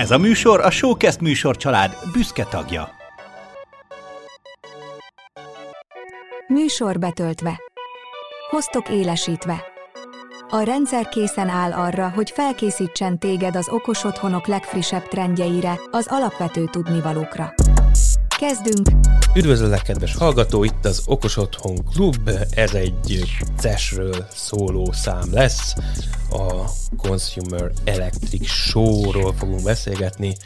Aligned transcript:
Ez 0.00 0.10
a 0.10 0.18
műsor 0.18 0.60
a 0.60 0.70
Showcast 0.70 1.20
műsor 1.20 1.56
család 1.56 1.96
büszke 2.12 2.44
tagja. 2.44 2.90
Műsor 6.46 6.98
betöltve. 6.98 7.60
Hoztok 8.50 8.88
élesítve. 8.88 9.64
A 10.48 10.60
rendszer 10.60 11.08
készen 11.08 11.48
áll 11.48 11.72
arra, 11.72 12.08
hogy 12.08 12.30
felkészítsen 12.30 13.18
téged 13.18 13.56
az 13.56 13.68
okos 13.68 14.04
otthonok 14.04 14.46
legfrissebb 14.46 15.08
trendjeire, 15.08 15.80
az 15.90 16.06
alapvető 16.10 16.64
tudnivalókra. 16.64 17.54
Kezdünk! 18.38 18.88
Üdvözöllek, 19.34 19.82
kedves 19.82 20.14
hallgató! 20.14 20.64
Itt 20.64 20.84
az 20.84 21.02
Okos 21.06 21.36
Otthon 21.36 21.84
Klub. 21.84 22.30
Ez 22.50 22.74
egy 22.74 23.24
CES-ről 23.58 24.26
szóló 24.34 24.92
szám 24.92 25.32
lesz. 25.32 25.74
A 26.30 26.64
Consumer 26.96 27.70
Electric 27.84 28.46
Show-ról 28.46 29.32
fogunk 29.32 29.62
beszélgetni. 29.62 30.36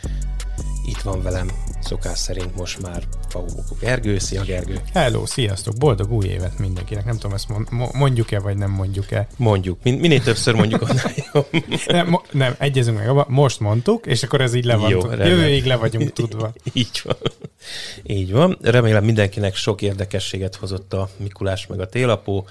Itt 0.86 1.00
van 1.00 1.22
velem 1.22 1.50
szokás 1.80 2.18
szerint 2.18 2.56
most 2.56 2.80
már 2.82 3.02
Paubokó 3.32 3.76
Gergő. 3.80 4.18
Szia 4.18 4.42
Gergő! 4.42 4.80
Hello, 4.92 5.26
sziasztok! 5.26 5.76
Boldog 5.76 6.12
új 6.12 6.26
évet 6.26 6.58
mindenkinek! 6.58 7.04
Nem 7.04 7.14
tudom, 7.14 7.32
ezt 7.32 7.48
mondjuk-e, 7.92 8.38
vagy 8.38 8.56
nem 8.56 8.70
mondjuk-e? 8.70 9.26
Mondjuk. 9.36 9.78
Min- 9.82 10.00
minél 10.00 10.20
többször 10.20 10.54
mondjuk, 10.54 10.82
annál 10.82 11.12
jobb. 11.32 11.46
nem, 11.86 12.08
mo- 12.08 12.32
nem, 12.32 12.54
egyezünk 12.58 12.98
meg 12.98 13.08
abban, 13.08 13.26
most 13.28 13.60
mondtuk, 13.60 14.06
és 14.06 14.22
akkor 14.22 14.40
ez 14.40 14.54
így 14.54 14.64
le 14.64 14.76
van. 14.76 14.90
Jó, 14.90 15.00
tud- 15.00 15.18
Jövőig 15.18 15.64
le 15.64 15.76
vagyunk 15.76 16.12
tudva. 16.12 16.52
így 16.72 17.00
van. 17.04 17.16
Így 18.02 18.32
van. 18.32 18.58
Remélem 18.62 19.04
mindenkinek 19.04 19.54
sok 19.54 19.82
érdekességet 19.82 20.54
hozott 20.54 20.92
a 20.92 21.08
Mikulás 21.16 21.66
meg 21.66 21.80
a 21.80 21.88
télapó. 21.88 22.46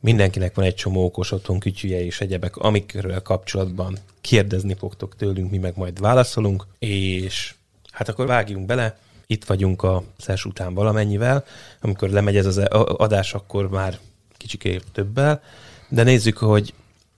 Mindenkinek 0.00 0.54
van 0.54 0.64
egy 0.64 0.74
csomó 0.74 1.04
okos 1.04 1.32
otthon 1.32 1.58
kütyüje 1.58 2.04
és 2.04 2.20
egyebek, 2.20 2.56
amikről 2.56 3.22
kapcsolatban 3.22 3.98
kérdezni 4.20 4.74
fogtok 4.74 5.16
tőlünk, 5.16 5.50
mi 5.50 5.58
meg 5.58 5.72
majd 5.76 6.00
válaszolunk, 6.00 6.66
és 6.78 7.54
hát 7.94 8.08
akkor 8.08 8.26
vágjunk 8.26 8.66
bele. 8.66 8.98
Itt 9.26 9.44
vagyunk 9.44 9.82
a 9.82 10.02
szes 10.18 10.44
után 10.44 10.74
valamennyivel. 10.74 11.44
Amikor 11.80 12.08
lemegy 12.08 12.36
ez 12.36 12.46
az 12.46 12.58
adás, 12.96 13.34
akkor 13.34 13.68
már 13.68 13.98
kicsiké 14.36 14.80
többel. 14.92 15.42
De 15.88 16.02
nézzük, 16.02 16.38
hogy 16.38 16.74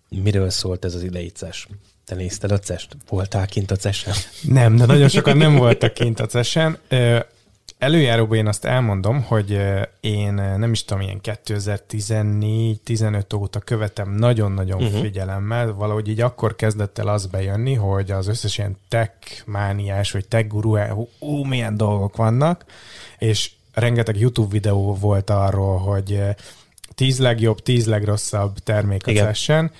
miről 0.09 0.51
szólt 0.51 0.85
ez 0.85 0.95
az 0.95 1.03
idei 1.03 1.29
CES. 1.29 1.69
Te 2.05 2.15
nézted 2.15 2.51
a 2.51 2.59
CES-t? 2.59 2.97
Voltál 3.09 3.47
kint 3.47 3.71
a 3.71 3.77
CES-en? 3.77 4.15
Nem, 4.43 4.77
de 4.77 4.87
nagyon 4.87 5.09
sokan 5.09 5.37
nem 5.37 5.57
voltak 5.57 5.95
kint 5.95 6.21
a 6.21 6.27
CES-en. 6.27 6.79
Előjáróban 7.79 8.37
én 8.37 8.47
azt 8.47 8.65
elmondom, 8.65 9.23
hogy 9.23 9.61
én 10.01 10.33
nem 10.33 10.73
is 10.73 10.85
tudom, 10.85 11.03
ilyen 11.03 11.21
2014-15 11.23 13.37
óta 13.37 13.59
követem 13.59 14.11
nagyon-nagyon 14.11 14.83
uh-huh. 14.83 15.01
figyelemmel, 15.01 15.73
valahogy 15.73 16.09
így 16.09 16.21
akkor 16.21 16.57
kezdett 16.57 16.99
el 16.99 17.09
az 17.09 17.27
bejönni, 17.27 17.75
hogy 17.75 18.11
az 18.11 18.27
összes 18.27 18.59
ilyen 18.59 18.77
tech 18.89 19.47
mániás, 19.47 20.13
vagy 20.13 20.29
tech 20.29 20.47
guru, 20.47 20.77
ú, 21.19 21.45
milyen 21.45 21.77
dolgok 21.77 22.17
vannak, 22.17 22.65
és 23.19 23.51
rengeteg 23.73 24.21
YouTube 24.21 24.51
videó 24.51 24.95
volt 24.95 25.31
arról, 25.31 25.79
hogy 25.79 26.21
10 26.95 27.19
legjobb, 27.19 27.61
10 27.61 27.87
legrosszabb 27.87 28.59
termék 28.59 29.07
a 29.07 29.15
session, 29.15 29.71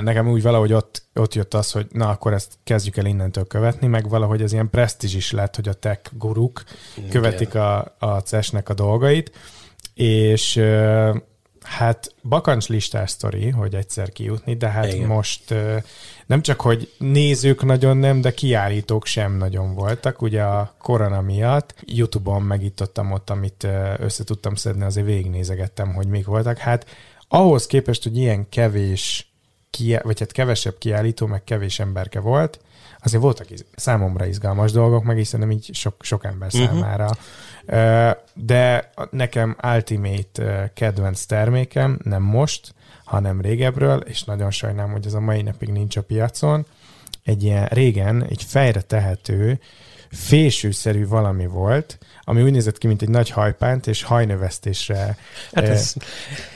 Nekem 0.00 0.28
úgy 0.28 0.42
valahogy 0.42 0.72
ott, 0.72 1.02
ott 1.14 1.34
jött 1.34 1.54
az, 1.54 1.70
hogy 1.70 1.86
na 1.90 2.08
akkor 2.08 2.32
ezt 2.32 2.52
kezdjük 2.64 2.96
el 2.96 3.06
innentől 3.06 3.46
követni, 3.46 3.86
meg 3.86 4.08
valahogy 4.08 4.42
ez 4.42 4.52
ilyen 4.52 4.70
presztízs 4.70 5.14
is 5.14 5.32
lett, 5.32 5.54
hogy 5.54 5.68
a 5.68 5.72
tech 5.72 6.10
guruk 6.12 6.64
Igen. 6.96 7.10
követik 7.10 7.54
a, 7.54 7.96
a 7.98 8.18
CES-nek 8.18 8.68
a 8.68 8.74
dolgait, 8.74 9.32
és 9.94 10.62
hát 11.64 12.14
bakancs 12.22 12.68
listás 12.68 13.10
sztori, 13.10 13.50
hogy 13.50 13.74
egyszer 13.74 14.12
kijutni, 14.12 14.56
de 14.56 14.68
hát 14.68 14.92
Igen. 14.92 15.06
most 15.06 15.54
nem 16.26 16.42
csak, 16.42 16.60
hogy 16.60 16.92
nézők 16.98 17.64
nagyon 17.64 17.96
nem, 17.96 18.20
de 18.20 18.34
kiállítók 18.34 19.06
sem 19.06 19.36
nagyon 19.36 19.74
voltak. 19.74 20.22
Ugye 20.22 20.42
a 20.42 20.74
korona 20.78 21.20
miatt 21.20 21.74
YouTube-on 21.80 22.42
megítottam 22.42 23.12
ott, 23.12 23.30
amit 23.30 23.66
össze 23.98 24.24
tudtam 24.24 24.54
szedni, 24.54 24.84
azért 24.84 25.06
végignézegettem, 25.06 25.94
hogy 25.94 26.06
mik 26.06 26.26
voltak. 26.26 26.58
Hát 26.58 26.86
ahhoz 27.28 27.66
képest, 27.66 28.02
hogy 28.02 28.16
ilyen 28.16 28.48
kevés 28.48 29.33
ki, 29.74 29.98
vagy 30.02 30.18
hát 30.18 30.32
kevesebb 30.32 30.78
kiállító, 30.78 31.26
meg 31.26 31.44
kevés 31.44 31.78
emberke 31.78 32.20
volt, 32.20 32.60
azért 33.02 33.22
voltak 33.22 33.50
iz- 33.50 33.66
számomra 33.76 34.26
izgalmas 34.26 34.72
dolgok, 34.72 35.04
meg 35.04 35.18
is 35.18 35.26
szerintem 35.26 35.56
így 35.56 35.74
sok, 35.74 35.94
sok 36.00 36.24
ember 36.24 36.48
uh-huh. 36.52 36.68
számára. 36.68 37.10
De 38.34 38.90
nekem 39.10 39.56
Ultimate 39.62 40.70
kedvenc 40.74 41.24
termékem, 41.24 41.98
nem 42.02 42.22
most, 42.22 42.74
hanem 43.04 43.40
régebről, 43.40 43.98
és 43.98 44.24
nagyon 44.24 44.50
sajnálom, 44.50 44.92
hogy 44.92 45.06
ez 45.06 45.14
a 45.14 45.20
mai 45.20 45.42
napig 45.42 45.68
nincs 45.68 45.96
a 45.96 46.02
piacon, 46.02 46.66
egy 47.24 47.42
ilyen 47.42 47.66
régen 47.66 48.24
egy 48.24 48.42
fejre 48.42 48.80
tehető, 48.80 49.60
fésűszerű 50.10 51.06
valami 51.06 51.46
volt, 51.46 51.98
ami 52.24 52.42
úgy 52.42 52.52
nézett 52.52 52.78
ki, 52.78 52.86
mint 52.86 53.02
egy 53.02 53.08
nagy 53.08 53.30
hajpánt, 53.30 53.86
és 53.86 54.02
hajnövesztésre 54.02 55.16
hát 55.52 55.64
ez, 55.68 55.94
eh, 55.96 56.06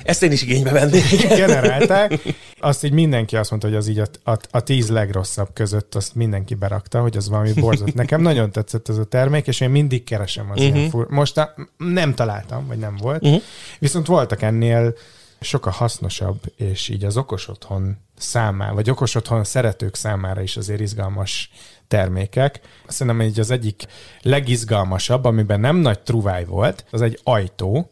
ezt 0.02 0.22
én 0.22 0.32
is 0.32 0.42
igénybe 0.42 0.70
vennék. 0.70 1.26
generálták. 1.36 2.18
Azt 2.58 2.84
így 2.84 2.92
mindenki 2.92 3.36
azt 3.36 3.50
mondta, 3.50 3.68
hogy 3.68 3.76
az 3.76 3.88
így 3.88 3.98
a, 3.98 4.30
a, 4.30 4.38
a 4.50 4.60
tíz 4.60 4.88
legrosszabb 4.88 5.48
között 5.52 5.94
azt 5.94 6.14
mindenki 6.14 6.54
berakta, 6.54 7.00
hogy 7.00 7.16
az 7.16 7.28
valami 7.28 7.52
borzott. 7.52 7.94
Nekem 7.94 8.20
nagyon 8.20 8.52
tetszett 8.52 8.88
ez 8.88 8.96
a 8.96 9.04
termék, 9.04 9.46
és 9.46 9.60
én 9.60 9.70
mindig 9.70 10.04
keresem 10.04 10.50
az 10.50 10.60
uh-huh. 10.60 10.76
ilyen 10.76 10.90
fur... 10.90 11.06
Most 11.08 11.50
nem 11.76 12.14
találtam, 12.14 12.66
vagy 12.66 12.78
nem 12.78 12.96
volt. 12.96 13.22
Uh-huh. 13.22 13.42
Viszont 13.78 14.06
voltak 14.06 14.42
ennél 14.42 14.94
sokkal 15.40 15.72
hasznosabb, 15.72 16.40
és 16.56 16.88
így 16.88 17.04
az 17.04 17.16
okos 17.16 17.48
otthon 17.48 17.96
számára, 18.20 18.74
vagy 18.74 18.90
okos 18.90 19.14
otthon 19.14 19.44
szeretők 19.44 19.94
számára 19.94 20.42
is 20.42 20.56
azért 20.56 20.80
izgalmas 20.80 21.50
termékek. 21.88 22.60
Szerintem 22.86 23.26
egy 23.26 23.40
az 23.40 23.50
egyik 23.50 23.86
legizgalmasabb, 24.22 25.24
amiben 25.24 25.60
nem 25.60 25.76
nagy 25.76 26.00
truváj 26.00 26.44
volt, 26.44 26.84
az 26.90 27.02
egy 27.02 27.20
ajtó, 27.22 27.90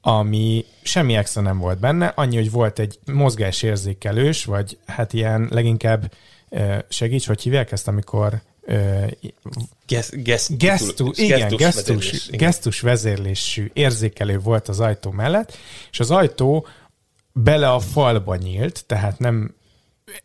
ami 0.00 0.64
semmi 0.82 1.14
extra 1.14 1.42
nem 1.42 1.58
volt 1.58 1.78
benne, 1.78 2.06
annyi, 2.06 2.36
hogy 2.36 2.50
volt 2.50 2.78
egy 2.78 2.98
mozgásérzékelős, 3.04 4.44
vagy 4.44 4.78
hát 4.86 5.12
ilyen 5.12 5.48
leginkább 5.50 6.12
segíts, 6.88 7.26
hogy 7.26 7.42
hívják 7.42 7.72
ezt, 7.72 7.88
amikor 7.88 8.42
gesztus, 9.86 11.18
igen, 11.18 11.56
gesztus, 11.56 11.58
gesztus, 11.58 12.10
vezérlés, 12.10 12.28
gesztus 12.30 12.80
vezérlésű 12.80 13.70
érzékelő 13.72 14.38
volt 14.38 14.68
az 14.68 14.80
ajtó 14.80 15.10
mellett, 15.10 15.56
és 15.90 16.00
az 16.00 16.10
ajtó 16.10 16.66
bele 17.42 17.70
a 17.70 17.78
falba 17.78 18.36
nyílt, 18.36 18.84
tehát 18.86 19.18
nem 19.18 19.54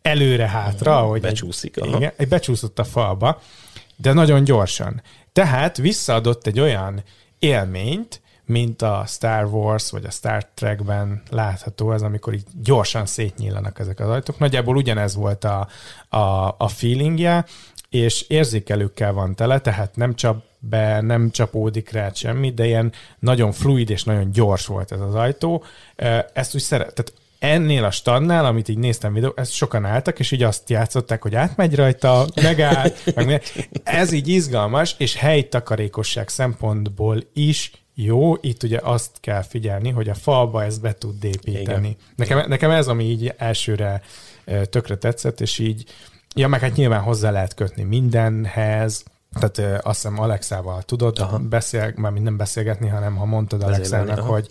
előre-hátra, 0.02 1.00
hogy 1.00 1.20
becsúszik. 1.20 1.76
Egy, 1.76 1.94
igen, 1.94 2.12
egy 2.16 2.28
becsúszott 2.28 2.78
a 2.78 2.84
falba, 2.84 3.40
de 3.96 4.12
nagyon 4.12 4.44
gyorsan. 4.44 5.02
Tehát 5.32 5.76
visszaadott 5.76 6.46
egy 6.46 6.60
olyan 6.60 7.02
élményt, 7.38 8.20
mint 8.44 8.82
a 8.82 9.04
Star 9.06 9.44
Wars 9.44 9.90
vagy 9.90 10.04
a 10.04 10.10
Star 10.10 10.46
Trekben 10.54 11.22
látható, 11.30 11.92
ez 11.92 12.02
amikor 12.02 12.34
így 12.34 12.46
gyorsan 12.62 13.06
szétnyílanak 13.06 13.78
ezek 13.78 14.00
az 14.00 14.08
ajtók. 14.08 14.38
Nagyjából 14.38 14.76
ugyanez 14.76 15.14
volt 15.14 15.44
a, 15.44 15.68
a, 16.08 16.54
a 16.58 16.68
feelingje, 16.68 17.44
és 17.88 18.22
érzékelőkkel 18.28 19.12
van 19.12 19.34
tele, 19.34 19.58
tehát 19.58 19.96
nem 19.96 20.14
csap 20.14 20.44
be, 20.68 21.00
nem 21.00 21.30
csapódik 21.30 21.90
rá 21.90 22.10
semmi, 22.12 22.52
de 22.52 22.66
ilyen 22.66 22.92
nagyon 23.18 23.52
fluid 23.52 23.90
és 23.90 24.04
nagyon 24.04 24.30
gyors 24.32 24.66
volt 24.66 24.92
ez 24.92 25.00
az 25.00 25.14
ajtó. 25.14 25.64
Ezt 26.32 26.54
úgy 26.54 26.60
szeret, 26.60 26.94
tehát 26.94 27.12
ennél 27.38 27.84
a 27.84 27.90
standnál, 27.90 28.44
amit 28.44 28.68
így 28.68 28.78
néztem 28.78 29.12
videó, 29.12 29.32
ezt 29.36 29.52
sokan 29.52 29.84
álltak, 29.84 30.18
és 30.18 30.30
így 30.30 30.42
azt 30.42 30.70
játszották, 30.70 31.22
hogy 31.22 31.34
átmegy 31.34 31.74
rajta, 31.74 32.26
megáll, 32.42 32.90
meg 33.14 33.42
ez 33.82 34.12
így 34.12 34.28
izgalmas, 34.28 34.94
és 34.98 35.16
helytakarékosság 35.16 36.28
szempontból 36.28 37.22
is 37.32 37.70
jó, 37.94 38.34
itt 38.40 38.62
ugye 38.62 38.78
azt 38.82 39.10
kell 39.20 39.42
figyelni, 39.42 39.90
hogy 39.90 40.08
a 40.08 40.14
falba 40.14 40.64
ezt 40.64 40.80
be 40.80 40.92
tud 40.92 41.24
építeni. 41.24 41.96
Nekem, 42.16 42.48
nekem 42.48 42.70
ez, 42.70 42.88
ami 42.88 43.04
így 43.04 43.34
elsőre 43.36 44.02
tökre 44.70 44.96
tetszett, 44.96 45.40
és 45.40 45.58
így, 45.58 45.84
ja, 46.34 46.48
meg 46.48 46.60
hát 46.60 46.76
nyilván 46.76 47.02
hozzá 47.02 47.30
lehet 47.30 47.54
kötni 47.54 47.82
mindenhez, 47.82 49.04
tehát 49.40 49.84
azt 49.84 50.02
hiszem 50.02 50.20
Alexával 50.20 50.82
tudod 50.82 51.18
Aha. 51.18 51.38
beszél, 51.38 51.92
már 51.96 52.12
nem 52.12 52.36
beszélgetni, 52.36 52.88
hanem 52.88 53.16
ha 53.16 53.24
mondtad 53.24 53.62
Alexának, 53.62 54.20
hogy 54.20 54.48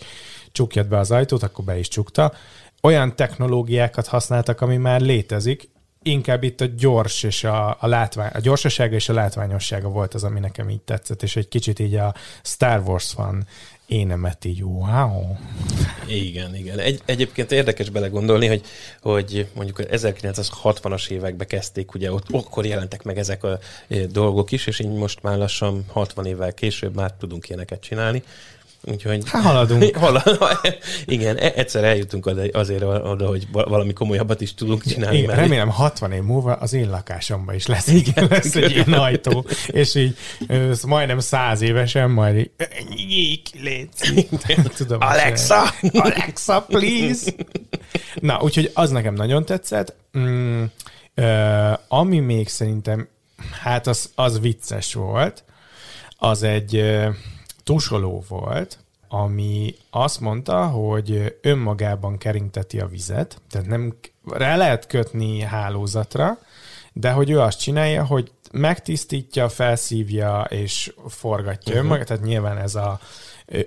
csukjad 0.52 0.86
be 0.86 0.98
az 0.98 1.10
ajtót, 1.10 1.42
akkor 1.42 1.64
be 1.64 1.78
is 1.78 1.88
csukta. 1.88 2.32
Olyan 2.82 3.16
technológiákat 3.16 4.06
használtak, 4.06 4.60
ami 4.60 4.76
már 4.76 5.00
létezik, 5.00 5.70
inkább 6.02 6.42
itt 6.42 6.60
a 6.60 6.64
gyors 6.64 7.22
és 7.22 7.44
a, 7.44 7.76
a 7.80 7.86
látvány, 7.86 8.30
a 8.34 8.40
gyorsasága 8.40 8.94
és 8.94 9.08
a 9.08 9.12
látványossága 9.12 9.88
volt 9.88 10.14
az, 10.14 10.24
ami 10.24 10.40
nekem 10.40 10.68
így 10.68 10.80
tetszett, 10.80 11.22
és 11.22 11.36
egy 11.36 11.48
kicsit 11.48 11.78
így 11.78 11.94
a 11.94 12.14
Star 12.42 12.82
Wars 12.86 13.14
van 13.14 13.46
énemet 13.86 14.44
így, 14.44 14.62
wow. 14.62 15.36
Igen, 16.06 16.54
igen. 16.54 16.78
Egy, 16.78 17.00
egyébként 17.04 17.52
érdekes 17.52 17.90
belegondolni, 17.90 18.46
hogy, 18.46 18.62
hogy 19.00 19.46
mondjuk 19.54 19.80
1960-as 19.90 21.08
években 21.08 21.46
kezdték, 21.46 21.94
ugye 21.94 22.12
ott 22.12 22.26
akkor 22.30 22.66
jelentek 22.66 23.02
meg 23.02 23.18
ezek 23.18 23.44
a 23.44 23.58
dolgok 24.08 24.52
is, 24.52 24.66
és 24.66 24.78
így 24.78 24.92
most 24.92 25.22
már 25.22 25.36
lassan 25.38 25.84
60 25.88 26.26
évvel 26.26 26.54
később 26.54 26.94
már 26.94 27.12
tudunk 27.12 27.48
ilyeneket 27.48 27.80
csinálni 27.80 28.22
Úgyhogy... 28.84 29.22
Hát 29.26 29.42
haladunk. 29.42 29.82
Igen, 31.04 31.36
e- 31.36 31.52
egyszer 31.56 31.84
eljutunk 31.84 32.30
azért 32.52 32.82
oda, 32.82 33.26
hogy 33.26 33.46
valami 33.50 33.92
komolyabbat 33.92 34.40
is 34.40 34.54
tudunk 34.54 34.84
csinálni. 34.84 35.18
Igen, 35.18 35.36
remélem 35.36 35.68
60 35.68 36.12
év 36.12 36.22
múlva 36.22 36.52
az 36.52 36.72
én 36.72 36.90
lakásomban 36.90 37.54
is 37.54 37.66
lesz, 37.66 37.86
igen, 37.86 38.26
lesz 38.30 38.54
egy 38.54 38.70
ilyen 38.70 38.92
ajtó, 38.92 39.44
és 39.66 39.94
így 39.94 40.16
majdnem 40.86 41.18
száz 41.18 41.60
évesen 41.60 42.10
majd 42.10 42.36
így, 42.36 42.50
nyík, 43.06 43.48
légy. 43.60 43.88
Tudom, 44.76 45.00
Alexa! 45.00 45.62
Alexa, 45.92 46.62
please! 46.62 47.30
Na, 48.20 48.40
úgyhogy 48.42 48.70
az 48.74 48.90
nekem 48.90 49.14
nagyon 49.14 49.44
tetszett. 49.44 49.94
Mm, 50.18 50.62
uh, 51.16 51.72
ami 51.88 52.18
még 52.18 52.48
szerintem, 52.48 53.08
hát 53.62 53.86
az, 53.86 54.10
az 54.14 54.40
vicces 54.40 54.94
volt, 54.94 55.44
az 56.18 56.42
egy 56.42 56.84
tusoló 57.62 58.24
volt, 58.28 58.78
ami 59.08 59.74
azt 59.90 60.20
mondta, 60.20 60.66
hogy 60.66 61.38
önmagában 61.40 62.18
keringteti 62.18 62.80
a 62.80 62.86
vizet, 62.86 63.40
tehát 63.50 63.66
nem 63.66 63.94
rá 64.30 64.56
lehet 64.56 64.86
kötni 64.86 65.40
hálózatra, 65.40 66.38
de 66.92 67.10
hogy 67.10 67.30
ő 67.30 67.40
azt 67.40 67.60
csinálja, 67.60 68.04
hogy 68.04 68.32
megtisztítja, 68.52 69.48
felszívja 69.48 70.46
és 70.48 70.94
forgatja 71.08 71.72
uh-huh. 71.72 71.84
önmagát, 71.84 72.06
tehát 72.06 72.22
nyilván 72.22 72.58
ez 72.58 72.74
a 72.74 73.00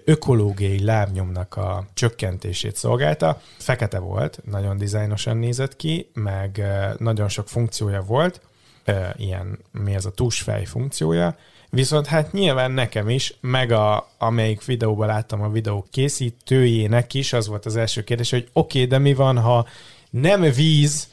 ökológiai 0.03 0.83
lábnyomnak 0.83 1.55
a 1.55 1.85
csökkentését 1.93 2.75
szolgálta. 2.75 3.41
Fekete 3.57 3.99
volt, 3.99 4.41
nagyon 4.45 4.77
dizájnosan 4.77 5.37
nézett 5.37 5.75
ki, 5.75 6.09
meg 6.13 6.63
nagyon 6.97 7.29
sok 7.29 7.47
funkciója 7.47 8.01
volt, 8.01 8.41
ilyen, 9.15 9.59
mi 9.71 9.93
ez 9.93 10.05
a 10.05 10.11
tusfej 10.11 10.65
funkciója, 10.65 11.35
Viszont 11.75 12.05
hát 12.05 12.31
nyilván 12.31 12.71
nekem 12.71 13.09
is, 13.09 13.33
meg 13.41 13.71
a, 13.71 14.09
amelyik 14.17 14.65
videóban 14.65 15.07
láttam 15.07 15.41
a 15.41 15.49
videó 15.49 15.85
készítőjének 15.91 17.13
is, 17.13 17.33
az 17.33 17.47
volt 17.47 17.65
az 17.65 17.75
első 17.75 18.03
kérdés, 18.03 18.29
hogy 18.29 18.47
oké, 18.53 18.77
okay, 18.77 18.89
de 18.89 18.97
mi 18.97 19.13
van, 19.13 19.37
ha 19.37 19.67
nem 20.09 20.41
víz 20.41 21.07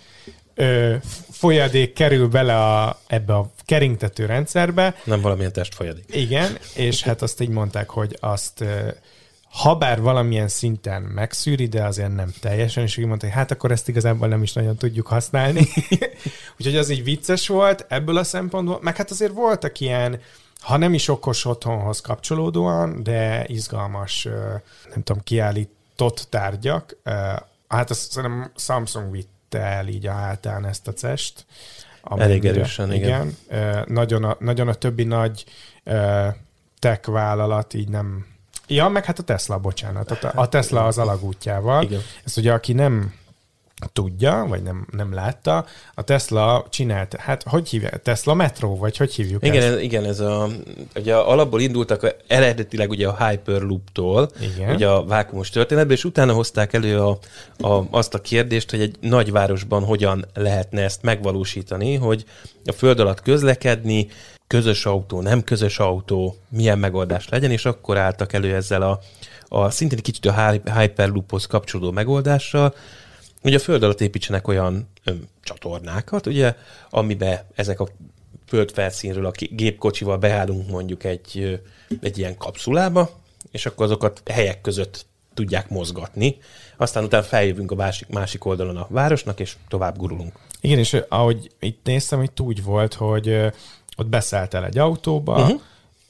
ö, 0.54 0.94
folyadék 1.30 1.92
kerül 1.92 2.28
bele 2.28 2.56
a, 2.56 3.00
ebbe 3.06 3.34
a 3.34 3.50
keringtető 3.64 4.26
rendszerbe. 4.26 4.94
Nem 5.04 5.20
valamilyen 5.20 5.52
testfolyadék. 5.52 6.04
Igen, 6.10 6.58
és 6.74 7.02
hát 7.02 7.22
azt 7.22 7.40
így 7.40 7.48
mondták, 7.48 7.90
hogy 7.90 8.16
azt 8.20 8.60
ö, 8.60 8.88
ha 9.52 9.76
bár 9.76 10.00
valamilyen 10.00 10.48
szinten 10.48 11.02
megszűri, 11.02 11.66
de 11.66 11.84
azért 11.84 12.14
nem 12.14 12.32
teljesen, 12.40 12.82
és 12.82 12.98
úgy 12.98 13.06
mondta, 13.06 13.26
hogy 13.26 13.34
hát 13.34 13.50
akkor 13.50 13.70
ezt 13.70 13.88
igazából 13.88 14.28
nem 14.28 14.42
is 14.42 14.52
nagyon 14.52 14.76
tudjuk 14.76 15.06
használni. 15.06 15.68
Úgyhogy 16.58 16.76
az 16.76 16.90
így 16.90 17.04
vicces 17.04 17.48
volt 17.48 17.86
ebből 17.88 18.16
a 18.16 18.24
szempontból, 18.24 18.78
meg 18.82 18.96
hát 18.96 19.10
azért 19.10 19.32
voltak 19.32 19.80
ilyen 19.80 20.20
ha 20.62 20.76
nem 20.76 20.94
is 20.94 21.08
okos 21.08 21.44
otthonhoz 21.44 22.00
kapcsolódóan, 22.00 23.02
de 23.02 23.44
izgalmas, 23.46 24.28
nem 24.94 25.02
tudom, 25.02 25.22
kiállított 25.22 26.26
tárgyak. 26.30 26.96
Hát 27.68 27.90
azt 27.90 28.10
szerintem 28.10 28.52
Samsung 28.56 29.10
vitte 29.10 29.58
el 29.58 29.86
így 29.88 30.06
a 30.06 30.12
hátán 30.12 30.66
ezt 30.66 30.88
a 30.88 30.92
cest. 30.92 31.46
Elég 32.16 32.44
erősen, 32.44 32.92
igen. 32.92 33.36
igen. 33.48 33.84
Nagyon, 33.88 34.24
a, 34.24 34.36
nagyon 34.38 34.68
a 34.68 34.74
többi 34.74 35.04
nagy 35.04 35.44
tech 36.78 37.10
vállalat 37.10 37.74
így 37.74 37.88
nem... 37.88 38.26
Ja, 38.66 38.88
meg 38.88 39.04
hát 39.04 39.18
a 39.18 39.22
Tesla, 39.22 39.58
bocsánat. 39.58 40.10
A 40.10 40.48
Tesla 40.48 40.86
az 40.86 40.98
alagútjával. 40.98 41.82
Igen. 41.82 42.00
Ezt 42.24 42.36
ugye, 42.36 42.52
aki 42.52 42.72
nem 42.72 43.14
tudja, 43.86 44.46
vagy 44.48 44.62
nem, 44.62 44.86
nem 44.90 45.14
látta, 45.14 45.66
a 45.94 46.02
Tesla 46.02 46.66
csinált, 46.70 47.14
hát 47.14 47.42
hogy 47.42 47.68
hívják, 47.68 48.02
Tesla 48.02 48.34
Metro, 48.34 48.76
vagy 48.76 48.96
hogy 48.96 49.14
hívjuk 49.14 49.46
igen, 49.46 49.62
ezt? 49.62 49.72
Ez, 49.72 49.80
igen, 49.80 50.04
ez 50.04 50.20
a, 50.20 50.48
ugye 50.96 51.14
alapból 51.14 51.60
indultak 51.60 52.14
eredetileg 52.26 52.90
ugye 52.90 53.08
a 53.08 53.26
Hyperloop-tól, 53.26 54.30
igen. 54.40 54.74
ugye 54.74 54.88
a 54.88 55.04
vákumos 55.04 55.50
történetből, 55.50 55.96
és 55.96 56.04
utána 56.04 56.32
hozták 56.32 56.72
elő 56.72 57.00
a, 57.00 57.18
a, 57.58 57.84
azt 57.90 58.14
a 58.14 58.20
kérdést, 58.20 58.70
hogy 58.70 58.80
egy 58.80 58.96
nagyvárosban 59.00 59.84
hogyan 59.84 60.24
lehetne 60.34 60.82
ezt 60.82 61.02
megvalósítani, 61.02 61.94
hogy 61.94 62.24
a 62.64 62.72
föld 62.72 63.00
alatt 63.00 63.22
közlekedni, 63.22 64.08
közös 64.46 64.86
autó, 64.86 65.20
nem 65.20 65.44
közös 65.44 65.78
autó, 65.78 66.36
milyen 66.48 66.78
megoldás 66.78 67.28
legyen, 67.28 67.50
és 67.50 67.64
akkor 67.64 67.98
álltak 67.98 68.32
elő 68.32 68.54
ezzel 68.54 68.82
a, 68.82 69.00
a 69.48 69.70
szintén 69.70 69.98
kicsit 69.98 70.26
a 70.26 70.50
Hyperloophoz 70.78 71.46
kapcsolódó 71.46 71.90
megoldással, 71.90 72.74
hogy 73.42 73.54
a 73.54 73.58
föld 73.58 73.82
alatt 73.82 74.00
építsenek 74.00 74.48
olyan 74.48 74.88
öm, 75.04 75.28
csatornákat, 75.42 76.26
ugye, 76.26 76.54
amibe 76.90 77.46
ezek 77.54 77.80
a 77.80 77.88
földfelszínről 78.46 79.26
a 79.26 79.32
gépkocsival 79.36 80.16
beállunk 80.16 80.68
mondjuk 80.68 81.04
egy, 81.04 81.60
egy 82.00 82.18
ilyen 82.18 82.36
kapszulába, 82.36 83.10
és 83.50 83.66
akkor 83.66 83.84
azokat 83.84 84.22
helyek 84.30 84.60
között 84.60 85.06
tudják 85.34 85.68
mozgatni. 85.68 86.36
Aztán 86.76 87.04
utána 87.04 87.22
feljövünk 87.22 87.70
a 87.70 87.74
másik, 87.74 88.08
másik 88.08 88.44
oldalon 88.44 88.76
a 88.76 88.86
városnak, 88.90 89.40
és 89.40 89.56
tovább 89.68 89.96
gurulunk. 89.96 90.32
Igen, 90.60 90.78
és 90.78 90.96
ahogy 91.08 91.50
itt 91.60 91.80
néztem, 91.84 92.22
itt 92.22 92.40
úgy 92.40 92.62
volt, 92.62 92.94
hogy 92.94 93.52
ott 93.96 94.06
beszállt 94.06 94.54
egy 94.54 94.78
autóba, 94.78 95.40
uh-huh. 95.42 95.60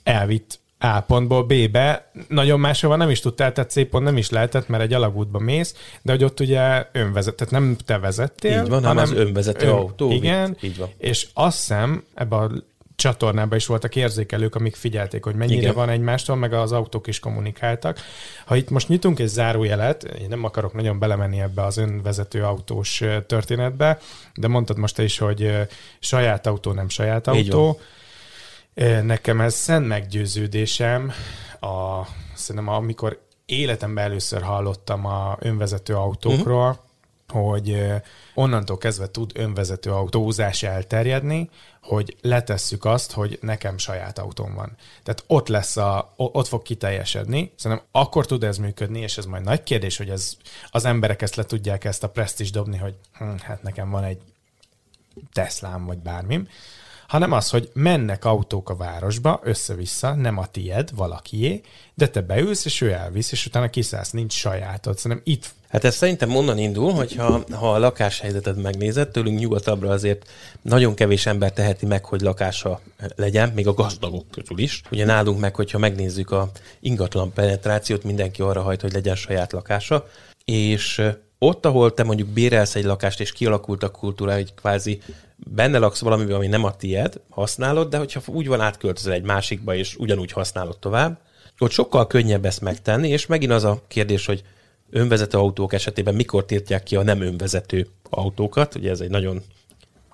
elvitt 0.03 0.61
a 0.85 1.01
pontból 1.01 1.45
B-be, 1.45 2.11
nagyon 2.29 2.61
máshova 2.61 2.97
nem 2.97 3.11
is 3.11 3.21
tudtál, 3.21 3.53
tehát 3.53 3.71
C 3.71 3.89
pont 3.89 4.05
nem 4.05 4.17
is 4.17 4.31
lehetett, 4.31 4.69
mert 4.69 4.83
egy 4.83 4.93
alagútba 4.93 5.39
mész, 5.39 5.75
de 6.03 6.13
hogy 6.13 6.25
ott 6.25 6.41
ugye 6.41 6.87
önvezet, 6.93 7.35
tehát 7.35 7.53
nem 7.53 7.77
te 7.85 7.99
vezettél, 7.99 8.63
így 8.63 8.69
van, 8.69 8.85
hanem 8.85 9.03
az 9.03 9.13
önvezető 9.13 9.67
ön, 9.67 9.73
autó. 9.73 10.11
Igen, 10.11 10.57
így 10.61 10.79
van. 10.79 10.89
és 10.99 11.29
azt 11.35 11.59
hiszem, 11.59 12.05
ebbe 12.15 12.37
a 12.37 12.51
csatornában 12.95 13.57
is 13.57 13.67
voltak 13.67 13.97
érzékelők, 13.97 14.55
amik 14.55 14.75
figyelték, 14.75 15.25
hogy 15.25 15.35
mennyire 15.35 15.61
Igen. 15.61 15.75
van 15.75 15.89
egymástól, 15.89 16.37
meg 16.37 16.53
az 16.53 16.73
autók 16.73 17.07
is 17.07 17.19
kommunikáltak. 17.19 17.99
Ha 18.45 18.57
itt 18.57 18.71
most 18.71 18.89
nyitunk 18.89 19.19
egy 19.19 19.27
zárójelet, 19.27 20.03
én 20.03 20.29
nem 20.29 20.45
akarok 20.45 20.75
nagyon 20.75 20.99
belemenni 20.99 21.41
ebbe 21.41 21.65
az 21.65 21.77
önvezető 21.77 22.43
autós 22.43 23.03
történetbe, 23.27 23.99
de 24.35 24.49
mondtad 24.49 24.79
most 24.79 24.95
te 24.95 25.03
is, 25.03 25.19
hogy 25.19 25.53
saját 25.99 26.47
autó, 26.47 26.73
nem 26.73 26.89
saját 26.89 27.27
autó. 27.27 27.81
Nekem 29.03 29.41
ez 29.41 29.55
szent 29.55 29.87
meggyőződésem, 29.87 31.13
a, 31.61 32.07
szerintem 32.35 32.75
amikor 32.75 33.21
életemben 33.47 34.05
először 34.05 34.43
hallottam 34.43 35.07
a 35.07 35.37
önvezető 35.41 35.95
autókról, 35.95 36.69
uh-huh. 36.69 37.43
hogy 37.43 37.87
onnantól 38.35 38.79
kezdve 38.79 39.11
tud 39.11 39.31
önvezető 39.35 39.91
autózás 39.91 40.63
elterjedni, 40.63 41.51
hogy 41.83 42.17
letesszük 42.21 42.85
azt, 42.85 43.13
hogy 43.13 43.39
nekem 43.41 43.79
saját 43.79 44.19
autóm 44.19 44.55
van. 44.55 44.77
Tehát 45.03 45.25
ott 45.27 45.49
lesz 45.49 45.77
a, 45.77 46.13
ott 46.17 46.47
fog 46.47 46.63
kiteljesedni. 46.63 47.53
Szerintem 47.57 47.87
akkor 47.91 48.27
tud 48.27 48.45
ez 48.45 48.59
működni, 48.59 49.01
és 49.01 49.19
ez 49.19 49.25
majd 49.25 49.45
nagy 49.45 49.63
kérdés, 49.63 49.97
hogy 49.97 50.11
ez, 50.11 50.37
az 50.71 50.85
emberek 50.85 51.23
ezt 51.23 51.35
le 51.35 51.45
tudják 51.45 51.85
ezt 51.85 52.03
a 52.03 52.11
presztis 52.11 52.51
dobni, 52.51 52.77
hogy 52.77 52.95
hm, 53.13 53.37
hát 53.43 53.63
nekem 53.63 53.91
van 53.91 54.05
egy 54.05 54.19
Teslám, 55.33 55.87
vagy 55.87 55.99
bármim 55.99 56.49
hanem 57.13 57.33
az, 57.33 57.51
hogy 57.51 57.71
mennek 57.73 58.25
autók 58.25 58.71
a 58.71 58.77
városba, 58.77 59.41
össze-vissza, 59.45 60.15
nem 60.15 60.39
a 60.39 60.47
tied, 60.47 60.91
valakié, 60.95 61.61
de 61.95 62.09
te 62.09 62.21
beülsz, 62.21 62.65
és 62.65 62.81
ő 62.81 62.93
elvisz, 62.93 63.33
és 63.33 63.47
utána 63.47 63.71
kiszállsz, 63.71 64.11
nincs 64.11 64.33
sajátod. 64.33 64.99
Szerintem 64.99 65.33
itt 65.33 65.51
Hát 65.69 65.85
ez 65.85 65.95
szerintem 65.95 66.37
onnan 66.37 66.59
indul, 66.59 66.93
hogy 66.93 67.15
ha, 67.15 67.45
ha 67.53 67.73
a 67.73 67.79
lakáshelyzetet 67.79 68.63
megnézed, 68.63 69.09
tőlünk 69.09 69.39
nyugatabbra 69.39 69.91
azért 69.91 70.31
nagyon 70.63 70.95
kevés 70.95 71.27
ember 71.27 71.53
teheti 71.53 71.87
meg, 71.87 72.05
hogy 72.05 72.21
lakása 72.21 72.81
legyen, 73.17 73.49
még 73.55 73.67
a 73.67 73.75
gazdagok 73.75 74.31
közül 74.31 74.59
is. 74.59 74.83
Ugye 74.91 75.05
nálunk 75.05 75.41
meg, 75.41 75.55
hogyha 75.55 75.79
megnézzük 75.79 76.31
a 76.31 76.51
ingatlan 76.81 77.33
penetrációt, 77.33 78.05
mindenki 78.05 78.43
arra 78.43 78.63
hajt, 78.63 78.81
hogy 78.81 78.93
legyen 78.93 79.15
saját 79.15 79.53
lakása, 79.53 80.09
és 80.45 81.03
ott, 81.43 81.67
ahol 81.67 81.95
te 81.95 82.03
mondjuk 82.03 82.29
bérelsz 82.29 82.75
egy 82.75 82.85
lakást, 82.85 83.21
és 83.21 83.33
kialakult 83.33 83.83
a 83.83 83.91
kultúra, 83.91 84.35
hogy 84.35 84.55
kvázi 84.55 85.01
benne 85.37 85.79
laksz 85.79 86.01
valamiben, 86.01 86.35
ami 86.35 86.47
nem 86.47 86.65
a 86.65 86.77
tied, 86.77 87.21
használod, 87.31 87.89
de 87.89 87.99
hogyha 87.99 88.21
úgy 88.27 88.49
van 88.49 88.61
átköltözöl 88.61 89.13
egy 89.13 89.23
másikba, 89.23 89.75
és 89.75 89.97
ugyanúgy 89.97 90.33
használod 90.33 90.79
tovább, 90.79 91.21
ott 91.59 91.71
sokkal 91.71 92.07
könnyebb 92.07 92.45
ezt 92.45 92.61
megtenni, 92.61 93.09
és 93.09 93.27
megint 93.27 93.53
az 93.53 93.65
a 93.65 93.83
kérdés, 93.89 94.27
hogy 94.27 94.43
önvezető 94.91 95.39
autók 95.39 95.73
esetében 95.73 96.15
mikor 96.15 96.45
tiltják 96.45 96.83
ki 96.83 96.97
a 96.97 97.03
nem 97.03 97.21
önvezető 97.21 97.87
autókat, 98.11 98.75
ugye 98.75 98.91
ez 98.91 99.01
egy 99.01 99.11
nagyon 99.11 99.43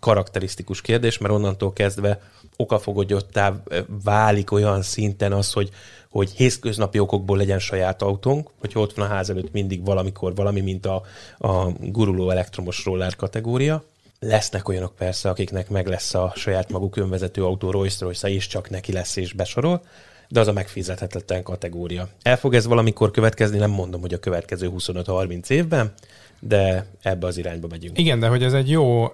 karakterisztikus 0.01 0.81
kérdés, 0.81 1.19
mert 1.19 1.35
onnantól 1.35 1.73
kezdve 1.73 2.21
okafogogyottá 2.57 3.63
válik 4.05 4.51
olyan 4.51 4.83
szinten 4.83 5.33
az, 5.33 5.53
hogy, 5.53 5.71
hogy 6.11 6.31
hétköznapi 6.31 6.99
okokból 6.99 7.37
legyen 7.37 7.59
saját 7.59 8.03
autónk, 8.03 8.51
hogyha 8.59 8.81
ott 8.81 8.95
van 8.95 9.07
a 9.07 9.09
ház 9.09 9.31
előtt 9.31 9.53
mindig 9.53 9.85
valamikor 9.85 10.35
valami, 10.35 10.61
mint 10.61 10.87
a, 10.87 11.03
a 11.39 11.69
guruló 11.81 12.31
elektromos 12.31 12.85
roller 12.85 13.17
kategória. 13.17 13.85
Lesznek 14.21 14.69
olyanok 14.69 14.95
persze, 14.95 15.29
akiknek 15.29 15.69
meg 15.69 15.87
lesz 15.87 16.15
a 16.15 16.33
saját 16.37 16.71
maguk 16.71 16.97
önvezető 16.97 17.45
autó 17.45 17.71
Rolls 17.71 18.01
royce 18.01 18.29
és 18.29 18.47
csak 18.47 18.71
neki 18.71 18.93
lesz 18.93 19.17
és 19.17 19.33
besorol, 19.33 19.83
de 20.29 20.41
az 20.41 20.47
a 20.47 20.53
megfizethetetlen 20.53 21.43
kategória. 21.43 22.09
El 22.23 22.37
fog 22.37 22.55
ez 22.55 22.67
valamikor 22.67 23.11
következni, 23.11 23.59
nem 23.59 23.71
mondom, 23.71 24.01
hogy 24.01 24.15
a 24.15 24.19
következő 24.19 24.73
25-30 24.77 25.51
évben, 25.51 25.93
de 26.41 26.87
ebbe 27.03 27.27
az 27.27 27.37
irányba 27.37 27.67
megyünk. 27.71 27.99
Igen, 27.99 28.21
de 28.21 28.29
hogy 28.29 28.43
ez 28.43 28.53
egy 28.53 28.71
jó 28.71 29.05
uh, 29.05 29.13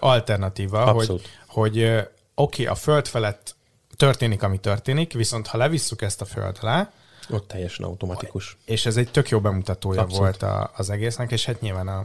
alternatíva, 0.00 0.84
Abszolút. 0.84 1.28
hogy, 1.46 1.72
hogy 1.72 1.82
oké, 2.34 2.62
okay, 2.62 2.66
a 2.66 2.74
föld 2.74 3.06
felett 3.06 3.55
történik, 3.96 4.42
ami 4.42 4.58
történik, 4.58 5.12
viszont 5.12 5.46
ha 5.46 5.58
levisszük 5.58 6.02
ezt 6.02 6.20
a 6.20 6.24
föld 6.24 6.58
alá, 6.60 6.92
Ott 7.30 7.48
teljesen 7.48 7.84
automatikus. 7.84 8.56
És 8.64 8.86
ez 8.86 8.96
egy 8.96 9.10
tök 9.10 9.28
jó 9.28 9.40
bemutatója 9.40 10.00
Abszolút. 10.00 10.22
volt 10.22 10.42
a, 10.42 10.72
az 10.76 10.90
egésznek, 10.90 11.32
és 11.32 11.44
hát 11.44 11.60
nyilván 11.60 11.88
a 11.88 12.04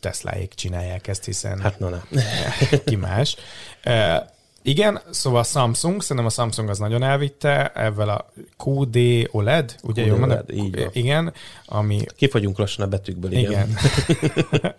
Tesláik 0.00 0.54
csinálják 0.54 1.06
ezt, 1.06 1.24
hiszen 1.24 1.60
hát 1.60 1.78
na, 1.78 1.88
na. 1.88 2.02
ki 2.84 2.96
más. 2.96 3.36
Igen, 4.62 5.00
szóval 5.10 5.40
a 5.40 5.44
Samsung, 5.44 6.02
szerintem 6.02 6.26
a 6.26 6.30
Samsung 6.30 6.68
az 6.68 6.78
nagyon 6.78 7.02
elvitte, 7.02 7.72
ezzel 7.74 8.08
a 8.08 8.32
QD 8.64 8.98
OLED, 9.30 9.76
ugye 9.82 10.02
QD 10.02 10.08
jól 10.08 10.18
mondom? 10.18 10.38
Így 10.50 10.76
van. 10.76 10.88
Igen, 10.92 11.32
ami... 11.66 12.04
Kifagyunk 12.16 12.58
lassan 12.58 12.84
a 12.84 12.88
betűkből, 12.88 13.32
igen. 13.32 13.50
igen. 13.50 13.76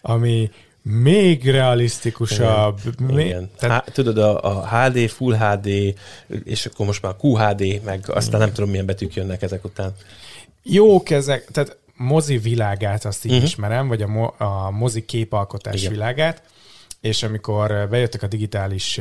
ami 0.00 0.50
még 0.88 1.50
realisztikusabb. 1.50 2.78
Igen. 2.84 3.14
Még, 3.14 3.26
igen. 3.26 3.50
Tehát... 3.58 3.84
Há, 3.84 3.92
tudod, 3.92 4.18
a, 4.18 4.44
a 4.44 4.68
HD, 4.68 5.08
Full 5.10 5.36
HD, 5.36 5.66
és 6.44 6.66
akkor 6.66 6.86
most 6.86 7.02
már 7.02 7.14
QHD, 7.20 7.80
meg 7.84 8.04
aztán 8.06 8.28
igen. 8.28 8.40
nem 8.40 8.52
tudom, 8.52 8.70
milyen 8.70 8.86
betűk 8.86 9.14
jönnek 9.14 9.42
ezek 9.42 9.64
után. 9.64 9.94
Jók 10.62 11.10
ezek, 11.10 11.44
tehát 11.44 11.76
mozi 11.96 12.38
világát 12.38 13.04
azt 13.04 13.24
így 13.24 13.30
uh-huh. 13.30 13.46
ismerem, 13.46 13.88
vagy 13.88 14.02
a, 14.02 14.06
mo- 14.06 14.40
a 14.40 14.70
mozi 14.70 15.04
képalkotás 15.04 15.80
igen. 15.80 15.92
világát, 15.92 16.42
és 17.00 17.22
amikor 17.22 17.86
bejöttek 17.90 18.22
a 18.22 18.26
digitális 18.26 19.00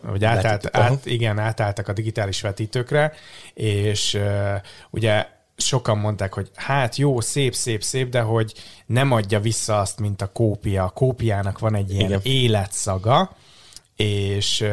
vagy 0.00 0.24
átállt, 0.24 0.76
át, 0.76 1.06
igen, 1.06 1.38
átálltak 1.38 1.88
a 1.88 1.92
digitális 1.92 2.40
vetítőkre, 2.40 3.12
és 3.54 4.14
uh, 4.14 4.54
ugye 4.90 5.26
sokan 5.58 5.98
mondták, 5.98 6.32
hogy 6.32 6.50
hát 6.54 6.96
jó, 6.96 7.20
szép, 7.20 7.54
szép, 7.54 7.82
szép, 7.82 8.08
de 8.08 8.20
hogy 8.20 8.54
nem 8.86 9.12
adja 9.12 9.40
vissza 9.40 9.78
azt, 9.78 10.00
mint 10.00 10.22
a 10.22 10.32
kópia. 10.32 10.84
A 10.84 10.88
kópiának 10.90 11.58
van 11.58 11.74
egy 11.74 11.90
ilyen 11.90 12.08
igen. 12.08 12.20
életszaga, 12.22 13.36
és 13.96 14.64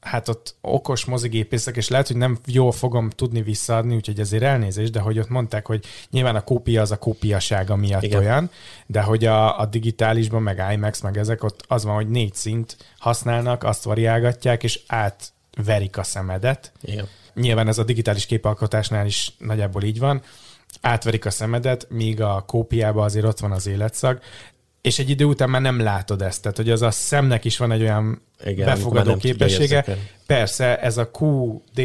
hát 0.00 0.28
ott 0.28 0.54
okos 0.60 1.04
mozigépészek, 1.04 1.76
és 1.76 1.88
lehet, 1.88 2.06
hogy 2.06 2.16
nem 2.16 2.38
jól 2.46 2.72
fogom 2.72 3.10
tudni 3.10 3.42
visszaadni, 3.42 3.94
úgyhogy 3.94 4.20
ezért 4.20 4.42
elnézést, 4.42 4.92
de 4.92 5.00
hogy 5.00 5.18
ott 5.18 5.28
mondták, 5.28 5.66
hogy 5.66 5.84
nyilván 6.10 6.36
a 6.36 6.44
kópia 6.44 6.80
az 6.80 6.90
a 6.90 6.98
kópiasága 6.98 7.76
miatt 7.76 8.02
Igen. 8.02 8.18
olyan, 8.18 8.50
de 8.86 9.00
hogy 9.00 9.24
a, 9.24 9.60
a 9.60 9.66
digitálisban, 9.66 10.42
meg 10.42 10.62
IMAX, 10.72 11.00
meg 11.00 11.16
ezek 11.16 11.44
ott 11.44 11.64
az 11.66 11.84
van, 11.84 11.94
hogy 11.94 12.08
négy 12.08 12.34
szint 12.34 12.76
használnak, 12.98 13.64
azt 13.64 13.84
variálgatják, 13.84 14.62
és 14.62 14.80
átverik 14.86 15.98
a 15.98 16.02
szemedet. 16.02 16.72
Igen. 16.80 17.08
Nyilván 17.40 17.68
ez 17.68 17.78
a 17.78 17.84
digitális 17.84 18.26
képalkotásnál 18.26 19.06
is 19.06 19.32
nagyjából 19.38 19.82
így 19.82 19.98
van, 19.98 20.22
átverik 20.80 21.26
a 21.26 21.30
szemedet, 21.30 21.86
míg 21.90 22.20
a 22.20 22.44
kópiában 22.46 23.04
azért 23.04 23.24
ott 23.24 23.38
van 23.38 23.52
az 23.52 23.66
életszag, 23.66 24.20
és 24.80 24.98
egy 24.98 25.10
idő 25.10 25.24
után 25.24 25.50
már 25.50 25.60
nem 25.60 25.80
látod 25.80 26.22
ezt. 26.22 26.42
Tehát, 26.42 26.56
hogy 26.56 26.70
az 26.70 26.82
a 26.82 26.90
szemnek 26.90 27.44
is 27.44 27.58
van 27.58 27.72
egy 27.72 27.80
olyan 27.80 28.22
Igen, 28.44 28.66
befogadó 28.66 29.16
képessége. 29.16 29.84
Persze, 30.26 30.80
ez 30.80 30.96
a 30.96 31.10
Q, 31.18 31.60
D, 31.74 31.82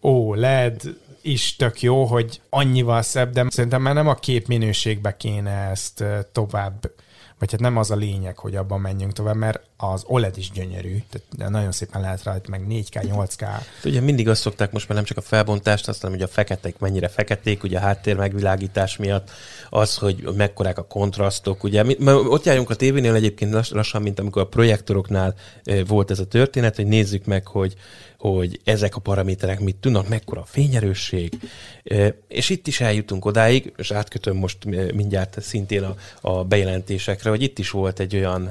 O, 0.00 0.34
LED 0.34 0.82
is 1.22 1.56
tök 1.56 1.82
jó, 1.82 2.04
hogy 2.04 2.40
annyival 2.50 3.02
szebb, 3.02 3.32
de 3.32 3.46
szerintem 3.48 3.82
már 3.82 3.94
nem 3.94 4.08
a 4.08 4.14
kép 4.14 4.46
minőségbe 4.46 5.16
kéne 5.16 5.68
ezt 5.70 6.04
tovább 6.32 6.92
vagy 7.38 7.50
hát 7.50 7.60
nem 7.60 7.76
az 7.76 7.90
a 7.90 7.96
lényeg, 7.96 8.38
hogy 8.38 8.56
abban 8.56 8.80
menjünk 8.80 9.12
tovább, 9.12 9.36
mert 9.36 9.60
az 9.92 10.04
OLED 10.06 10.38
is 10.38 10.50
gyönyörű, 10.50 11.02
tehát 11.10 11.52
nagyon 11.52 11.72
szépen 11.72 12.00
lehet 12.00 12.22
rajta, 12.22 12.50
meg 12.50 12.66
4K, 12.68 13.02
8K. 13.02 13.40
Hát 13.40 13.84
ugye 13.84 14.00
mindig 14.00 14.28
azt 14.28 14.40
szokták 14.40 14.72
most 14.72 14.88
már 14.88 14.96
nem 14.96 15.06
csak 15.06 15.16
a 15.16 15.20
felbontást, 15.20 15.88
azt 15.88 16.00
hanem, 16.00 16.16
hogy 16.16 16.24
a 16.24 16.32
feketék 16.32 16.78
mennyire 16.78 17.08
feketék, 17.08 17.62
ugye 17.62 17.78
a 17.78 17.80
háttér 17.80 18.16
megvilágítás 18.16 18.96
miatt, 18.96 19.30
az, 19.70 19.96
hogy 19.96 20.28
mekkorák 20.36 20.78
a 20.78 20.86
kontrasztok, 20.86 21.64
ugye 21.64 21.82
mi, 21.82 21.96
ott 22.06 22.44
járjunk 22.44 22.70
a 22.70 22.74
tévénél 22.74 23.14
egyébként 23.14 23.70
lassan, 23.70 24.02
mint 24.02 24.18
amikor 24.18 24.42
a 24.42 24.46
projektoroknál 24.46 25.34
volt 25.86 26.10
ez 26.10 26.18
a 26.18 26.26
történet, 26.26 26.76
hogy 26.76 26.86
nézzük 26.86 27.24
meg, 27.24 27.46
hogy 27.46 27.76
hogy 28.30 28.60
ezek 28.64 28.96
a 28.96 29.00
paraméterek 29.00 29.60
mit 29.60 29.76
tudnak, 29.76 30.08
mekkora 30.08 30.40
a 30.40 30.44
fényerősség, 30.44 31.38
és 32.28 32.50
itt 32.50 32.66
is 32.66 32.80
eljutunk 32.80 33.24
odáig, 33.24 33.72
és 33.76 33.90
átkötöm 33.90 34.36
most 34.36 34.64
mindjárt 34.94 35.42
szintén 35.42 35.82
a, 35.82 35.94
a 36.20 36.44
bejelentésekre, 36.44 37.30
hogy 37.30 37.42
itt 37.42 37.58
is 37.58 37.70
volt 37.70 38.00
egy 38.00 38.16
olyan 38.16 38.50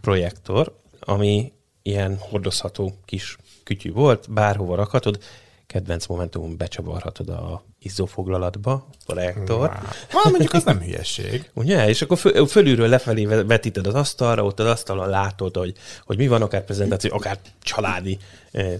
projektor, 0.00 0.55
ami 1.00 1.52
ilyen 1.82 2.16
hordozható 2.18 2.94
kis 3.04 3.36
kütyű 3.64 3.92
volt, 3.92 4.32
bárhova 4.32 4.74
rakhatod, 4.74 5.18
kedvenc 5.66 6.06
momentumon 6.06 6.56
becsavarhatod 6.56 7.28
a 7.28 7.64
izzófoglalatba, 7.78 8.86
projektor. 9.06 9.78
Wow. 10.12 10.30
mondjuk 10.30 10.52
az 10.52 10.64
nem 10.64 10.80
hülyeség. 10.80 11.50
Ugye? 11.54 11.88
És 11.88 12.02
akkor 12.02 12.18
föl, 12.18 12.46
fölülről 12.46 12.88
lefelé 12.88 13.24
vetíted 13.24 13.86
az 13.86 13.94
asztalra, 13.94 14.44
ott 14.44 14.60
az 14.60 14.66
asztalon 14.66 15.08
látod, 15.08 15.56
hogy, 15.56 15.74
hogy 16.04 16.16
mi 16.16 16.28
van, 16.28 16.42
akár 16.42 16.64
prezentáció, 16.64 17.14
akár 17.14 17.38
családi 17.62 18.18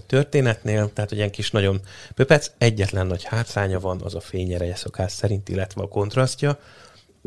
történetnél, 0.07 0.93
tehát 0.93 1.09
hogy 1.09 1.17
ilyen 1.17 1.31
kis 1.31 1.51
nagyon 1.51 1.79
pöpec, 2.15 2.51
egyetlen 2.57 3.07
nagy 3.07 3.23
hátránya 3.23 3.79
van, 3.79 4.01
az 4.01 4.15
a 4.15 4.19
fényereje 4.19 4.75
szokás 4.75 5.11
szerint, 5.11 5.49
illetve 5.49 5.81
a 5.81 5.87
kontrasztja, 5.87 6.59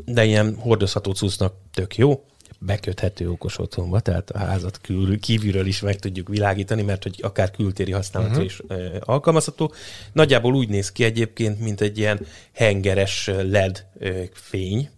de 0.04 0.25
ilyen 0.25 0.57
hordozható 0.57 1.12
cuccnak 1.12 1.54
tök 1.73 1.97
jó, 1.97 2.25
beköthető 2.62 3.31
okos 3.31 3.59
otthonba, 3.59 4.00
tehát 4.00 4.31
a 4.31 4.38
házat 4.38 4.81
kül, 4.81 5.21
kívülről 5.21 5.67
is 5.67 5.81
meg 5.81 5.99
tudjuk 5.99 6.29
világítani, 6.29 6.83
mert 6.83 7.02
hogy 7.02 7.19
akár 7.23 7.50
kültéri 7.50 7.93
használatra 7.93 8.33
uh-huh. 8.33 8.47
is 8.47 8.61
e, 8.69 8.75
alkalmazható. 9.00 9.73
Nagyjából 10.12 10.55
úgy 10.55 10.69
néz 10.69 10.93
ki 10.93 11.05
egyébként, 11.05 11.61
mint 11.61 11.81
egy 11.81 11.99
ilyen 11.99 12.26
hengeres 12.52 13.31
LED 13.43 13.87
e, 14.00 14.09
fény, 14.33 14.90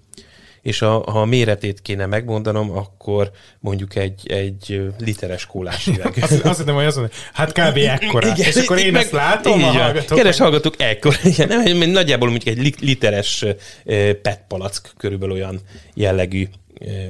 és 0.62 0.82
a, 0.82 0.90
ha 0.90 1.20
a 1.20 1.24
méretét 1.24 1.82
kéne 1.82 2.06
megmondanom, 2.06 2.70
akkor 2.70 3.30
mondjuk 3.60 3.96
egy, 3.96 4.26
egy 4.26 4.82
literes 4.98 5.46
kólás 5.46 5.86
üveg. 5.96 6.18
azt, 6.20 6.32
azt 6.32 6.58
hiszem, 6.58 6.74
hogy 6.74 6.84
mondja, 6.84 7.08
hát 7.32 7.52
kb. 7.52 7.76
ekkora. 7.76 8.26
Igen, 8.26 8.46
és 8.46 8.56
akkor 8.56 8.78
én 8.78 8.92
meg, 8.92 9.02
ezt 9.02 9.12
látom, 9.12 9.58
így, 9.58 9.64
a 9.64 9.70
hallgatók. 9.70 10.18
Keres 10.18 10.38
hallgatók, 10.38 10.74
ekkora. 10.78 11.16
Igen, 11.36 11.48
nem, 11.48 11.90
nagyjából 11.90 12.30
mondjuk 12.30 12.56
egy 12.56 12.80
literes 12.80 13.44
PET 14.22 14.40
palack 14.48 14.92
körülbelül 14.96 15.34
olyan 15.34 15.60
jellegű 15.94 16.48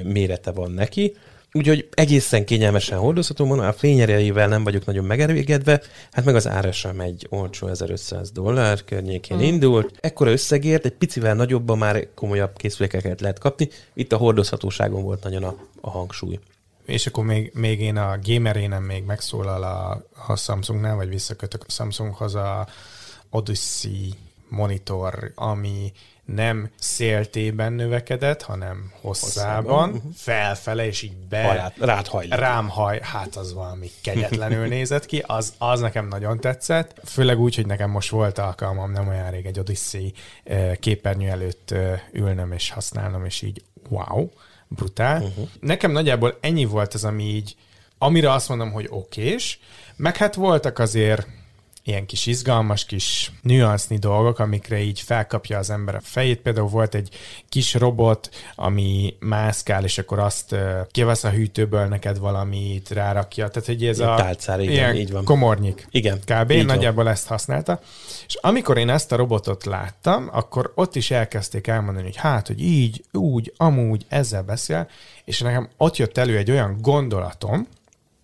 mérete 0.02 0.50
van 0.50 0.71
neki. 0.71 1.17
Úgyhogy 1.55 1.88
egészen 1.95 2.45
kényelmesen 2.45 2.99
hordozható, 2.99 3.45
mondom, 3.45 3.67
a 3.67 3.73
fényerejével 3.73 4.49
nem 4.49 4.64
vagyok 4.64 4.85
nagyon 4.85 5.05
megelégedve, 5.05 5.83
hát 6.12 6.25
meg 6.25 6.35
az 6.35 6.49
ára 6.49 6.73
sem 6.73 7.00
egy 7.00 7.26
olcsó 7.31 7.67
1500 7.67 8.31
dollár 8.31 8.85
környékén 8.85 9.37
mm. 9.37 9.41
indult. 9.41 9.99
Ekkora 10.00 10.31
összegért, 10.31 10.85
egy 10.85 10.93
picivel 10.93 11.35
nagyobban 11.35 11.79
már 11.79 12.09
komolyabb 12.14 12.57
készülékeket 12.57 13.21
lehet 13.21 13.38
kapni. 13.38 13.69
Itt 13.95 14.12
a 14.12 14.17
hordozhatóságon 14.17 15.02
volt 15.02 15.23
nagyon 15.23 15.45
a, 15.45 15.57
a 15.81 15.91
hangsúly. 15.91 16.38
És 16.87 17.07
akkor 17.07 17.25
még, 17.25 17.50
még 17.55 17.81
én 17.81 17.97
a 17.97 18.19
gamerénem 18.23 18.83
még 18.83 19.05
megszólal 19.05 19.62
a, 19.62 20.07
a 20.33 20.37
Samsungnál, 20.37 20.97
vagy 20.97 21.09
visszakötök 21.09 21.64
a 21.67 21.71
Samsunghoz 21.71 22.35
a 22.35 22.67
Odyssey 23.31 24.14
monitor, 24.49 25.33
ami 25.35 25.93
nem 26.35 26.71
széltében 26.79 27.73
növekedett, 27.73 28.43
hanem 28.43 28.93
hosszában, 29.01 29.65
hosszában. 29.65 29.89
Mhm. 29.89 30.09
felfele, 30.17 30.87
és 30.87 31.03
így 31.03 31.17
be... 31.17 31.73
Rád 31.79 32.07
hajlít. 32.07 32.35
Rám 32.35 32.69
haj, 32.69 33.01
hát 33.03 33.37
az 33.37 33.55
valami 33.55 33.91
kegyetlenül 34.03 34.67
nézett 34.77 35.07
ki, 35.07 35.25
az, 35.27 35.53
az 35.59 35.81
nekem 35.81 36.09
nagyon 36.09 36.41
tetszett, 36.41 37.01
főleg 37.05 37.39
úgy, 37.39 37.55
hogy 37.55 37.67
nekem 37.67 37.91
most 37.91 38.11
volt 38.11 38.39
alkalmam 38.39 38.93
nem 38.93 39.09
olyan 39.09 39.31
rég 39.31 39.47
egy 39.47 39.59
Odyssey 39.59 40.12
képernyő 40.81 41.29
előtt 41.29 41.75
ülnöm 42.12 42.53
és 42.53 42.71
használnom, 42.71 43.25
és 43.25 43.43
így 43.43 43.62
wow, 43.89 44.29
brutál. 44.69 45.23
Uh-huh. 45.23 45.49
Nekem 45.61 45.93
nagyjából 45.93 46.39
ennyi 46.41 46.65
volt 46.65 46.95
az, 46.95 47.05
ami 47.05 47.25
így, 47.25 47.57
amire 47.99 48.33
azt 48.33 48.49
mondom, 48.49 48.73
hogy 48.73 48.87
okés, 48.91 49.61
meg 49.97 50.17
hát 50.17 50.35
voltak 50.35 50.79
azért 50.79 51.27
ilyen 51.85 52.07
kis 52.07 52.27
izgalmas 52.27 52.85
kis 52.85 53.33
nüansznyi 53.43 53.99
dolgok, 53.99 54.39
amikre 54.39 54.81
így 54.81 55.01
felkapja 55.01 55.59
az 55.59 55.71
ember 55.71 55.95
a 55.95 56.01
fejét. 56.03 56.41
Például 56.41 56.69
volt 56.69 56.95
egy 56.95 57.09
kis 57.49 57.75
robot, 57.75 58.31
ami 58.55 59.17
mászkál, 59.21 59.85
és 59.85 59.99
akkor 59.99 60.19
azt 60.19 60.57
kivesz 60.91 61.25
a 61.25 61.31
hűtőből 61.31 61.87
neked 61.87 62.19
valamit, 62.19 62.91
rárakja. 62.91 63.49
Tehát, 63.49 63.69
hogy 63.69 63.87
ez 63.87 63.99
a 63.99 64.15
tálcár, 64.15 64.61
igen, 64.61 64.73
ilyen 64.73 64.97
így 64.97 65.12
van. 65.12 65.25
komornyik. 65.25 65.87
Igen. 65.91 66.21
Kb. 66.25 66.51
Így 66.51 66.67
nagyjából 66.67 67.05
van. 67.05 67.12
ezt 67.12 67.27
használta. 67.27 67.81
És 68.27 68.35
amikor 68.35 68.79
én 68.79 68.89
ezt 68.89 69.12
a 69.12 69.17
robotot 69.17 69.65
láttam, 69.65 70.29
akkor 70.33 70.73
ott 70.75 70.97
is 70.97 71.11
elkezdték 71.11 71.67
elmondani, 71.67 72.07
hogy 72.07 72.17
hát, 72.17 72.47
hogy 72.47 72.62
így, 72.62 73.05
úgy, 73.12 73.53
amúgy, 73.57 74.05
ezzel 74.09 74.43
beszél, 74.43 74.89
és 75.25 75.41
nekem 75.41 75.69
ott 75.77 75.97
jött 75.97 76.19
elő 76.19 76.37
egy 76.37 76.51
olyan 76.51 76.77
gondolatom, 76.81 77.67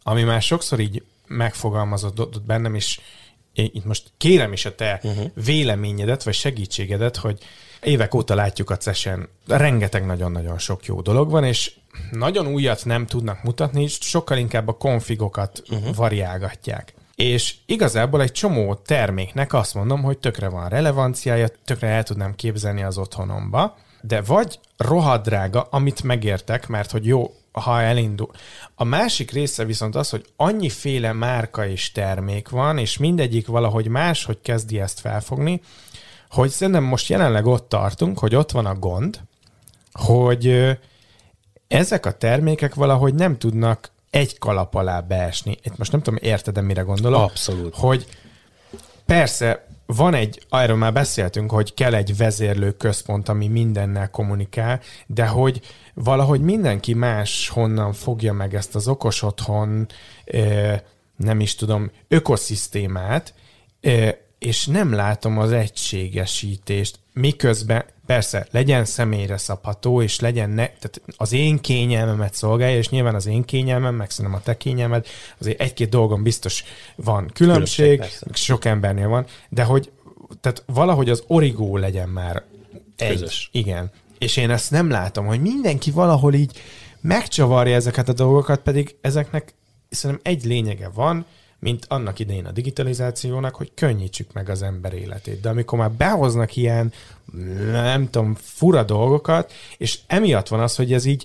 ami 0.03 0.23
már 0.23 0.43
sokszor 0.43 0.81
így 0.81 1.03
megfogalmazott 1.27 2.43
bennem, 2.43 2.75
és 2.75 2.99
én 2.99 3.18
itt 3.63 3.85
most 3.85 4.13
kérem 4.17 4.53
is 4.53 4.65
a 4.65 4.75
te 4.75 5.01
uh-huh. 5.03 5.31
véleményedet, 5.45 6.23
vagy 6.23 6.35
segítségedet, 6.35 7.17
hogy 7.17 7.39
évek 7.83 8.15
óta 8.15 8.35
látjuk 8.35 8.71
a 8.71 8.77
CES-en, 8.77 9.29
rengeteg 9.47 10.07
nagyon-nagyon 10.07 10.59
sok 10.59 10.85
jó 10.85 11.01
dolog 11.01 11.31
van, 11.31 11.45
és 11.45 11.75
nagyon 12.11 12.47
újat 12.47 12.85
nem 12.85 13.07
tudnak 13.07 13.43
mutatni, 13.43 13.83
és 13.83 13.99
sokkal 14.01 14.39
inkább 14.39 14.69
a 14.69 14.77
konfigokat 14.77 15.63
uh-huh. 15.71 15.95
variálgatják. 15.95 16.95
És 17.15 17.55
igazából 17.67 18.23
egy 18.23 18.33
csomó 18.33 18.75
terméknek 18.75 19.53
azt 19.53 19.75
mondom, 19.75 20.03
hogy 20.03 20.19
tökre 20.19 20.49
van 20.49 20.69
relevanciája, 20.69 21.49
tökre 21.65 21.89
el 21.89 22.03
tudnám 22.03 22.35
képzelni 22.35 22.83
az 22.83 22.99
otthonomba, 22.99 23.77
de 24.01 24.21
vagy 24.23 24.59
rohadrága, 24.77 25.61
amit 25.71 26.03
megértek, 26.03 26.67
mert 26.67 26.91
hogy 26.91 27.07
jó, 27.07 27.35
ha 27.53 27.81
elindul. 27.81 28.31
A 28.75 28.85
másik 28.85 29.31
része 29.31 29.65
viszont 29.65 29.95
az, 29.97 30.11
hogy 30.11 30.27
annyiféle 30.37 31.13
márka 31.13 31.67
és 31.67 31.93
termék 31.93 32.49
van, 32.49 32.79
és 32.79 32.97
mindegyik 32.97 33.47
valahogy 33.47 33.89
máshogy 33.89 34.41
kezdi 34.43 34.81
ezt 34.81 35.01
felfogni, 35.01 35.61
hogy 36.31 36.51
szerintem 36.51 36.85
most 36.85 37.09
jelenleg 37.09 37.47
ott 37.47 37.69
tartunk, 37.69 38.19
hogy 38.19 38.35
ott 38.35 38.51
van 38.51 38.67
a 38.67 38.75
gond, 38.75 39.21
hogy 39.93 40.77
ezek 41.69 42.07
a 42.07 42.13
termékek 42.13 42.75
valahogy 42.75 43.15
nem 43.15 43.39
tudnak 43.39 43.91
egy 44.11 44.39
kalap 44.39 44.75
alá 44.75 45.01
beesni. 45.01 45.59
Itt 45.63 45.77
most 45.79 45.93
nem 45.93 46.03
tudom, 46.03 46.19
érted 46.23 46.63
mire 46.63 46.83
gondolok? 46.83 47.21
Abszolút. 47.21 47.75
Hogy 47.75 48.07
persze 49.07 49.68
van 49.97 50.15
egy, 50.15 50.47
erről 50.51 50.77
már 50.77 50.93
beszéltünk, 50.93 51.51
hogy 51.51 51.75
kell 51.75 51.95
egy 51.95 52.17
vezérlő 52.17 52.73
központ, 52.73 53.29
ami 53.29 53.49
mindennel 53.49 54.11
kommunikál, 54.11 54.81
de 55.07 55.27
hogy 55.27 55.61
valahogy 55.95 56.41
mindenki 56.41 56.95
más 56.95 57.49
honnan 57.49 57.93
fogja 57.93 58.33
meg 58.33 58.55
ezt 58.55 58.75
az 58.75 58.89
okos 58.89 59.23
otthon, 59.23 59.87
nem 61.17 61.41
is 61.41 61.55
tudom, 61.55 61.91
ökoszisztémát, 62.09 63.35
és 64.39 64.67
nem 64.67 64.93
látom 64.93 65.39
az 65.39 65.53
egységesítést, 65.53 66.99
miközben 67.13 67.85
persze 68.09 68.47
legyen 68.51 68.85
személyre 68.85 69.37
szabható, 69.37 70.03
és 70.03 70.21
legyen 70.21 70.51
ne, 70.51 70.67
tehát 70.67 71.01
az 71.17 71.33
én 71.33 71.59
kényelmemet 71.59 72.35
szolgálja, 72.35 72.77
és 72.77 72.89
nyilván 72.89 73.15
az 73.15 73.27
én 73.27 73.45
kényelmem, 73.45 73.95
meg 73.95 74.11
szerintem 74.11 74.41
a 74.41 74.43
te 74.43 74.57
kényelmed, 74.57 75.07
azért 75.41 75.61
egy-két 75.61 75.89
dolgon 75.89 76.23
biztos 76.23 76.65
van 76.97 77.31
különbség, 77.35 77.95
különbség 77.95 78.35
sok 78.35 78.65
embernél 78.65 79.09
van, 79.09 79.27
de 79.49 79.63
hogy 79.63 79.91
tehát 80.41 80.63
valahogy 80.67 81.11
az 81.11 81.23
origó 81.27 81.77
legyen 81.77 82.09
már 82.09 82.43
egy. 82.97 83.11
Közös. 83.11 83.49
Igen. 83.53 83.91
És 84.19 84.37
én 84.37 84.51
ezt 84.51 84.71
nem 84.71 84.91
látom, 84.91 85.27
hogy 85.27 85.41
mindenki 85.41 85.91
valahol 85.91 86.35
így 86.35 86.61
megcsavarja 87.01 87.75
ezeket 87.75 88.09
a 88.09 88.13
dolgokat, 88.13 88.61
pedig 88.61 88.97
ezeknek 89.01 89.55
szerintem 89.89 90.33
egy 90.33 90.45
lényege 90.45 90.89
van, 90.89 91.27
mint 91.61 91.85
annak 91.89 92.19
idején 92.19 92.47
a 92.47 92.51
digitalizációnak, 92.51 93.55
hogy 93.55 93.71
könnyítsük 93.75 94.33
meg 94.33 94.49
az 94.49 94.63
ember 94.63 94.93
életét. 94.93 95.41
De 95.41 95.49
amikor 95.49 95.79
már 95.79 95.91
behoznak 95.91 96.57
ilyen, 96.57 96.93
nem 97.73 98.11
tudom, 98.11 98.37
fura 98.41 98.83
dolgokat, 98.83 99.53
és 99.77 99.99
emiatt 100.07 100.49
van 100.49 100.61
az, 100.61 100.77
hogy 100.77 100.93
ez 100.93 101.05
így, 101.05 101.25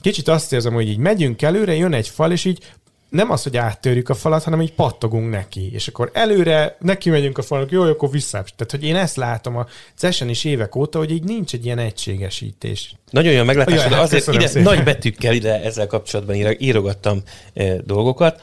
kicsit 0.00 0.28
azt 0.28 0.52
érzem, 0.52 0.72
hogy 0.72 0.88
így 0.88 0.98
megyünk 0.98 1.42
előre, 1.42 1.74
jön 1.74 1.92
egy 1.92 2.08
fal, 2.08 2.32
és 2.32 2.44
így 2.44 2.72
nem 3.10 3.30
az, 3.30 3.42
hogy 3.42 3.56
áttörjük 3.56 4.08
a 4.08 4.14
falat, 4.14 4.42
hanem 4.42 4.60
így 4.60 4.72
pattogunk 4.72 5.30
neki. 5.30 5.72
És 5.72 5.88
akkor 5.88 6.10
előre 6.12 6.76
neki 6.80 7.10
megyünk 7.10 7.38
a 7.38 7.42
falnak, 7.42 7.70
jó, 7.70 7.82
akkor 7.82 8.10
vissza. 8.10 8.30
Tehát, 8.30 8.70
hogy 8.70 8.84
én 8.84 8.96
ezt 8.96 9.16
látom 9.16 9.56
a 9.56 9.66
CESen 9.94 10.28
is 10.28 10.44
évek 10.44 10.76
óta, 10.76 10.98
hogy 10.98 11.10
így 11.10 11.22
nincs 11.22 11.54
egy 11.54 11.64
ilyen 11.64 11.78
egységesítés. 11.78 12.94
Nagyon 13.10 13.32
olyan 13.32 13.46
meglátás, 13.46 13.88
de 13.88 13.94
hát 13.94 14.02
azért 14.02 14.32
ide, 14.32 14.46
szépen. 14.46 14.62
nagy 14.62 14.84
betűkkel 14.84 15.34
ide 15.34 15.62
ezzel 15.62 15.86
kapcsolatban 15.86 16.36
írogattam 16.58 17.22
e, 17.54 17.76
dolgokat. 17.76 18.42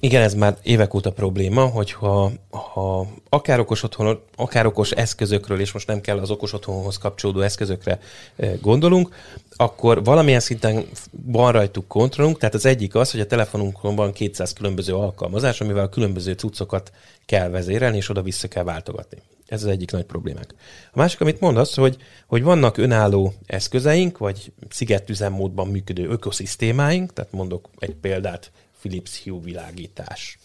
Igen, 0.00 0.22
ez 0.22 0.34
már 0.34 0.56
évek 0.62 0.94
óta 0.94 1.12
probléma, 1.12 1.64
hogyha 1.66 2.32
ha 2.50 3.06
akár 3.28 3.60
okos 3.60 3.82
otthon, 3.82 4.20
akár 4.36 4.66
okos 4.66 4.90
eszközökről, 4.90 5.60
és 5.60 5.72
most 5.72 5.86
nem 5.86 6.00
kell 6.00 6.18
az 6.18 6.30
okos 6.30 6.52
otthonhoz 6.52 6.98
kapcsolódó 6.98 7.40
eszközökre 7.40 7.98
gondolunk, 8.60 9.14
akkor 9.56 10.04
valamilyen 10.04 10.40
szinten 10.40 10.84
van 11.10 11.52
rajtuk 11.52 11.88
kontrollunk, 11.88 12.38
tehát 12.38 12.54
az 12.54 12.66
egyik 12.66 12.94
az, 12.94 13.10
hogy 13.10 13.20
a 13.20 13.26
telefonunkon 13.26 13.96
van 13.96 14.12
200 14.12 14.52
különböző 14.52 14.94
alkalmazás, 14.94 15.60
amivel 15.60 15.84
a 15.84 15.88
különböző 15.88 16.32
cuccokat 16.32 16.92
kell 17.26 17.48
vezérelni, 17.48 17.96
és 17.96 18.08
oda-vissza 18.08 18.48
kell 18.48 18.64
váltogatni. 18.64 19.18
Ez 19.46 19.62
az 19.62 19.68
egyik 19.68 19.90
nagy 19.90 20.04
problémák. 20.04 20.54
A 20.92 20.98
másik, 20.98 21.20
amit 21.20 21.40
mondasz, 21.40 21.76
hogy, 21.76 21.96
hogy 22.26 22.42
vannak 22.42 22.76
önálló 22.76 23.32
eszközeink, 23.46 24.18
vagy 24.18 24.52
szigetüzemmódban 24.68 25.68
működő 25.68 26.08
ökoszisztémáink, 26.08 27.12
tehát 27.12 27.32
mondok 27.32 27.68
egy 27.78 27.94
példát, 27.94 28.50
Philips 28.84 29.22
Hue 29.22 29.40
világítás, 29.42 30.38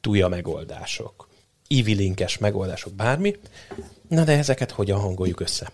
tuja 0.00 0.28
megoldások, 0.28 1.28
ivilinkes 1.66 2.38
megoldások, 2.38 2.92
bármi. 2.92 3.36
Na 4.08 4.24
de 4.24 4.38
ezeket 4.38 4.70
hogyan 4.70 4.98
hangoljuk 5.00 5.40
össze? 5.40 5.70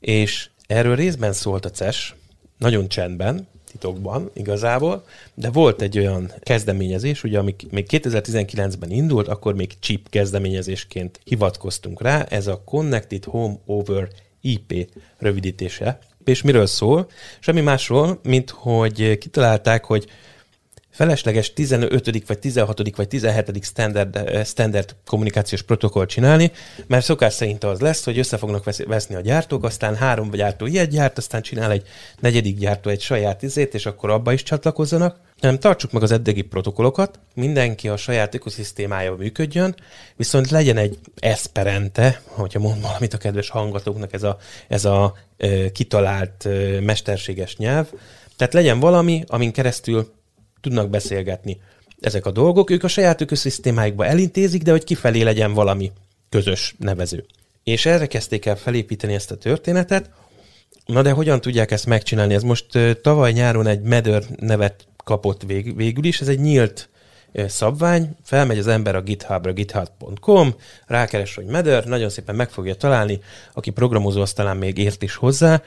És 0.00 0.50
erről 0.66 0.96
részben 0.96 1.32
szólt 1.32 1.64
a 1.64 1.70
CES, 1.70 2.14
nagyon 2.58 2.88
csendben, 2.88 3.48
titokban 3.70 4.30
igazából, 4.34 5.04
de 5.34 5.50
volt 5.50 5.82
egy 5.82 5.98
olyan 5.98 6.32
kezdeményezés, 6.40 7.24
ugye, 7.24 7.38
ami 7.38 7.54
még 7.70 7.86
2019-ben 7.90 8.90
indult, 8.90 9.28
akkor 9.28 9.54
még 9.54 9.78
chip 9.78 10.08
kezdeményezésként 10.08 11.20
hivatkoztunk 11.24 12.02
rá, 12.02 12.22
ez 12.22 12.46
a 12.46 12.62
Connected 12.64 13.24
Home 13.24 13.58
Over 13.66 14.08
IP 14.40 14.90
rövidítése. 15.18 15.98
És 16.24 16.42
miről 16.42 16.66
szól? 16.66 17.10
Semmi 17.40 17.60
másról, 17.60 18.20
mint 18.22 18.50
hogy 18.50 19.18
kitalálták, 19.18 19.84
hogy 19.84 20.06
felesleges 20.98 21.52
15. 21.52 22.26
vagy 22.26 22.38
16. 22.38 22.96
vagy 22.96 23.08
17. 23.08 23.64
standard, 23.64 24.16
eh, 24.16 24.44
standard 24.44 24.96
kommunikációs 25.06 25.62
protokoll 25.62 26.06
csinálni, 26.06 26.52
mert 26.86 27.04
szokás 27.04 27.34
szerint 27.34 27.64
az 27.64 27.80
lesz, 27.80 28.04
hogy 28.04 28.18
össze 28.18 28.36
fognak 28.36 28.64
veszni 28.86 29.14
a 29.14 29.20
gyártók, 29.20 29.64
aztán 29.64 29.96
három 29.96 30.30
gyártó 30.30 30.66
ilyet 30.66 30.88
gyárt, 30.88 31.18
aztán 31.18 31.42
csinál 31.42 31.70
egy 31.70 31.86
negyedik 32.20 32.58
gyártó 32.58 32.90
egy 32.90 33.00
saját 33.00 33.42
izét, 33.42 33.74
és 33.74 33.86
akkor 33.86 34.10
abba 34.10 34.32
is 34.32 34.42
csatlakozzanak. 34.42 35.16
Nem, 35.40 35.58
tartsuk 35.58 35.92
meg 35.92 36.02
az 36.02 36.12
eddigi 36.12 36.42
protokollokat, 36.42 37.18
mindenki 37.34 37.88
a 37.88 37.96
saját 37.96 38.34
ökoszisztémája 38.34 39.14
működjön, 39.14 39.74
viszont 40.16 40.50
legyen 40.50 40.76
egy 40.76 40.98
Esperente, 41.20 42.20
hogyha 42.24 42.58
mond 42.58 42.82
valamit 42.82 43.14
a 43.14 43.18
kedves 43.18 43.50
hangatóknak 43.50 44.12
ez 44.12 44.22
a, 44.22 44.38
ez 44.68 44.84
a 44.84 45.14
e, 45.36 45.72
kitalált 45.72 46.46
e, 46.46 46.80
mesterséges 46.80 47.56
nyelv, 47.56 47.86
tehát 48.36 48.52
legyen 48.52 48.80
valami, 48.80 49.24
amin 49.26 49.52
keresztül 49.52 50.16
tudnak 50.60 50.90
beszélgetni 50.90 51.60
ezek 52.00 52.26
a 52.26 52.30
dolgok. 52.30 52.70
Ők 52.70 52.84
a 52.84 52.88
saját 52.88 53.20
ökoszisztémáikba 53.20 54.06
elintézik, 54.06 54.62
de 54.62 54.70
hogy 54.70 54.84
kifelé 54.84 55.22
legyen 55.22 55.52
valami 55.52 55.92
közös 56.28 56.74
nevező. 56.78 57.24
És 57.64 57.86
erre 57.86 58.06
kezdték 58.06 58.46
el 58.46 58.56
felépíteni 58.56 59.14
ezt 59.14 59.30
a 59.30 59.36
történetet. 59.36 60.10
Na 60.86 61.02
de 61.02 61.10
hogyan 61.10 61.40
tudják 61.40 61.70
ezt 61.70 61.86
megcsinálni? 61.86 62.34
Ez 62.34 62.42
most 62.42 62.66
tavaly 63.02 63.32
nyáron 63.32 63.66
egy 63.66 63.80
Medör 63.80 64.24
nevet 64.36 64.86
kapott 65.04 65.42
vég, 65.42 65.76
végül 65.76 66.04
is. 66.04 66.20
Ez 66.20 66.28
egy 66.28 66.40
nyílt 66.40 66.88
szabvány, 67.46 68.16
felmegy 68.24 68.58
az 68.58 68.66
ember 68.66 68.96
a 68.96 69.00
githubra, 69.00 69.52
github.com, 69.52 70.54
rákeres, 70.86 71.34
hogy 71.34 71.44
Medör, 71.44 71.84
nagyon 71.84 72.08
szépen 72.08 72.34
meg 72.34 72.50
fogja 72.50 72.74
találni, 72.74 73.20
aki 73.52 73.70
programozó, 73.70 74.20
azt 74.20 74.36
talán 74.36 74.56
még 74.56 74.78
ért 74.78 75.02
is 75.02 75.14
hozzá, 75.14 75.62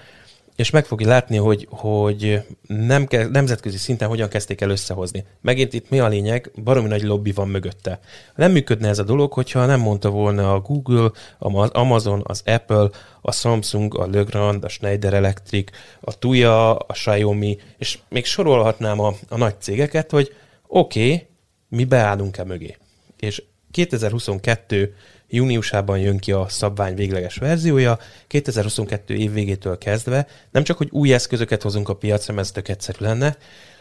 és 0.55 0.69
meg 0.69 0.85
fogja 0.85 1.07
látni, 1.07 1.37
hogy, 1.37 1.67
hogy 1.69 2.43
nem 2.67 3.05
ke, 3.05 3.27
nemzetközi 3.27 3.77
szinten 3.77 4.07
hogyan 4.07 4.29
kezdték 4.29 4.61
el 4.61 4.69
összehozni. 4.69 5.25
Megint 5.41 5.73
itt 5.73 5.89
mi 5.89 5.99
a 5.99 6.07
lényeg? 6.07 6.51
Baromi 6.63 6.87
nagy 6.87 7.03
lobby 7.03 7.31
van 7.31 7.47
mögötte. 7.47 7.99
Nem 8.35 8.51
működne 8.51 8.87
ez 8.87 8.99
a 8.99 9.03
dolog, 9.03 9.33
hogyha 9.33 9.65
nem 9.65 9.79
mondta 9.79 10.09
volna 10.09 10.53
a 10.53 10.59
Google, 10.59 11.11
az 11.39 11.69
Amazon, 11.69 12.21
az 12.23 12.41
Apple, 12.45 12.89
a 13.21 13.31
Samsung, 13.31 13.97
a 13.97 14.07
Legrand, 14.07 14.63
a 14.63 14.69
Schneider 14.69 15.13
Electric, 15.13 15.71
a 16.01 16.17
Tuya, 16.17 16.75
a 16.75 16.93
Xiaomi, 16.93 17.57
és 17.77 17.99
még 18.09 18.25
sorolhatnám 18.25 18.99
a, 18.99 19.13
a 19.29 19.37
nagy 19.37 19.55
cégeket, 19.59 20.11
hogy 20.11 20.35
oké, 20.67 21.03
okay, 21.03 21.27
mi 21.67 21.83
beállunk-e 21.83 22.43
mögé. 22.43 22.77
És 23.19 23.43
2022 23.71 24.95
júniusában 25.31 25.99
jön 25.99 26.17
ki 26.17 26.31
a 26.31 26.45
szabvány 26.49 26.95
végleges 26.95 27.35
verziója, 27.35 27.99
2022 28.27 29.13
év 29.13 29.33
végétől 29.33 29.77
kezdve 29.77 30.27
nem 30.51 30.63
csak, 30.63 30.77
hogy 30.77 30.89
új 30.91 31.13
eszközöket 31.13 31.61
hozunk 31.61 31.89
a 31.89 31.95
piacra, 31.95 32.33
mert 32.33 32.45
ez 32.45 32.53
tök 32.53 32.67
egyszerű 32.67 32.97
lenne, 32.99 33.37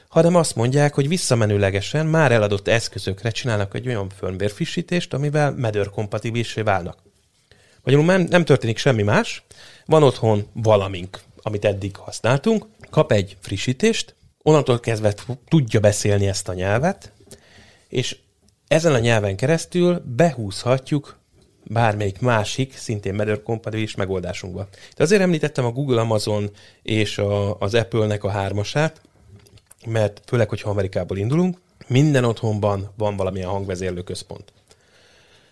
hanem 0.08 0.34
azt 0.34 0.54
mondják, 0.54 0.94
hogy 0.94 1.08
visszamenőlegesen 1.08 2.06
már 2.06 2.32
eladott 2.32 2.68
eszközökre 2.68 3.30
csinálnak 3.30 3.74
egy 3.74 3.86
olyan 3.86 4.08
firmware 4.18 4.48
frissítést, 4.48 5.14
amivel 5.14 5.52
medőr 5.52 5.90
kompatibilisé 5.90 6.60
válnak. 6.60 6.98
Magyarul 7.82 8.06
nem, 8.06 8.26
nem 8.30 8.44
történik 8.44 8.78
semmi 8.78 9.02
más, 9.02 9.42
van 9.86 10.02
otthon 10.02 10.46
valamink, 10.52 11.20
amit 11.42 11.64
eddig 11.64 11.96
használtunk, 11.96 12.66
kap 12.90 13.12
egy 13.12 13.36
frissítést, 13.40 14.14
onnantól 14.42 14.80
kezdve 14.80 15.14
tudja 15.48 15.80
beszélni 15.80 16.26
ezt 16.26 16.48
a 16.48 16.54
nyelvet, 16.54 17.12
és 17.88 18.16
ezen 18.68 18.94
a 18.94 18.98
nyelven 18.98 19.36
keresztül 19.36 20.02
behúzhatjuk 20.16 21.19
bármelyik 21.72 22.20
másik, 22.20 22.76
szintén 22.76 23.14
Matter 23.14 23.42
kompatibilis 23.42 23.94
megoldásunkba. 23.94 24.68
De 24.96 25.02
azért 25.02 25.22
említettem 25.22 25.64
a 25.64 25.70
Google, 25.70 26.00
Amazon 26.00 26.50
és 26.82 27.18
a, 27.18 27.58
az 27.58 27.74
Apple-nek 27.74 28.24
a 28.24 28.30
hármasát, 28.30 29.00
mert 29.86 30.22
főleg, 30.26 30.48
hogyha 30.48 30.70
Amerikából 30.70 31.16
indulunk, 31.16 31.58
minden 31.86 32.24
otthonban 32.24 32.90
van 32.96 33.16
valamilyen 33.16 33.48
hangvezérlő 33.48 34.02
központ. 34.02 34.52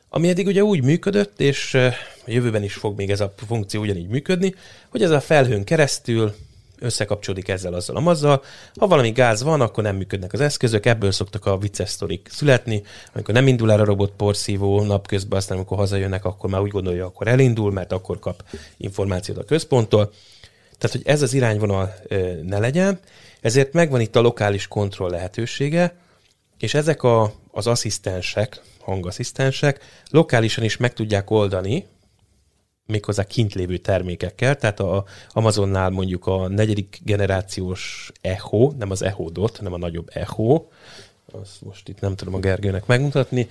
Ami 0.08 0.28
eddig 0.28 0.46
ugye 0.46 0.64
úgy 0.64 0.82
működött, 0.82 1.40
és 1.40 1.74
a 1.74 1.92
jövőben 2.26 2.62
is 2.62 2.74
fog 2.74 2.96
még 2.96 3.10
ez 3.10 3.20
a 3.20 3.34
funkció 3.36 3.80
ugyanígy 3.80 4.08
működni, 4.08 4.54
hogy 4.88 5.02
ez 5.02 5.10
a 5.10 5.20
felhőn 5.20 5.64
keresztül 5.64 6.34
összekapcsolódik 6.80 7.48
ezzel, 7.48 7.74
azzal, 7.74 7.96
amazzal. 7.96 8.42
Ha 8.78 8.86
valami 8.86 9.10
gáz 9.10 9.42
van, 9.42 9.60
akkor 9.60 9.82
nem 9.82 9.96
működnek 9.96 10.32
az 10.32 10.40
eszközök, 10.40 10.86
ebből 10.86 11.12
szoktak 11.12 11.46
a 11.46 11.58
vicces 11.58 11.90
sztorik 11.90 12.28
születni. 12.30 12.82
Amikor 13.14 13.34
nem 13.34 13.46
indul 13.46 13.72
el 13.72 13.80
a 13.80 13.84
robot 13.84 14.12
porszívó 14.16 14.82
napközben, 14.82 15.38
aztán 15.38 15.56
amikor 15.56 15.78
hazajönnek, 15.78 16.24
akkor 16.24 16.50
már 16.50 16.60
úgy 16.60 16.70
gondolja, 16.70 17.06
akkor 17.06 17.28
elindul, 17.28 17.72
mert 17.72 17.92
akkor 17.92 18.18
kap 18.18 18.44
információt 18.76 19.38
a 19.38 19.44
központtól. 19.44 20.12
Tehát, 20.78 20.96
hogy 20.96 21.06
ez 21.06 21.22
az 21.22 21.34
irányvonal 21.34 21.94
ne 22.42 22.58
legyen, 22.58 23.00
Ezért 23.40 23.72
megvan 23.72 24.00
itt 24.00 24.16
a 24.16 24.20
lokális 24.20 24.68
kontroll 24.68 25.10
lehetősége, 25.10 25.94
és 26.58 26.74
ezek 26.74 27.02
a, 27.02 27.32
az 27.50 27.66
asszisztensek, 27.66 28.60
hangasszisztensek 28.80 29.80
lokálisan 30.10 30.64
is 30.64 30.76
meg 30.76 30.92
tudják 30.92 31.30
oldani, 31.30 31.86
méghozzá 32.88 33.24
kint 33.24 33.54
lévő 33.54 33.76
termékekkel, 33.76 34.56
tehát 34.56 34.80
a 34.80 35.04
Amazonnál 35.28 35.90
mondjuk 35.90 36.26
a 36.26 36.48
negyedik 36.48 37.00
generációs 37.04 38.12
Echo, 38.20 38.72
nem 38.78 38.90
az 38.90 39.02
Echo 39.02 39.30
Dot, 39.30 39.56
hanem 39.56 39.72
a 39.72 39.78
nagyobb 39.78 40.10
Echo, 40.12 40.64
azt 41.32 41.62
most 41.62 41.88
itt 41.88 42.00
nem 42.00 42.16
tudom 42.16 42.34
a 42.34 42.38
Gergőnek 42.38 42.86
megmutatni, 42.86 43.48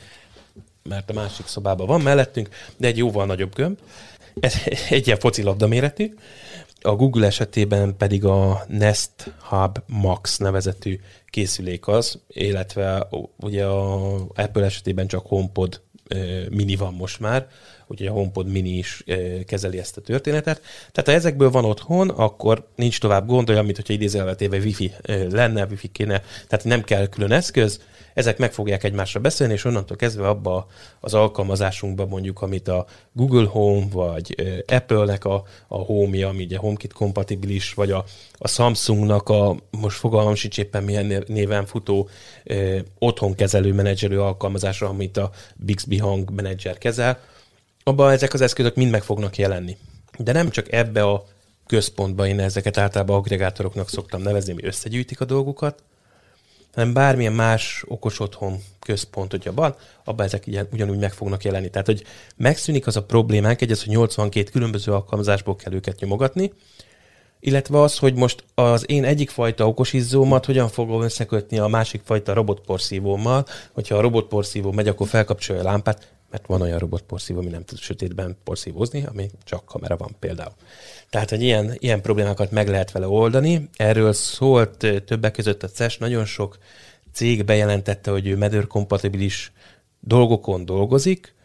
mert 0.84 1.10
a 1.10 1.13
másik 1.13 1.47
szobában 1.47 1.88
van 1.88 2.02
mellettünk, 2.02 2.50
de 2.78 2.88
egy 2.88 2.97
jóval 2.97 3.26
nagyobb 3.26 3.56
gömb. 3.56 3.78
Ez 4.39 4.54
egy 4.89 5.06
ilyen 5.06 5.19
focilabda 5.19 5.67
méretű. 5.67 6.13
A 6.82 6.95
Google 6.95 7.26
esetében 7.26 7.97
pedig 7.97 8.26
a 8.26 8.63
Nest 8.67 9.34
Hub 9.41 9.80
Max 9.88 10.38
nevezetű 10.38 11.00
készülék 11.26 11.88
az, 11.88 12.19
illetve 12.28 13.08
ugye 13.36 13.65
a 13.65 14.17
Apple 14.36 14.65
esetében 14.65 15.08
csak 15.08 15.26
HomePod 15.26 15.82
mini 16.50 16.76
van 16.76 16.93
most 16.93 17.19
már, 17.19 17.47
úgyhogy 17.88 18.08
a 18.08 18.12
HomePod 18.12 18.47
mini 18.47 18.69
is 18.69 19.04
kezeli 19.45 19.78
ezt 19.78 19.97
a 19.97 20.02
történetet. 20.02 20.62
Tehát 20.91 21.10
ha 21.10 21.12
ezekből 21.12 21.50
van 21.50 21.65
otthon, 21.65 22.10
akkor 22.10 22.67
nincs 22.76 23.00
tovább 23.00 23.28
gond, 23.28 23.50
olyan, 23.50 23.65
mint 23.65 23.76
hogyha 23.76 23.93
idézelvetéve 23.93 24.58
wifi 24.58 24.91
lenne, 25.32 25.65
wifi 25.65 25.88
kéne, 25.88 26.21
tehát 26.47 26.65
nem 26.65 26.84
kell 26.84 27.08
külön 27.08 27.32
eszköz, 27.32 27.80
ezek 28.17 28.38
meg 28.38 28.54
fogják 28.54 28.84
egymásra 28.84 29.19
beszélni, 29.19 29.54
és 29.54 29.65
onnantól 29.65 29.97
kezdve 29.97 30.28
abba 30.28 30.67
az 31.00 31.13
alkalmazásunkba 31.13 32.06
mondjuk, 32.06 32.41
amit 32.41 32.67
a 32.67 32.86
Google 33.13 33.47
Home, 33.47 33.86
vagy 33.91 34.36
Apple-nek 34.67 35.26
a, 35.26 35.43
a 35.67 35.78
Home-ja, 35.78 36.28
ami 36.28 36.43
ugye 36.43 36.58
HomeKit 36.58 36.93
kompatibilis, 36.93 37.73
vagy 37.73 37.91
a, 37.91 38.06
a 38.38 38.47
Samsungnak 38.47 39.30
a, 39.30 39.56
most 39.71 39.97
fogalmam 39.97 40.36
sincs 40.36 40.58
éppen 40.58 40.84
milyen 40.84 41.23
néven 41.28 41.65
futó 41.65 42.10
eh, 42.43 42.82
otthonkezelő 43.00 43.73
menedzserő 43.73 44.21
alkalmazásra, 44.21 44.88
amit 44.88 45.17
a 45.17 45.32
Bixby 45.56 45.97
Hang 45.97 46.30
menedzser 46.30 46.78
kezel, 46.78 47.19
abban 47.88 48.12
ezek 48.12 48.34
az 48.34 48.41
eszközök 48.41 48.76
mind 48.76 48.91
meg 48.91 49.04
fognak 49.04 49.38
jelenni. 49.38 49.78
De 50.17 50.32
nem 50.32 50.50
csak 50.50 50.71
ebbe 50.71 51.04
a 51.04 51.26
központba, 51.67 52.28
én 52.28 52.39
ezeket 52.39 52.78
általában 52.78 53.15
agregátoroknak 53.15 53.89
szoktam 53.89 54.21
nevezni, 54.21 54.52
ami 54.52 54.63
összegyűjtik 54.63 55.21
a 55.21 55.26
dolgokat, 55.26 55.84
hanem 56.73 56.93
bármilyen 56.93 57.34
más 57.34 57.84
okos 57.88 58.19
otthon 58.19 58.60
központ, 58.80 59.32
hogyha 59.32 59.54
van, 59.54 59.76
abban 60.04 60.26
ezek 60.26 60.47
ugyanúgy 60.71 60.97
meg 60.97 61.13
fognak 61.13 61.43
jelenni. 61.43 61.69
Tehát, 61.69 61.86
hogy 61.88 62.04
megszűnik 62.36 62.88
az 62.88 62.95
a 62.95 63.04
problémánk, 63.04 63.62
egy 63.62 63.71
az, 63.71 63.84
hogy 63.84 63.93
82 63.93 64.52
különböző 64.52 64.91
alkalmazásból 64.91 65.56
kell 65.56 65.73
őket 65.73 66.00
nyomogatni, 66.00 66.54
illetve 67.39 67.82
az, 67.82 67.97
hogy 67.97 68.13
most 68.13 68.43
az 68.56 68.89
én 68.89 69.04
egyik 69.04 69.30
fajta 69.30 69.67
okosizzómat 69.67 70.45
hogyan 70.45 70.69
fogom 70.69 71.02
összekötni 71.02 71.58
a 71.58 71.67
másik 71.67 72.02
fajta 72.06 72.34
robotporszívómmal, 72.34 73.45
hogyha 73.71 73.95
a 73.95 74.02
robotporszívó 74.02 74.71
megy, 74.71 74.88
akkor 74.88 75.08
felkapcsolja 75.08 75.62
a 75.62 75.65
lámpát, 75.65 76.16
mert 76.38 76.50
van 76.50 76.62
olyan 76.62 76.80
robotporszívó, 76.80 77.39
ami 77.39 77.50
nem 77.50 77.63
tud 77.63 77.78
sötétben 77.78 78.38
porszívozni, 78.43 79.06
ami 79.06 79.30
csak 79.43 79.65
kamera 79.65 79.97
van 79.97 80.15
például. 80.19 80.54
Tehát, 81.10 81.30
hogy 81.30 81.41
ilyen, 81.41 81.76
ilyen 81.78 82.02
problémákat 82.02 82.52
meg 82.52 82.67
lehet 82.67 82.91
vele 82.91 83.08
oldani. 83.08 83.69
Erről 83.76 84.13
szólt 84.13 84.86
többek 85.06 85.32
között 85.32 85.63
a 85.63 85.67
CES, 85.67 85.97
nagyon 85.97 86.26
sok 86.26 86.58
cég 87.13 87.45
bejelentette, 87.45 88.12
hogy 88.12 88.28
ő 88.28 88.36
medőrkompatibilis 88.36 89.52
dolgokon 90.00 90.65
dolgozik. 90.65 91.36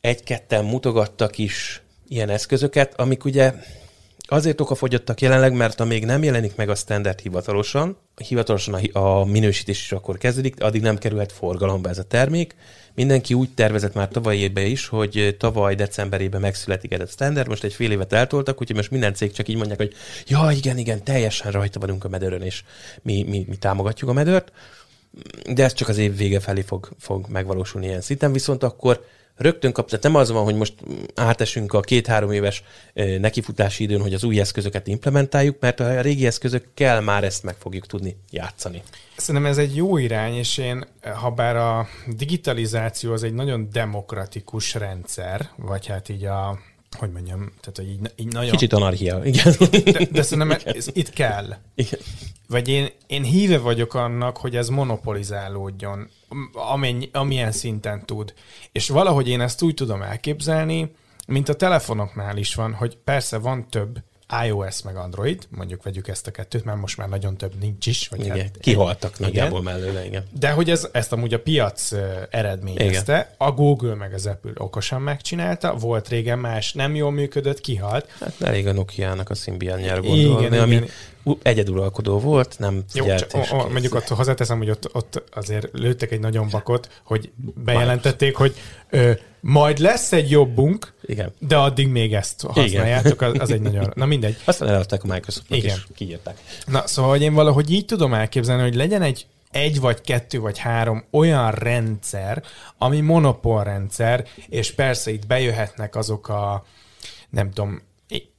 Egy-ketten 0.00 0.64
mutogattak 0.64 1.38
is 1.38 1.82
ilyen 2.08 2.28
eszközöket, 2.28 3.00
amik 3.00 3.24
ugye 3.24 3.54
azért 4.28 4.60
okafogyottak 4.60 5.20
jelenleg, 5.20 5.52
mert 5.52 5.80
amíg 5.80 6.04
nem 6.04 6.22
jelenik 6.22 6.56
meg 6.56 6.68
a 6.68 6.74
standard 6.74 7.20
hivatalosan, 7.20 7.96
hivatalosan 8.16 8.74
a, 8.74 8.98
a 8.98 9.24
minősítés 9.24 9.80
is 9.80 9.92
akkor 9.92 10.18
kezdődik, 10.18 10.62
addig 10.62 10.82
nem 10.82 10.98
kerülhet 10.98 11.32
forgalomba 11.32 11.88
ez 11.88 11.98
a 11.98 12.04
termék, 12.04 12.56
Mindenki 12.96 13.34
úgy 13.34 13.50
tervezett 13.54 13.94
már 13.94 14.08
tavaly 14.08 14.36
évben 14.36 14.66
is, 14.66 14.86
hogy 14.86 15.36
tavaly 15.38 15.74
decemberében 15.74 16.40
megszületik 16.40 16.92
ez 16.92 17.00
a 17.00 17.06
standard, 17.06 17.48
most 17.48 17.64
egy 17.64 17.72
fél 17.72 17.90
évet 17.90 18.12
eltoltak, 18.12 18.60
úgyhogy 18.60 18.76
most 18.76 18.90
minden 18.90 19.14
cég 19.14 19.32
csak 19.32 19.48
így 19.48 19.56
mondják, 19.56 19.78
hogy 19.78 19.94
ja, 20.26 20.50
igen, 20.50 20.78
igen, 20.78 21.04
teljesen 21.04 21.52
rajta 21.52 21.80
vagyunk 21.80 22.04
a 22.04 22.08
medőrön, 22.08 22.42
és 22.42 22.62
mi, 23.02 23.22
mi, 23.28 23.44
mi 23.48 23.56
támogatjuk 23.56 24.10
a 24.10 24.12
medőrt, 24.12 24.52
de 25.50 25.64
ez 25.64 25.72
csak 25.72 25.88
az 25.88 25.98
év 25.98 26.16
vége 26.16 26.40
felé 26.40 26.60
fog, 26.60 26.88
fog 26.98 27.26
megvalósulni 27.28 27.86
ilyen 27.86 28.00
szinten, 28.00 28.32
viszont 28.32 28.62
akkor 28.62 29.04
rögtön 29.36 29.72
kap, 29.72 29.88
tehát 29.88 30.04
nem 30.04 30.14
az 30.14 30.30
van, 30.30 30.44
hogy 30.44 30.54
most 30.54 30.74
átesünk 31.14 31.72
a 31.72 31.80
két-három 31.80 32.32
éves 32.32 32.62
nekifutási 32.94 33.82
időn, 33.82 34.00
hogy 34.00 34.14
az 34.14 34.24
új 34.24 34.40
eszközöket 34.40 34.86
implementáljuk, 34.86 35.56
mert 35.60 35.80
a 35.80 36.00
régi 36.00 36.26
eszközökkel 36.26 37.00
már 37.00 37.24
ezt 37.24 37.42
meg 37.42 37.54
fogjuk 37.58 37.86
tudni 37.86 38.16
játszani. 38.30 38.82
Szerintem 39.16 39.50
ez 39.50 39.58
egy 39.58 39.76
jó 39.76 39.98
irány, 39.98 40.34
és 40.34 40.58
én, 40.58 40.86
ha 41.20 41.30
bár 41.30 41.56
a 41.56 41.86
digitalizáció 42.06 43.12
az 43.12 43.22
egy 43.22 43.34
nagyon 43.34 43.68
demokratikus 43.72 44.74
rendszer, 44.74 45.50
vagy 45.56 45.86
hát 45.86 46.08
így 46.08 46.24
a 46.24 46.58
hogy 46.90 47.12
mondjam, 47.12 47.52
tehát 47.60 47.76
hogy 47.76 47.88
így, 47.88 48.12
így 48.16 48.32
nagyon... 48.32 48.50
Kicsit 48.50 48.72
anarchia, 48.72 49.24
igen. 49.24 49.54
De, 49.70 50.04
de 50.10 50.22
szerintem 50.22 50.58
ez, 50.64 50.88
itt 50.92 51.10
kell. 51.10 51.56
Igen. 51.74 52.00
Vagy 52.48 52.68
én, 52.68 52.88
én 53.06 53.22
híve 53.22 53.58
vagyok 53.58 53.94
annak, 53.94 54.36
hogy 54.36 54.56
ez 54.56 54.68
monopolizálódjon, 54.68 56.10
amennyi, 56.52 57.08
amilyen 57.12 57.52
szinten 57.52 58.06
tud. 58.06 58.34
És 58.72 58.88
valahogy 58.88 59.28
én 59.28 59.40
ezt 59.40 59.62
úgy 59.62 59.74
tudom 59.74 60.02
elképzelni, 60.02 60.94
mint 61.26 61.48
a 61.48 61.54
telefonoknál 61.54 62.36
is 62.36 62.54
van, 62.54 62.72
hogy 62.72 62.96
persze 62.96 63.38
van 63.38 63.68
több 63.68 64.02
iOS 64.44 64.82
meg 64.82 64.96
Android, 64.96 65.46
mondjuk 65.48 65.82
vegyük 65.82 66.08
ezt 66.08 66.26
a 66.26 66.30
kettőt, 66.30 66.64
mert 66.64 66.80
most 66.80 66.96
már 66.96 67.08
nagyon 67.08 67.36
több 67.36 67.52
nincs 67.60 67.86
is. 67.86 68.08
Vagy 68.08 68.20
igen, 68.20 68.38
hát, 68.38 68.58
kihaltak 68.60 69.12
egy, 69.12 69.20
nagyjából 69.20 69.60
igen. 69.60 69.72
mellőle, 69.72 70.06
igen. 70.06 70.24
De 70.38 70.50
hogy 70.50 70.70
ez, 70.70 70.88
ezt 70.92 71.12
amúgy 71.12 71.34
a 71.34 71.40
piac 71.40 71.92
eredményezte, 72.30 73.12
igen. 73.12 73.48
a 73.48 73.52
Google 73.52 73.94
meg 73.94 74.12
az 74.12 74.26
Apple 74.26 74.52
okosan 74.54 75.02
megcsinálta, 75.02 75.74
volt 75.74 76.08
régen 76.08 76.38
más, 76.38 76.72
nem 76.72 76.94
jól 76.94 77.10
működött, 77.10 77.60
kihalt. 77.60 78.10
Hát 78.20 78.34
elég 78.40 78.66
a 78.66 78.72
Nokia-nak 78.72 79.30
a 79.30 79.34
nyelv 79.58 80.02
gondolni, 80.02 80.46
igen, 80.46 80.62
ami 80.62 80.74
igen 80.74 80.88
egyeduralkodó 81.42 82.18
volt, 82.18 82.58
nem 82.58 82.84
Jó, 82.94 83.06
csak, 83.14 83.30
o, 83.52 83.68
mondjuk 83.68 83.94
ott 83.94 84.08
hozzáteszem, 84.08 84.58
hogy 84.58 84.70
ott, 84.70 84.94
ott 84.94 85.22
azért 85.32 85.68
lőttek 85.72 86.10
egy 86.10 86.20
nagyon 86.20 86.48
bakot, 86.50 87.00
hogy 87.04 87.30
bejelentették, 87.54 88.36
hogy 88.36 88.54
ö, 88.90 89.12
majd 89.46 89.78
lesz 89.78 90.12
egy 90.12 90.30
jobbunk, 90.30 90.94
Igen. 91.02 91.32
de 91.38 91.56
addig 91.56 91.88
még 91.88 92.14
ezt 92.14 92.42
használjátok, 92.42 93.20
az, 93.20 93.34
az 93.38 93.50
egy 93.50 93.60
nagyon... 93.60 93.92
Na 93.94 94.06
mindegy. 94.06 94.36
Aztán 94.44 94.68
eladták 94.68 95.04
a 95.04 95.06
Microsoftnak, 95.06 95.58
Igen. 95.58 95.76
és 95.76 95.82
kiírták. 95.94 96.38
Na, 96.66 96.86
szóval, 96.86 97.10
hogy 97.10 97.22
én 97.22 97.34
valahogy 97.34 97.70
így 97.70 97.84
tudom 97.84 98.14
elképzelni, 98.14 98.62
hogy 98.62 98.74
legyen 98.74 99.02
egy 99.02 99.26
egy 99.50 99.80
vagy 99.80 100.00
kettő 100.00 100.38
vagy 100.40 100.58
három 100.58 101.04
olyan 101.10 101.50
rendszer, 101.50 102.42
ami 102.78 103.00
monopolrendszer, 103.00 104.26
és 104.48 104.72
persze 104.72 105.10
itt 105.10 105.26
bejöhetnek 105.26 105.96
azok 105.96 106.28
a 106.28 106.64
nem 107.30 107.50
tudom, 107.50 107.82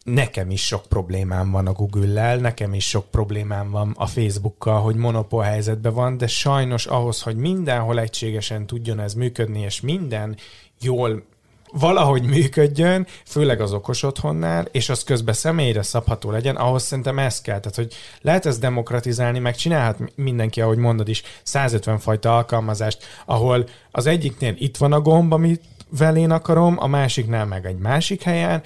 nekem 0.03 0.51
is 0.51 0.65
sok 0.65 0.85
problémám 0.85 1.51
van 1.51 1.67
a 1.67 1.71
Google-lel, 1.71 2.37
nekem 2.37 2.73
is 2.73 2.87
sok 2.87 3.05
problémám 3.11 3.71
van 3.71 3.93
a 3.97 4.05
Facebookkal, 4.05 4.81
hogy 4.81 4.95
monopól 4.95 5.43
helyzetben 5.43 5.93
van, 5.93 6.17
de 6.17 6.27
sajnos 6.27 6.85
ahhoz, 6.85 7.21
hogy 7.21 7.35
mindenhol 7.35 7.99
egységesen 7.99 8.65
tudjon 8.65 8.99
ez 8.99 9.13
működni, 9.13 9.61
és 9.61 9.81
minden 9.81 10.37
jól 10.81 11.23
valahogy 11.71 12.23
működjön, 12.23 13.07
főleg 13.25 13.61
az 13.61 13.73
okos 13.73 14.03
otthonnál, 14.03 14.67
és 14.71 14.89
az 14.89 15.03
közben 15.03 15.33
személyre 15.33 15.81
szabható 15.81 16.31
legyen, 16.31 16.55
ahhoz 16.55 16.83
szerintem 16.83 17.19
ez 17.19 17.41
kell. 17.41 17.59
Tehát, 17.59 17.75
hogy 17.75 17.93
lehet 18.21 18.45
ezt 18.45 18.59
demokratizálni, 18.59 19.39
meg 19.39 19.55
csinálhat 19.55 19.99
mindenki, 20.15 20.61
ahogy 20.61 20.77
mondod 20.77 21.07
is, 21.07 21.23
150 21.43 21.99
fajta 21.99 22.35
alkalmazást, 22.35 23.03
ahol 23.25 23.65
az 23.91 24.05
egyiknél 24.05 24.53
itt 24.57 24.77
van 24.77 24.93
a 24.93 25.01
gomb, 25.01 25.33
amit 25.33 25.61
velén 25.89 26.31
akarom, 26.31 26.75
a 26.79 26.87
másiknál 26.87 27.45
meg 27.45 27.65
egy 27.65 27.77
másik 27.77 28.21
helyen, 28.21 28.63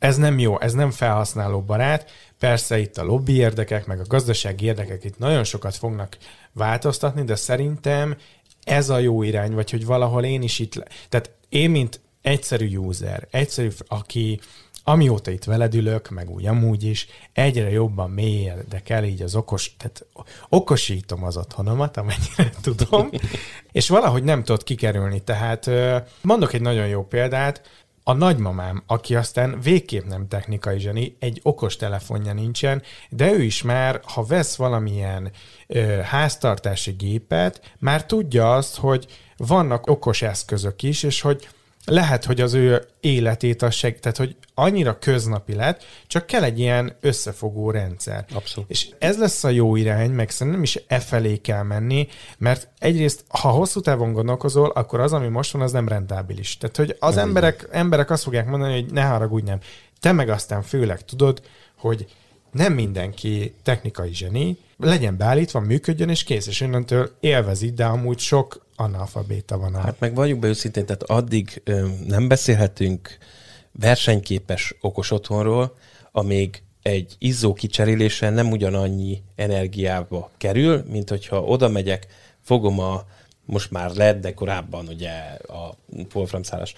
ez 0.00 0.16
nem 0.16 0.38
jó, 0.38 0.60
ez 0.60 0.72
nem 0.72 0.90
felhasználó 0.90 1.60
barát. 1.60 2.10
Persze 2.38 2.78
itt 2.78 2.96
a 2.96 3.04
lobby 3.04 3.36
érdekek, 3.36 3.86
meg 3.86 4.00
a 4.00 4.06
gazdasági 4.08 4.64
érdekek 4.64 5.04
itt 5.04 5.18
nagyon 5.18 5.44
sokat 5.44 5.76
fognak 5.76 6.16
változtatni, 6.52 7.24
de 7.24 7.34
szerintem 7.34 8.16
ez 8.64 8.88
a 8.88 8.98
jó 8.98 9.22
irány, 9.22 9.52
vagy 9.52 9.70
hogy 9.70 9.86
valahol 9.86 10.24
én 10.24 10.42
is 10.42 10.58
itt... 10.58 10.74
Le... 10.74 10.84
Tehát 11.08 11.30
én, 11.48 11.70
mint 11.70 12.00
egyszerű 12.22 12.76
user, 12.76 13.28
egyszerű, 13.30 13.68
aki 13.88 14.40
amióta 14.84 15.30
itt 15.30 15.44
veled 15.44 15.74
ülök, 15.74 16.08
meg 16.08 16.30
úgy 16.30 16.46
amúgy 16.46 16.84
is, 16.84 17.06
egyre 17.32 17.70
jobban 17.70 18.20
kell 18.84 19.04
így 19.04 19.22
az 19.22 19.34
okos, 19.34 19.76
tehát 19.76 20.06
okosítom 20.48 21.24
az 21.24 21.36
otthonomat, 21.36 21.96
amennyire 21.96 22.50
tudom, 22.62 23.10
és 23.72 23.88
valahogy 23.88 24.22
nem 24.22 24.44
tudod 24.44 24.62
kikerülni. 24.62 25.20
Tehát 25.22 25.70
mondok 26.22 26.52
egy 26.52 26.60
nagyon 26.60 26.86
jó 26.86 27.04
példát, 27.04 27.62
a 28.10 28.14
nagymamám, 28.14 28.82
aki 28.86 29.14
aztán 29.14 29.60
végképp 29.60 30.06
nem 30.06 30.28
technikai 30.28 30.78
zseni, 30.78 31.16
egy 31.18 31.40
okos 31.42 31.76
telefonja 31.76 32.32
nincsen, 32.32 32.82
de 33.10 33.32
ő 33.32 33.42
is 33.42 33.62
már, 33.62 34.00
ha 34.04 34.24
vesz 34.24 34.56
valamilyen 34.56 35.30
ö, 35.66 35.80
háztartási 36.02 36.90
gépet, 36.90 37.74
már 37.78 38.06
tudja 38.06 38.54
azt, 38.54 38.76
hogy 38.76 39.06
vannak 39.36 39.86
okos 39.86 40.22
eszközök 40.22 40.82
is, 40.82 41.02
és 41.02 41.20
hogy 41.20 41.48
lehet, 41.90 42.24
hogy 42.24 42.40
az 42.40 42.54
ő 42.54 42.86
életét 43.00 43.62
a 43.62 43.70
seg, 43.70 44.00
tehát 44.00 44.16
hogy 44.16 44.36
annyira 44.54 44.98
köznapi 44.98 45.54
lett, 45.54 45.84
csak 46.06 46.26
kell 46.26 46.42
egy 46.42 46.58
ilyen 46.58 46.96
összefogó 47.00 47.70
rendszer. 47.70 48.24
Abszolút. 48.34 48.70
És 48.70 48.88
ez 48.98 49.18
lesz 49.18 49.44
a 49.44 49.48
jó 49.48 49.76
irány, 49.76 50.10
meg 50.10 50.30
szerintem 50.30 50.62
is 50.62 50.78
e 50.86 50.98
felé 50.98 51.36
kell 51.36 51.62
menni, 51.62 52.08
mert 52.38 52.68
egyrészt, 52.78 53.24
ha 53.28 53.48
hosszú 53.48 53.80
távon 53.80 54.12
gondolkozol, 54.12 54.70
akkor 54.70 55.00
az, 55.00 55.12
ami 55.12 55.28
most 55.28 55.52
van, 55.52 55.62
az 55.62 55.72
nem 55.72 55.88
rentábilis. 55.88 56.56
Tehát, 56.56 56.76
hogy 56.76 56.96
az 56.98 57.16
emberek, 57.16 57.68
emberek 57.70 58.10
azt 58.10 58.22
fogják 58.22 58.46
mondani, 58.46 58.72
hogy 58.72 58.92
ne 58.92 59.02
haragudj, 59.02 59.44
nem. 59.44 59.58
Te 60.00 60.12
meg 60.12 60.28
aztán 60.28 60.62
főleg 60.62 61.04
tudod, 61.04 61.42
hogy 61.76 62.06
nem 62.52 62.72
mindenki 62.72 63.54
technikai 63.62 64.14
zseni, 64.14 64.56
legyen 64.76 65.16
beállítva, 65.16 65.60
működjön 65.60 66.08
és 66.08 66.24
kész, 66.24 66.46
és 66.46 66.60
innentől 66.60 67.10
élvezi, 67.20 67.70
de 67.70 67.84
amúgy 67.84 68.18
sok 68.18 68.66
analfabéta 68.80 69.58
van. 69.58 69.74
Hát 69.74 70.00
meg 70.00 70.14
vagyunk 70.14 70.40
be 70.40 70.48
őszintén, 70.48 70.86
tehát 70.86 71.02
addig 71.02 71.60
ö, 71.64 71.86
nem 72.06 72.28
beszélhetünk 72.28 73.18
versenyképes 73.72 74.74
okos 74.80 75.10
otthonról, 75.10 75.76
amíg 76.12 76.62
egy 76.82 77.16
izzó 77.18 77.52
kicserélése 77.52 78.30
nem 78.30 78.50
ugyanannyi 78.50 79.22
energiába 79.36 80.30
kerül, 80.36 80.84
mint 80.88 81.08
hogyha 81.08 81.42
oda 81.42 81.68
megyek, 81.68 82.06
fogom 82.40 82.78
a 82.78 83.04
most 83.44 83.70
már 83.70 83.90
lett, 83.94 84.20
de 84.20 84.34
korábban 84.34 84.88
ugye 84.88 85.10
a 85.48 85.74
wolframszálas 86.14 86.74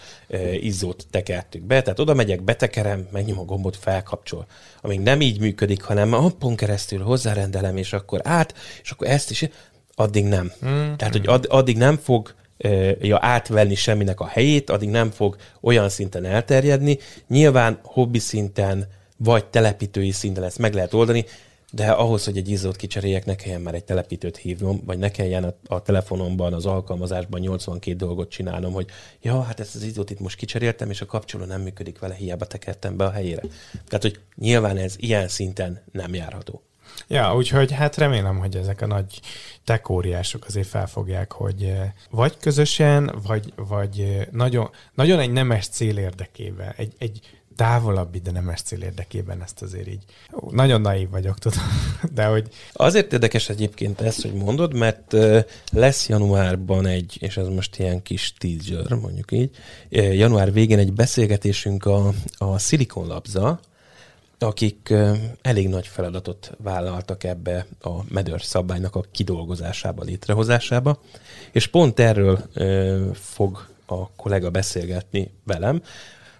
izzót 0.61 1.07
tekertük 1.11 1.63
be, 1.63 1.83
tehát 1.83 1.99
oda 1.99 2.15
megyek, 2.15 2.43
betekerem, 2.43 3.09
megnyom 3.11 3.39
a 3.39 3.45
gombot, 3.45 3.77
felkapcsol. 3.77 4.47
Amíg 4.81 5.01
nem 5.01 5.21
így 5.21 5.41
működik, 5.41 5.83
hanem 5.83 6.13
appon 6.13 6.57
keresztül 6.57 7.03
hozzárendelem, 7.03 7.77
és 7.77 7.93
akkor 7.93 8.21
át, 8.25 8.55
és 8.83 8.91
akkor 8.91 9.07
ezt 9.07 9.31
is, 9.31 9.49
addig 9.95 10.25
nem. 10.25 10.53
Mm. 10.67 10.95
Tehát, 10.97 11.13
hogy 11.13 11.27
ad, 11.27 11.47
addig 11.49 11.77
nem 11.77 11.97
fog 11.97 12.35
ja, 13.01 13.19
átvenni 13.21 13.75
semminek 13.75 14.21
a 14.21 14.27
helyét, 14.27 14.71
addig 14.71 14.89
nem 14.89 15.11
fog 15.11 15.37
olyan 15.61 15.89
szinten 15.89 16.25
elterjedni. 16.25 16.99
Nyilván 17.29 17.79
hobbi 17.83 18.19
szinten, 18.19 18.87
vagy 19.17 19.45
telepítői 19.45 20.11
szinten 20.11 20.45
ezt 20.45 20.59
meg 20.59 20.75
lehet 20.75 20.95
oldani, 20.95 21.25
de 21.75 21.91
ahhoz, 21.91 22.25
hogy 22.25 22.37
egy 22.37 22.49
izzót 22.49 22.77
kicseréljek, 22.77 23.25
ne 23.25 23.35
kelljen 23.35 23.61
már 23.61 23.75
egy 23.75 23.85
telepítőt 23.85 24.37
hívnom, 24.37 24.81
vagy 24.85 24.99
ne 24.99 25.11
kelljen 25.11 25.45
a, 25.45 25.55
a 25.67 25.83
telefonomban, 25.83 26.53
az 26.53 26.67
alkalmazásban 26.67 27.41
82 27.41 27.97
dolgot 27.97 28.31
csinálnom, 28.31 28.73
hogy 28.73 28.87
ja, 29.21 29.43
hát 29.43 29.61
ezt 29.61 29.75
az 29.75 29.83
izzót 29.83 30.11
itt 30.11 30.21
most 30.21 30.37
kicseréltem, 30.37 30.91
és 30.91 31.01
a 31.01 31.07
kapcsoló 31.07 31.45
nem 31.45 31.61
működik 31.61 31.99
vele, 31.99 32.15
hiába 32.15 32.45
tekertem 32.45 32.97
be 32.97 33.05
a 33.05 33.11
helyére. 33.11 33.43
Tehát, 33.73 34.03
hogy 34.03 34.21
nyilván 34.37 34.77
ez 34.77 34.95
ilyen 34.99 35.29
szinten 35.29 35.83
nem 35.93 36.15
járható. 36.15 36.63
Ja, 37.09 37.35
úgyhogy 37.35 37.73
hát 37.73 37.97
remélem, 37.97 38.39
hogy 38.39 38.57
ezek 38.57 38.81
a 38.81 38.87
nagy 38.87 39.21
tekóriások 39.65 40.45
azért 40.47 40.67
felfogják, 40.67 41.33
hogy 41.33 41.63
eh, 41.63 41.91
vagy 42.11 42.37
közösen, 42.41 43.19
vagy, 43.27 43.53
vagy 43.57 44.01
eh, 44.01 44.27
nagyon, 44.31 44.71
nagyon 44.95 45.19
egy 45.19 45.33
nemes 45.33 45.69
cél 45.69 45.99
érdekében, 45.99 46.73
egy, 46.77 46.93
egy 46.99 47.21
távolabbi, 47.57 48.19
de 48.19 48.31
nemes 48.31 48.63
cél 48.63 48.83
érdekében 48.83 49.43
ezt 49.43 49.63
azért 49.63 49.89
így. 49.89 50.05
Nagyon 50.51 50.81
naív 50.81 51.11
vagyok, 51.11 51.39
tudom, 51.39 51.65
de 52.15 52.25
hogy... 52.25 52.49
Azért 52.73 53.13
érdekes 53.13 53.49
egyébként 53.49 54.01
ezt, 54.01 54.23
hogy 54.23 54.35
mondod, 54.35 54.75
mert 54.75 55.17
lesz 55.73 56.09
januárban 56.09 56.87
egy, 56.87 57.17
és 57.21 57.37
ez 57.37 57.47
most 57.47 57.79
ilyen 57.79 58.03
kis 58.03 58.35
teaser, 58.39 58.95
mondjuk 58.95 59.33
így, 59.33 59.51
január 59.91 60.53
végén 60.53 60.79
egy 60.79 60.93
beszélgetésünk 60.93 61.85
a, 61.85 62.13
a 62.39 62.59
Silicon 62.59 63.07
Labs-a, 63.07 63.61
akik 64.43 64.95
elég 65.43 65.69
nagy 65.69 65.87
feladatot 65.87 66.53
vállaltak 66.59 67.25
ebbe 67.25 67.67
a 67.81 67.91
Medör 68.09 68.43
szabálynak 68.43 68.97
a 68.97 69.05
kidolgozásába, 69.13 70.03
létrehozásába, 70.03 71.01
és 71.53 71.67
pont 71.67 72.01
erről 72.01 72.39
fog 73.15 73.67
a 73.87 74.11
kollega 74.11 74.51
beszélgetni 74.51 75.31
velem, 75.45 75.83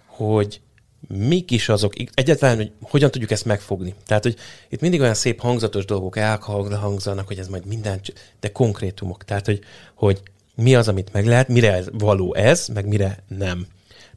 hogy 0.05 0.61
mik 1.07 1.51
is 1.51 1.69
azok, 1.69 1.93
egyáltalán, 2.13 2.55
hogy 2.55 2.71
hogyan 2.81 3.11
tudjuk 3.11 3.31
ezt 3.31 3.45
megfogni. 3.45 3.93
Tehát, 4.05 4.23
hogy 4.23 4.35
itt 4.69 4.81
mindig 4.81 5.01
olyan 5.01 5.13
szép 5.13 5.39
hangzatos 5.39 5.85
dolgok 5.85 6.17
elhangzanak, 6.17 7.27
hogy 7.27 7.39
ez 7.39 7.47
majd 7.47 7.65
minden, 7.65 8.01
de 8.39 8.51
konkrétumok. 8.51 9.23
Tehát, 9.23 9.45
hogy, 9.45 9.59
hogy 9.93 10.21
mi 10.55 10.75
az, 10.75 10.87
amit 10.87 11.13
meg 11.13 11.25
lehet, 11.25 11.47
mire 11.47 11.83
való 11.91 12.33
ez, 12.33 12.67
meg 12.67 12.87
mire 12.87 13.23
nem. 13.27 13.67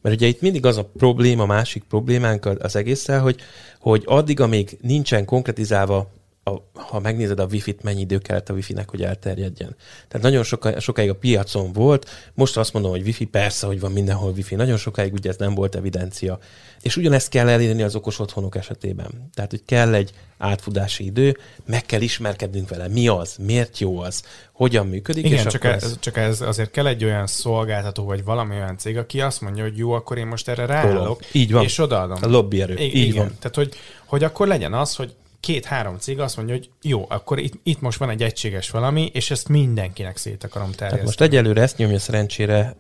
Mert 0.06 0.18
ugye 0.18 0.26
itt 0.26 0.40
mindig 0.40 0.66
az 0.66 0.76
a 0.76 0.84
probléma, 0.84 1.46
másik 1.46 1.84
problémánk 1.88 2.46
az 2.58 2.76
egésszel, 2.76 3.20
hogy, 3.20 3.40
hogy 3.80 4.02
addig, 4.04 4.40
amíg 4.40 4.78
nincsen 4.80 5.24
konkretizálva 5.24 6.10
a, 6.50 6.62
ha 6.72 7.00
megnézed 7.00 7.40
a 7.40 7.46
wifi-t, 7.50 7.82
mennyi 7.82 8.00
idő 8.00 8.18
kellett 8.18 8.48
a 8.48 8.52
wifi-nek, 8.52 8.90
hogy 8.90 9.02
elterjedjen. 9.02 9.76
Tehát 10.08 10.26
nagyon 10.26 10.42
soka, 10.42 10.80
sokáig 10.80 11.10
a 11.10 11.14
piacon 11.14 11.72
volt, 11.72 12.10
most 12.34 12.56
azt 12.56 12.72
mondom, 12.72 12.90
hogy 12.90 13.02
wifi, 13.02 13.24
persze, 13.24 13.66
hogy 13.66 13.80
van 13.80 13.92
mindenhol 13.92 14.30
wifi, 14.30 14.54
nagyon 14.54 14.76
sokáig 14.76 15.12
ugye 15.12 15.30
ez 15.30 15.36
nem 15.36 15.54
volt 15.54 15.74
evidencia. 15.74 16.38
És 16.82 16.96
ugyanezt 16.96 17.28
kell 17.28 17.48
elérni 17.48 17.82
az 17.82 17.94
okos 17.94 18.18
otthonok 18.18 18.56
esetében. 18.56 19.30
Tehát, 19.34 19.50
hogy 19.50 19.62
kell 19.64 19.94
egy 19.94 20.12
átfutási 20.38 21.04
idő, 21.04 21.36
meg 21.64 21.86
kell 21.86 22.00
ismerkednünk 22.00 22.68
vele, 22.68 22.88
mi 22.88 23.08
az, 23.08 23.36
miért 23.40 23.78
jó 23.78 23.98
az, 23.98 24.22
hogyan 24.52 24.86
működik. 24.86 25.24
Igen, 25.24 25.46
és 25.46 25.52
csak, 25.52 25.64
ez, 25.64 25.82
ez, 25.82 25.96
csak 26.00 26.16
ez 26.16 26.40
azért 26.40 26.70
kell 26.70 26.86
egy 26.86 27.04
olyan 27.04 27.26
szolgáltató, 27.26 28.04
vagy 28.04 28.24
valami 28.24 28.54
olyan 28.54 28.78
cég, 28.78 28.96
aki 28.96 29.20
azt 29.20 29.40
mondja, 29.40 29.62
hogy 29.62 29.76
jó, 29.76 29.92
akkor 29.92 30.18
én 30.18 30.26
most 30.26 30.48
erre 30.48 30.66
ráállok, 30.66 31.22
Így 31.32 31.52
van. 31.52 31.64
és 31.64 31.78
odaadom. 31.78 32.18
A 32.20 32.26
lobbyerő. 32.26 32.72
Igen, 32.72 32.84
így 32.84 32.96
igen. 32.96 33.16
van. 33.16 33.36
Tehát, 33.38 33.56
hogy, 33.56 33.74
hogy 34.04 34.24
akkor 34.24 34.46
legyen 34.46 34.74
az, 34.74 34.94
hogy 34.94 35.14
két-három 35.46 35.98
cég 35.98 36.20
azt 36.20 36.36
mondja, 36.36 36.54
hogy 36.54 36.70
jó, 36.82 37.06
akkor 37.08 37.38
itt, 37.38 37.52
itt 37.62 37.80
most 37.80 37.98
van 37.98 38.10
egy 38.10 38.22
egységes 38.22 38.70
valami, 38.70 39.10
és 39.12 39.30
ezt 39.30 39.48
mindenkinek 39.48 40.16
szét 40.16 40.44
akarom 40.44 40.70
terjeszteni. 40.70 40.90
Tehát 40.90 41.04
most 41.04 41.20
egyelőre 41.20 41.62
ezt 41.62 41.76
nyomja 41.76 41.98
szerencsére, 41.98 42.76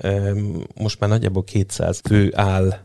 most 0.74 1.00
már 1.00 1.10
nagyjából 1.10 1.44
200 1.44 2.00
fő 2.04 2.32
áll 2.34 2.78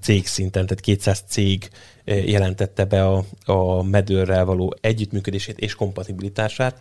cég 0.00 0.26
szinten, 0.26 0.66
tehát 0.66 0.80
200 0.80 1.22
cég 1.28 1.70
jelentette 2.04 2.84
be 2.84 3.06
a, 3.06 3.24
a 3.44 3.82
medőrrel 3.82 4.44
való 4.44 4.74
együttműködését 4.80 5.58
és 5.58 5.74
kompatibilitását, 5.74 6.76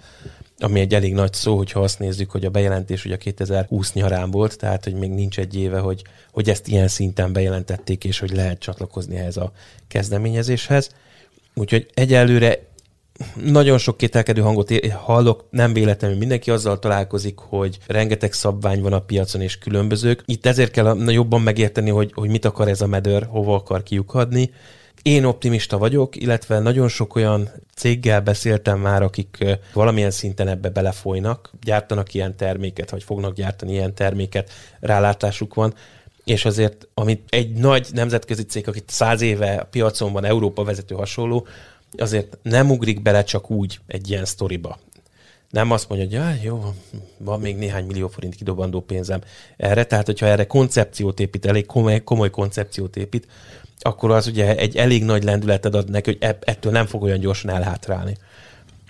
ami 0.57 0.79
egy 0.79 0.93
elég 0.93 1.13
nagy 1.13 1.33
szó, 1.33 1.57
hogyha 1.57 1.79
azt 1.79 1.99
nézzük, 1.99 2.31
hogy 2.31 2.45
a 2.45 2.49
bejelentés 2.49 3.05
ugye 3.05 3.17
2020 3.17 3.93
nyarán 3.93 4.31
volt, 4.31 4.57
tehát 4.57 4.83
hogy 4.83 4.93
még 4.93 5.09
nincs 5.09 5.39
egy 5.39 5.55
éve, 5.55 5.79
hogy, 5.79 6.01
hogy 6.31 6.49
ezt 6.49 6.67
ilyen 6.67 6.87
szinten 6.87 7.33
bejelentették, 7.33 8.03
és 8.03 8.19
hogy 8.19 8.31
lehet 8.31 8.59
csatlakozni 8.59 9.17
ehhez 9.17 9.37
a 9.37 9.51
kezdeményezéshez. 9.87 10.89
Úgyhogy 11.59 11.87
egyelőre 11.93 12.67
nagyon 13.45 13.77
sok 13.77 13.97
kételkedő 13.97 14.41
hangot 14.41 14.85
hallok, 14.91 15.45
nem 15.49 15.73
véletlenül 15.73 16.17
mindenki 16.17 16.51
azzal 16.51 16.79
találkozik, 16.79 17.37
hogy 17.37 17.77
rengeteg 17.87 18.33
szabvány 18.33 18.81
van 18.81 18.93
a 18.93 18.99
piacon 18.99 19.41
és 19.41 19.57
különbözők. 19.57 20.23
Itt 20.25 20.45
ezért 20.45 20.71
kell 20.71 20.97
jobban 21.07 21.41
megérteni, 21.41 21.89
hogy, 21.89 22.11
hogy 22.13 22.29
mit 22.29 22.45
akar 22.45 22.67
ez 22.67 22.81
a 22.81 22.87
medőr, 22.87 23.27
hova 23.29 23.55
akar 23.55 23.83
kiukadni. 23.83 24.51
Én 25.01 25.23
optimista 25.23 25.77
vagyok, 25.77 26.15
illetve 26.15 26.59
nagyon 26.59 26.87
sok 26.87 27.15
olyan 27.15 27.49
céggel 27.75 28.21
beszéltem 28.21 28.79
már, 28.79 29.03
akik 29.03 29.45
valamilyen 29.73 30.11
szinten 30.11 30.47
ebbe 30.47 30.69
belefolynak, 30.69 31.51
gyártanak 31.63 32.13
ilyen 32.13 32.35
terméket, 32.35 32.89
vagy 32.89 33.03
fognak 33.03 33.33
gyártani 33.33 33.71
ilyen 33.71 33.93
terméket, 33.93 34.51
rálátásuk 34.79 35.53
van, 35.53 35.73
és 36.23 36.45
azért, 36.45 36.87
amit 36.93 37.21
egy 37.29 37.51
nagy 37.51 37.87
nemzetközi 37.91 38.43
cég, 38.43 38.67
akit 38.67 38.89
száz 38.89 39.21
éve 39.21 39.55
a 39.55 39.65
piacon 39.65 40.13
van, 40.13 40.25
Európa 40.25 40.63
vezető 40.63 40.95
hasonló, 40.95 41.47
azért 41.97 42.37
nem 42.41 42.71
ugrik 42.71 43.01
bele 43.01 43.23
csak 43.23 43.51
úgy 43.51 43.79
egy 43.87 44.09
ilyen 44.09 44.25
sztoriba. 44.25 44.79
Nem 45.49 45.71
azt 45.71 45.89
mondja, 45.89 46.07
hogy 46.07 46.15
ja, 46.15 46.49
jó, 46.49 46.73
van 47.17 47.39
még 47.39 47.57
néhány 47.57 47.85
millió 47.85 48.07
forint 48.07 48.35
kidobandó 48.35 48.81
pénzem 48.81 49.21
erre, 49.57 49.83
tehát 49.83 50.05
hogyha 50.05 50.25
erre 50.25 50.47
koncepciót 50.47 51.19
épít, 51.19 51.45
elég 51.45 51.65
komoly, 51.65 52.03
komoly 52.03 52.29
koncepciót 52.29 52.95
épít, 52.95 53.27
akkor 53.79 54.11
az 54.11 54.27
ugye 54.27 54.55
egy 54.55 54.75
elég 54.75 55.03
nagy 55.03 55.23
lendületed 55.23 55.75
ad 55.75 55.89
neki, 55.89 56.09
hogy 56.09 56.35
ettől 56.39 56.71
nem 56.71 56.85
fog 56.85 57.01
olyan 57.01 57.19
gyorsan 57.19 57.51
elhátrálni. 57.51 58.17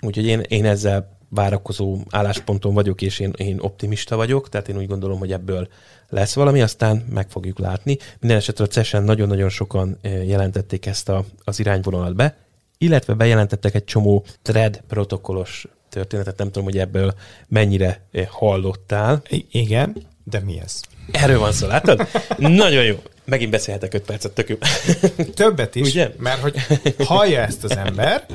Úgyhogy 0.00 0.26
én, 0.26 0.40
én 0.40 0.64
ezzel 0.64 1.19
várakozó 1.30 1.98
állásponton 2.10 2.74
vagyok, 2.74 3.02
és 3.02 3.18
én, 3.18 3.32
én 3.36 3.58
optimista 3.60 4.16
vagyok, 4.16 4.48
tehát 4.48 4.68
én 4.68 4.76
úgy 4.76 4.86
gondolom, 4.86 5.18
hogy 5.18 5.32
ebből 5.32 5.68
lesz 6.08 6.34
valami, 6.34 6.60
aztán 6.60 7.04
meg 7.10 7.30
fogjuk 7.30 7.58
látni. 7.58 7.98
Minden 8.20 8.38
esetre 8.38 8.64
a 8.64 8.66
CES-en 8.66 9.02
nagyon-nagyon 9.02 9.48
sokan 9.48 9.98
eh, 10.00 10.28
jelentették 10.28 10.86
ezt 10.86 11.08
a, 11.08 11.24
az 11.44 11.60
irányvonalat 11.60 12.14
be, 12.14 12.36
illetve 12.78 13.14
bejelentettek 13.14 13.74
egy 13.74 13.84
csomó 13.84 14.24
thread 14.42 14.82
protokollos 14.88 15.66
történetet, 15.88 16.38
nem 16.38 16.46
tudom, 16.46 16.64
hogy 16.64 16.78
ebből 16.78 17.14
mennyire 17.48 18.06
eh, 18.12 18.26
hallottál. 18.26 19.22
I- 19.28 19.46
igen, 19.50 19.96
de 20.24 20.40
mi 20.40 20.60
ez? 20.60 20.80
Erről 21.12 21.38
van 21.38 21.52
szó, 21.52 21.66
látod? 21.66 22.06
Nagyon 22.36 22.84
jó. 22.84 22.96
Megint 23.30 23.50
beszélhetek 23.50 23.94
5 23.94 24.02
percet, 24.02 24.32
tök 24.32 24.48
jó. 24.48 24.56
Többet 25.34 25.74
is, 25.74 25.88
Ugye? 25.88 26.10
mert 26.18 26.40
hogy 26.40 26.54
hallja 26.98 27.40
ezt 27.40 27.64
az 27.64 27.76
ember, 27.76 28.26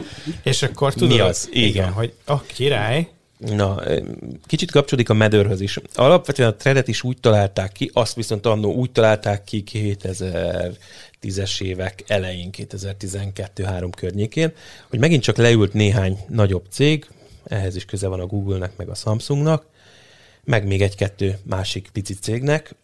és 0.43 0.63
akkor 0.63 0.93
tudod, 0.93 1.09
Mi 1.09 1.19
az? 1.19 1.49
Igen, 1.51 1.67
Igen. 1.67 1.91
hogy 1.91 2.13
a 2.25 2.33
oh, 2.33 2.41
király, 2.45 3.07
Na, 3.37 3.81
kicsit 4.45 4.71
kapcsolódik 4.71 5.09
a 5.09 5.13
medőrhöz 5.13 5.61
is. 5.61 5.79
Alapvetően 5.93 6.49
a 6.49 6.55
threadet 6.55 6.87
is 6.87 7.03
úgy 7.03 7.17
találták 7.19 7.71
ki, 7.71 7.89
azt 7.93 8.15
viszont 8.15 8.45
annó 8.45 8.73
úgy 8.73 8.91
találták 8.91 9.43
ki 9.43 9.63
2010-es 9.71 11.61
évek 11.61 12.03
elején, 12.07 12.49
2012-3 12.57 13.89
környékén, 13.95 14.53
hogy 14.89 14.99
megint 14.99 15.23
csak 15.23 15.37
leült 15.37 15.73
néhány 15.73 16.17
nagyobb 16.27 16.65
cég, 16.69 17.07
ehhez 17.43 17.75
is 17.75 17.85
köze 17.85 18.07
van 18.07 18.19
a 18.19 18.25
Google-nek, 18.25 18.77
meg 18.77 18.89
a 18.89 18.95
Samsungnak, 18.95 19.65
meg 20.43 20.67
még 20.67 20.81
egy-kettő 20.81 21.37
másik 21.43 21.89
pici 21.93 22.13
cégnek, 22.13 22.75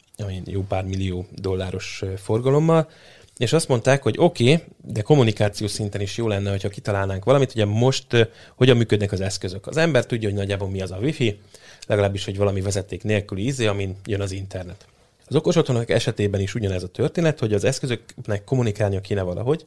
jó 0.46 0.64
pár 0.68 0.84
millió 0.84 1.28
dolláros 1.36 2.04
forgalommal, 2.18 2.90
és 3.38 3.54
azt 3.54 3.68
mondták, 3.68 4.04
hogy 4.04 4.16
oké, 4.18 4.54
okay, 4.54 4.66
de 4.84 5.02
kommunikációs 5.02 5.72
szinten 5.72 6.02
is 6.02 6.18
jó 6.18 6.28
lenne, 6.28 6.50
hogyha 6.50 6.70
kitalálnánk 6.70 7.24
valamit. 7.24 7.52
Ugye 7.52 7.66
most 7.66 8.30
hogyan 8.56 8.78
működnek 8.78 9.12
az 9.12 9.22
eszközök? 9.22 9.68
Az 9.68 9.78
ember 9.78 10.06
tudja, 10.06 10.30
hogy 10.30 10.38
nagyjából 10.38 10.70
mi 10.70 10.82
az 10.82 10.92
a 10.92 10.98
wifi, 10.98 11.40
legalábbis, 11.88 12.26
hogy 12.26 12.38
valami 12.38 12.62
vezeték 12.62 13.04
nélküli 13.04 13.46
ízé, 13.46 13.66
amin 13.66 13.98
jön 14.06 14.22
az 14.22 14.32
internet. 14.32 14.86
Az 15.28 15.36
okos 15.36 15.56
otthonok 15.56 15.90
esetében 15.90 16.42
is 16.42 16.56
ugyanez 16.56 16.84
a 16.84 16.88
történet, 16.88 17.40
hogy 17.40 17.54
az 17.54 17.64
eszközöknek 17.64 18.44
kommunikálnia 18.44 19.02
kéne 19.02 19.22
valahogy, 19.22 19.64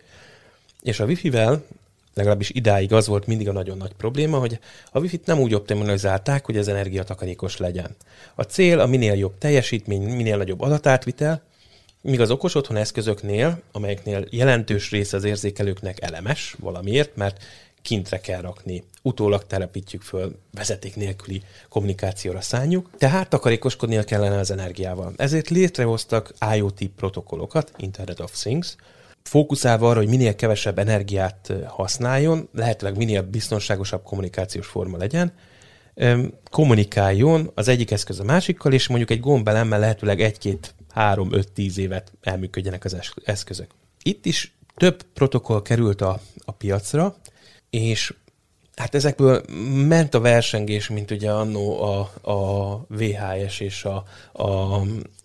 és 0.83 1.01
a 1.01 1.05
wifi-vel 1.05 1.64
legalábbis 2.14 2.50
idáig 2.50 2.92
az 2.92 3.07
volt 3.07 3.27
mindig 3.27 3.48
a 3.48 3.53
nagyon 3.53 3.77
nagy 3.77 3.92
probléma, 3.92 4.38
hogy 4.38 4.59
a 4.92 4.98
wifi-t 4.98 5.27
nem 5.27 5.40
úgy 5.40 5.55
optimalizálták, 5.55 6.46
hogy 6.46 6.57
ez 6.57 6.68
energiatakarékos 6.68 7.57
legyen. 7.57 7.96
A 8.35 8.42
cél 8.42 8.81
a 8.81 8.87
minél 8.87 9.14
jobb 9.14 9.38
teljesítmény, 9.38 10.03
minél 10.03 10.37
nagyobb 10.37 10.61
adatátvitel, 10.61 11.42
míg 12.00 12.20
az 12.20 12.31
okos 12.31 12.55
otthon 12.55 12.77
eszközöknél, 12.77 13.61
amelyeknél 13.72 14.27
jelentős 14.31 14.90
része 14.90 15.16
az 15.16 15.24
érzékelőknek 15.24 16.03
elemes 16.03 16.57
valamiért, 16.59 17.16
mert 17.16 17.44
kintre 17.83 18.20
kell 18.20 18.40
rakni, 18.40 18.85
utólag 19.03 19.46
telepítjük 19.46 20.03
föl, 20.03 20.38
vezeték 20.53 20.96
nélküli 20.96 21.42
kommunikációra 21.68 22.40
szálljuk, 22.40 22.90
tehát 22.98 23.29
takarékoskodnia 23.29 24.05
kellene 24.05 24.38
az 24.38 24.50
energiával. 24.50 25.12
Ezért 25.16 25.48
létrehoztak 25.48 26.33
IoT 26.55 26.87
protokollokat, 26.96 27.72
Internet 27.77 28.20
of 28.20 28.40
Things, 28.40 28.77
fókuszálva 29.29 29.89
arra, 29.89 29.99
hogy 29.99 30.09
minél 30.09 30.35
kevesebb 30.35 30.79
energiát 30.79 31.53
használjon, 31.67 32.49
lehetőleg 32.53 32.97
minél 32.97 33.23
biztonságosabb 33.23 34.03
kommunikációs 34.03 34.67
forma 34.67 34.97
legyen, 34.97 35.33
kommunikáljon 36.51 37.51
az 37.55 37.69
egyik 37.69 37.91
eszköz 37.91 38.21
a 38.21 38.25
másikkal, 38.25 38.73
és 38.73 38.87
mondjuk 38.87 39.11
egy 39.11 39.21
gombelemmel 39.21 39.79
lehetőleg 39.79 40.21
egy-két, 40.21 40.75
három, 40.91 41.33
öt, 41.33 41.53
tíz 41.53 41.79
évet 41.79 42.13
elműködjenek 42.23 42.85
az 42.85 42.97
eszközök. 43.25 43.71
Itt 44.03 44.27
is 44.27 44.55
több 44.77 45.03
protokoll 45.15 45.63
került 45.63 46.01
a, 46.01 46.21
a 46.45 46.53
piacra, 46.53 47.17
és 47.71 48.15
hát 48.77 48.95
ezekből 48.95 49.43
ment 49.87 50.15
a 50.15 50.21
versengés, 50.21 50.89
mint 50.89 51.11
ugye 51.11 51.31
annó 51.31 51.83
a, 51.83 52.31
a 52.31 52.77
VHS 52.89 53.61
és 53.61 53.85
a, 53.85 54.05
a, 54.33 54.81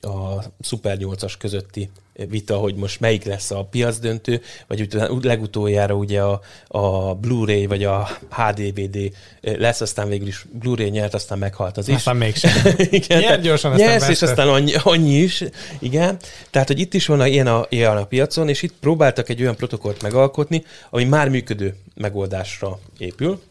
a 0.08 0.44
Super 0.60 0.98
8-as 1.00 1.34
közötti 1.40 1.90
vita, 2.27 2.58
hogy 2.58 2.75
most 2.75 2.99
melyik 2.99 3.23
lesz 3.23 3.51
a 3.51 3.63
piacdöntő, 3.63 4.41
vagy 4.67 4.88
legutoljára 5.21 5.93
ugye 5.93 6.21
a, 6.21 6.41
a 6.67 7.15
Blu-ray 7.15 7.65
vagy 7.65 7.84
a 7.84 8.10
HDVD 8.29 8.97
lesz, 9.41 9.82
aztán 9.82 10.10
végül 10.10 10.27
is 10.27 10.45
Blu-ray 10.51 10.89
nyert, 10.89 11.13
aztán 11.13 11.38
meghalt 11.38 11.77
az 11.77 11.88
is. 11.88 11.95
Aztán 11.95 12.15
mégsem. 12.15 12.51
igen, 12.89 13.19
Nyert 13.19 13.41
gyorsan, 13.41 13.71
aztán 13.71 13.88
nyersz, 13.88 14.08
és 14.10 14.21
aztán 14.21 14.47
annyi, 14.47 14.73
annyi, 14.84 15.17
is. 15.17 15.43
Igen. 15.79 16.17
Tehát, 16.49 16.67
hogy 16.67 16.79
itt 16.79 16.93
is 16.93 17.05
van 17.05 17.25
ilyen 17.25 17.47
a, 17.47 17.65
ilyen 17.69 17.97
a 17.97 18.05
piacon, 18.05 18.49
és 18.49 18.62
itt 18.62 18.73
próbáltak 18.79 19.29
egy 19.29 19.41
olyan 19.41 19.55
protokollt 19.55 20.01
megalkotni, 20.01 20.63
ami 20.89 21.03
már 21.03 21.29
működő 21.29 21.75
megoldásra 21.95 22.79
épül. 22.97 23.41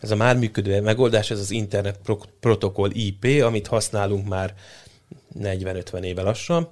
Ez 0.00 0.10
a 0.10 0.16
már 0.16 0.36
működő 0.36 0.80
megoldás, 0.80 1.30
ez 1.30 1.38
az 1.38 1.50
Internet 1.50 1.98
Protocol 2.40 2.90
IP, 2.92 3.42
amit 3.42 3.66
használunk 3.66 4.28
már 4.28 4.54
40-50 5.40 6.02
éve 6.02 6.22
lassan. 6.22 6.68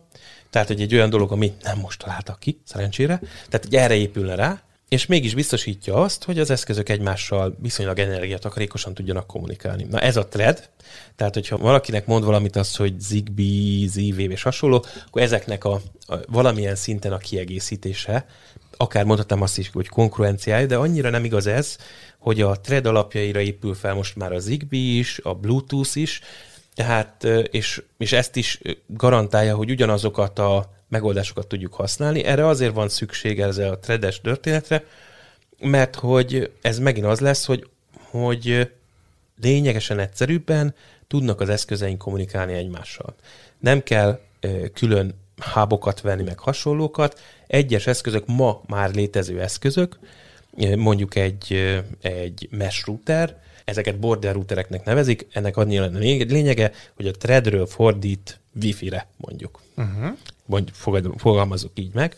Tehát, 0.53 0.69
hogy 0.69 0.81
egy 0.81 0.95
olyan 0.95 1.11
dolog, 1.11 1.33
amit 1.33 1.63
nem 1.63 1.79
most 1.79 1.99
találtak 1.99 2.41
ki, 2.41 2.61
szerencsére. 2.65 3.19
Tehát, 3.19 3.65
hogy 3.65 3.75
erre 3.75 3.95
épülne 3.95 4.35
rá, 4.35 4.63
és 4.89 5.07
mégis 5.07 5.35
biztosítja 5.35 5.95
azt, 5.95 6.25
hogy 6.25 6.39
az 6.39 6.51
eszközök 6.51 6.89
egymással 6.89 7.57
viszonylag 7.61 7.99
energiatakarékosan 7.99 8.95
tudjanak 8.95 9.27
kommunikálni. 9.27 9.87
Na 9.91 10.01
ez 10.01 10.17
a 10.17 10.27
thread, 10.27 10.69
tehát 11.17 11.35
hogyha 11.35 11.57
valakinek 11.57 12.07
mond 12.07 12.25
valamit 12.25 12.57
az, 12.57 12.77
hogy 12.77 13.01
Zigbee, 13.01 13.89
Z-Wave 13.89 14.33
és 14.33 14.43
hasonló, 14.43 14.85
akkor 15.07 15.23
ezeknek 15.23 15.65
a, 15.65 15.81
a 16.07 16.15
valamilyen 16.27 16.75
szinten 16.75 17.13
a 17.13 17.19
kiegészítése, 17.19 18.27
akár 18.77 19.05
mondhatnám 19.05 19.43
azt 19.43 19.59
is, 19.59 19.71
hogy 19.73 19.89
konkurenciája, 19.89 20.67
de 20.67 20.77
annyira 20.77 21.11
nem 21.11 21.25
igaz 21.25 21.47
ez, 21.47 21.77
hogy 22.19 22.41
a 22.41 22.61
thread 22.61 22.87
alapjaira 22.87 23.41
épül 23.41 23.75
fel 23.75 23.95
most 23.95 24.17
már 24.17 24.33
a 24.33 24.39
Zigbee 24.39 24.99
is, 24.99 25.21
a 25.23 25.35
Bluetooth 25.35 25.97
is, 25.97 26.21
tehát, 26.75 27.25
és, 27.51 27.83
és 27.99 28.13
ezt 28.13 28.37
is 28.37 28.61
garantálja, 28.87 29.57
hogy 29.57 29.71
ugyanazokat 29.71 30.39
a 30.39 30.71
megoldásokat 30.89 31.47
tudjuk 31.47 31.75
használni. 31.75 32.25
Erre 32.25 32.47
azért 32.47 32.75
van 32.75 32.89
szükség 32.89 33.41
ez 33.41 33.59
a 33.59 33.79
threades 33.79 34.21
történetre, 34.21 34.85
mert 35.61 35.95
hogy 35.95 36.53
ez 36.63 36.79
megint 36.79 37.07
az 37.07 37.21
lesz, 37.21 37.45
hogy, 37.45 37.69
hogy 38.11 38.71
lényegesen 39.41 39.99
egyszerűbben 39.99 40.75
tudnak 41.09 41.41
az 41.41 41.49
eszközeink 41.49 41.99
kommunikálni 41.99 42.53
egymással. 42.53 43.15
Nem 43.59 43.83
kell 43.83 44.21
külön 44.75 45.15
hábokat 45.39 46.01
venni, 46.01 46.23
meg 46.23 46.39
hasonlókat. 46.39 47.21
Egyes 47.47 47.87
eszközök 47.87 48.27
ma 48.27 48.61
már 48.67 48.95
létező 48.95 49.41
eszközök, 49.41 49.99
mondjuk 50.77 51.15
egy, 51.15 51.77
egy 52.01 52.49
mesh 52.51 52.87
router, 52.87 53.43
ezeket 53.65 53.99
border 53.99 54.35
routereknek 54.35 54.85
nevezik, 54.85 55.27
ennek 55.33 55.57
annyi 55.57 55.79
lenne 55.79 55.99
lényege, 55.99 56.73
hogy 56.97 57.07
a 57.07 57.11
threadről 57.11 57.67
fordít 57.67 58.41
wifi-re 58.63 59.07
mondjuk. 59.17 59.61
Uh-huh. 59.77 60.19
Mondjuk 60.47 60.77
fogalmazok 61.17 61.71
így 61.75 61.95
meg. 61.95 62.17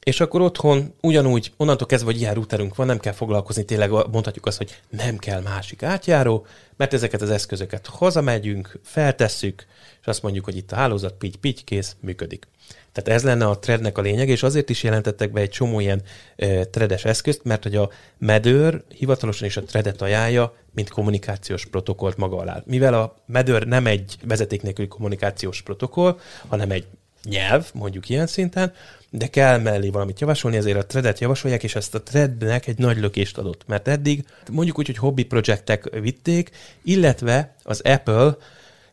És 0.00 0.20
akkor 0.20 0.40
otthon 0.40 0.94
ugyanúgy, 1.00 1.52
onnantól 1.56 1.86
kezdve, 1.86 2.10
hogy 2.10 2.20
ilyen 2.20 2.34
routerünk 2.34 2.76
van, 2.76 2.86
nem 2.86 2.98
kell 2.98 3.12
foglalkozni, 3.12 3.64
tényleg 3.64 3.90
mondhatjuk 3.90 4.46
azt, 4.46 4.56
hogy 4.56 4.80
nem 4.88 5.16
kell 5.16 5.40
másik 5.40 5.82
átjáró, 5.82 6.46
mert 6.76 6.92
ezeket 6.92 7.22
az 7.22 7.30
eszközöket 7.30 7.86
hazamegyünk, 7.86 8.80
feltesszük, 8.82 9.66
és 10.00 10.06
azt 10.06 10.22
mondjuk, 10.22 10.44
hogy 10.44 10.56
itt 10.56 10.72
a 10.72 10.76
hálózat, 10.76 11.12
pitty, 11.12 11.36
pitty, 11.36 11.64
kész, 11.64 11.96
működik. 12.00 12.48
Tehát 12.92 13.20
ez 13.20 13.24
lenne 13.24 13.46
a 13.46 13.58
threadnek 13.58 13.98
a 13.98 14.00
lényeg, 14.00 14.28
és 14.28 14.42
azért 14.42 14.70
is 14.70 14.82
jelentettek 14.82 15.32
be 15.32 15.40
egy 15.40 15.50
csomó 15.50 15.80
ilyen 15.80 16.02
e, 16.36 16.64
threades 16.64 17.04
eszközt, 17.04 17.44
mert 17.44 17.62
hogy 17.62 17.76
a 17.76 17.90
Medőr 18.18 18.82
hivatalosan 18.88 19.46
is 19.46 19.56
a 19.56 19.62
threadet 19.62 20.02
ajánlja, 20.02 20.54
mint 20.74 20.90
kommunikációs 20.90 21.66
protokollt 21.66 22.16
maga 22.16 22.36
alá. 22.36 22.62
Mivel 22.66 22.94
a 22.94 23.14
Medőr 23.26 23.66
nem 23.66 23.86
egy 23.86 24.16
vezeték 24.24 24.62
nélküli 24.62 24.88
kommunikációs 24.88 25.62
protokoll, 25.62 26.18
hanem 26.48 26.70
egy 26.70 26.86
nyelv, 27.24 27.70
mondjuk 27.74 28.08
ilyen 28.08 28.26
szinten, 28.26 28.72
de 29.10 29.26
kell 29.26 29.58
mellé 29.58 29.88
valamit 29.88 30.20
javasolni, 30.20 30.56
ezért 30.56 30.78
a 30.78 30.86
threadet 30.86 31.20
javasolják, 31.20 31.62
és 31.62 31.74
ezt 31.74 31.94
a 31.94 32.02
threadnek 32.02 32.66
egy 32.66 32.78
nagy 32.78 32.98
lökést 32.98 33.38
adott. 33.38 33.62
Mert 33.66 33.88
eddig 33.88 34.24
mondjuk 34.50 34.78
úgy, 34.78 34.86
hogy 34.86 34.96
hobby 34.96 35.24
projektek 35.24 36.00
vitték, 36.00 36.50
illetve 36.82 37.54
az 37.62 37.80
Apple 37.80 38.36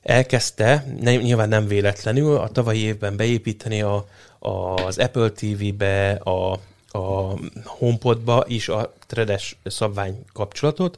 elkezdte, 0.02 0.86
nyilván 1.00 1.50
nem 1.50 1.68
véletlenül, 1.68 2.36
a 2.36 2.50
tavalyi 2.50 2.80
évben 2.80 3.16
beépíteni 3.16 3.82
a, 3.82 4.08
a, 4.40 4.50
az 4.86 4.98
Apple 4.98 5.30
TV-be, 5.30 6.12
a, 6.12 6.52
a 6.98 7.34
HomePod-ba 7.64 8.44
is 8.48 8.70
a 8.70 8.94
threades 9.08 9.58
szabvány 9.64 10.26
kapcsolatot. 10.34 10.98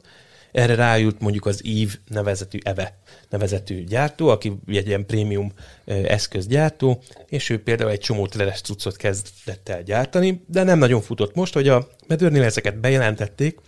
Erre 0.52 0.74
rájult 0.74 1.20
mondjuk 1.20 1.46
az 1.46 1.62
Eve 1.64 1.92
nevezetű, 2.06 2.58
Eve 2.62 2.98
nevezetű 3.28 3.84
gyártó, 3.84 4.28
aki 4.28 4.52
egy 4.66 4.86
ilyen 4.86 5.06
prémium 5.06 5.52
eszközgyártó, 5.84 7.02
és 7.26 7.50
ő 7.50 7.62
például 7.62 7.90
egy 7.90 8.00
csomó 8.00 8.26
threades 8.26 8.60
cuccot 8.60 8.96
kezdett 8.96 9.68
el 9.68 9.82
gyártani, 9.82 10.44
de 10.46 10.62
nem 10.62 10.78
nagyon 10.78 11.00
futott 11.00 11.34
most, 11.34 11.54
hogy 11.54 11.68
a 11.68 11.88
medőrnél 12.06 12.42
ezeket 12.42 12.80
bejelentették, 12.80 13.58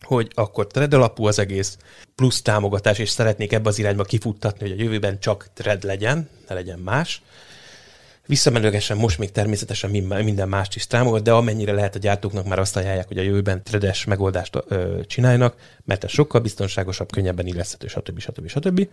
hogy 0.00 0.30
akkor 0.34 0.66
thread 0.66 0.94
alapú 0.94 1.26
az 1.26 1.38
egész, 1.38 1.76
plusz 2.14 2.42
támogatás, 2.42 2.98
és 2.98 3.08
szeretnék 3.08 3.52
ebbe 3.52 3.68
az 3.68 3.78
irányba 3.78 4.04
kifuttatni, 4.04 4.68
hogy 4.68 4.80
a 4.80 4.82
jövőben 4.82 5.20
csak 5.20 5.48
thread 5.54 5.82
legyen, 5.82 6.28
ne 6.48 6.54
legyen 6.54 6.78
más. 6.78 7.22
Visszamenőlegesen 8.28 8.96
most 8.96 9.18
még 9.18 9.30
természetesen 9.30 9.90
minden 9.90 10.48
mást 10.48 10.74
is 10.74 10.86
támogat, 10.86 11.22
de 11.22 11.32
amennyire 11.32 11.72
lehet 11.72 11.94
a 11.94 11.98
gyártóknak 11.98 12.46
már 12.46 12.58
azt 12.58 12.76
ajánlják, 12.76 13.08
hogy 13.08 13.18
a 13.18 13.22
jövőben 13.22 13.62
tredes 13.62 14.04
megoldást 14.04 14.56
ö, 14.68 15.00
csináljanak, 15.06 15.54
mert 15.84 16.04
ez 16.04 16.10
sokkal 16.10 16.40
biztonságosabb, 16.40 17.12
könnyebben 17.12 17.46
illeszthető, 17.46 17.86
stb. 17.86 18.18
stb. 18.18 18.48
stb. 18.48 18.88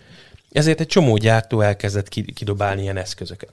Ezért 0.52 0.80
egy 0.80 0.88
csomó 0.88 1.17
gyártó 1.17 1.62
elkezdett 1.62 2.10
kidobálni 2.10 2.82
ilyen 2.82 2.98
eszközöket. 2.98 3.52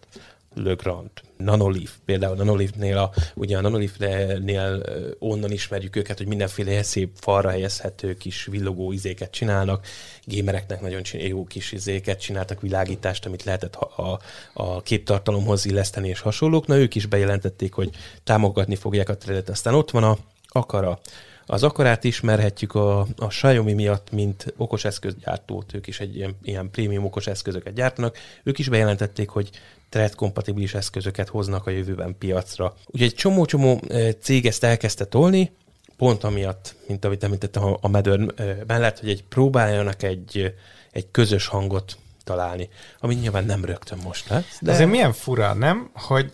Le 0.54 0.74
Grand, 0.74 1.10
Nanolith, 1.36 1.92
például 2.04 2.36
Nanolith-nél, 2.36 2.98
a, 2.98 3.10
ugye 3.34 3.56
a 3.56 3.60
Nanolith-nél 3.60 4.82
onnan 5.18 5.50
ismerjük 5.50 5.96
őket, 5.96 6.18
hogy 6.18 6.26
mindenféle 6.26 6.82
szép 6.82 7.10
falra 7.20 7.50
helyezhető 7.50 8.14
kis 8.14 8.44
villogó 8.44 8.92
izéket 8.92 9.30
csinálnak, 9.30 9.86
gémereknek 10.24 10.80
nagyon 10.80 11.02
jó 11.12 11.44
kis 11.44 11.72
izéket 11.72 12.20
csináltak, 12.20 12.60
világítást, 12.60 13.26
amit 13.26 13.44
lehetett 13.44 13.74
a, 13.74 14.18
a, 14.54 14.82
képtartalomhoz 14.82 15.64
illeszteni 15.64 16.08
és 16.08 16.20
hasonlók. 16.20 16.66
Na 16.66 16.76
ők 16.76 16.94
is 16.94 17.06
bejelentették, 17.06 17.72
hogy 17.72 17.90
támogatni 18.24 18.74
fogják 18.74 19.08
a 19.08 19.16
tredet. 19.16 19.48
Aztán 19.48 19.74
ott 19.74 19.90
van 19.90 20.04
a 20.04 20.18
Akara, 20.52 20.98
az 21.46 21.62
akarát 21.62 22.04
ismerhetjük 22.04 22.74
a, 22.74 23.00
a 23.00 23.26
Xiaomi 23.26 23.72
miatt, 23.72 24.10
mint 24.10 24.54
okos 24.56 24.84
eszközgyártót, 24.84 25.74
ők 25.74 25.86
is 25.86 26.00
egy 26.00 26.16
ilyen, 26.16 26.36
ilyen 26.42 26.70
prémium 26.70 27.04
okos 27.04 27.26
eszközöket 27.26 27.74
gyártanak. 27.74 28.18
Ők 28.42 28.58
is 28.58 28.68
bejelentették, 28.68 29.28
hogy 29.28 29.50
thread 29.88 30.14
kompatibilis 30.14 30.74
eszközöket 30.74 31.28
hoznak 31.28 31.66
a 31.66 31.70
jövőben 31.70 32.18
piacra. 32.18 32.74
Ugye 32.86 33.04
egy 33.04 33.14
csomó-csomó 33.14 33.80
cég 34.20 34.46
ezt 34.46 34.64
elkezdte 34.64 35.04
tolni, 35.04 35.52
pont 35.96 36.24
amiatt, 36.24 36.74
mint 36.88 37.04
amit 37.04 37.24
említettem 37.24 37.76
a 37.80 37.88
Medőr 37.88 38.34
mellett, 38.66 38.98
hogy 38.98 39.08
egy 39.08 39.24
próbáljanak 39.24 40.02
egy, 40.02 40.54
egy 40.92 41.10
közös 41.10 41.46
hangot 41.46 41.96
találni, 42.24 42.68
ami 43.00 43.14
nyilván 43.14 43.44
nem 43.44 43.64
rögtön 43.64 43.98
most 44.04 44.28
lesz. 44.28 44.58
De 44.60 44.72
azért 44.72 44.90
milyen 44.90 45.12
fura, 45.12 45.54
nem, 45.54 45.90
hogy 45.94 46.32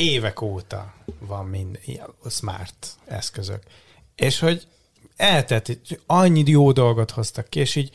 évek 0.00 0.40
óta 0.40 0.92
van 1.18 1.46
mind 1.46 1.78
smart 2.30 2.88
eszközök, 3.06 3.62
és 4.14 4.38
hogy 4.38 4.66
eltett, 5.16 5.76
annyi 6.06 6.42
jó 6.46 6.72
dolgot 6.72 7.10
hoztak 7.10 7.48
ki, 7.48 7.60
és 7.60 7.76
így 7.76 7.90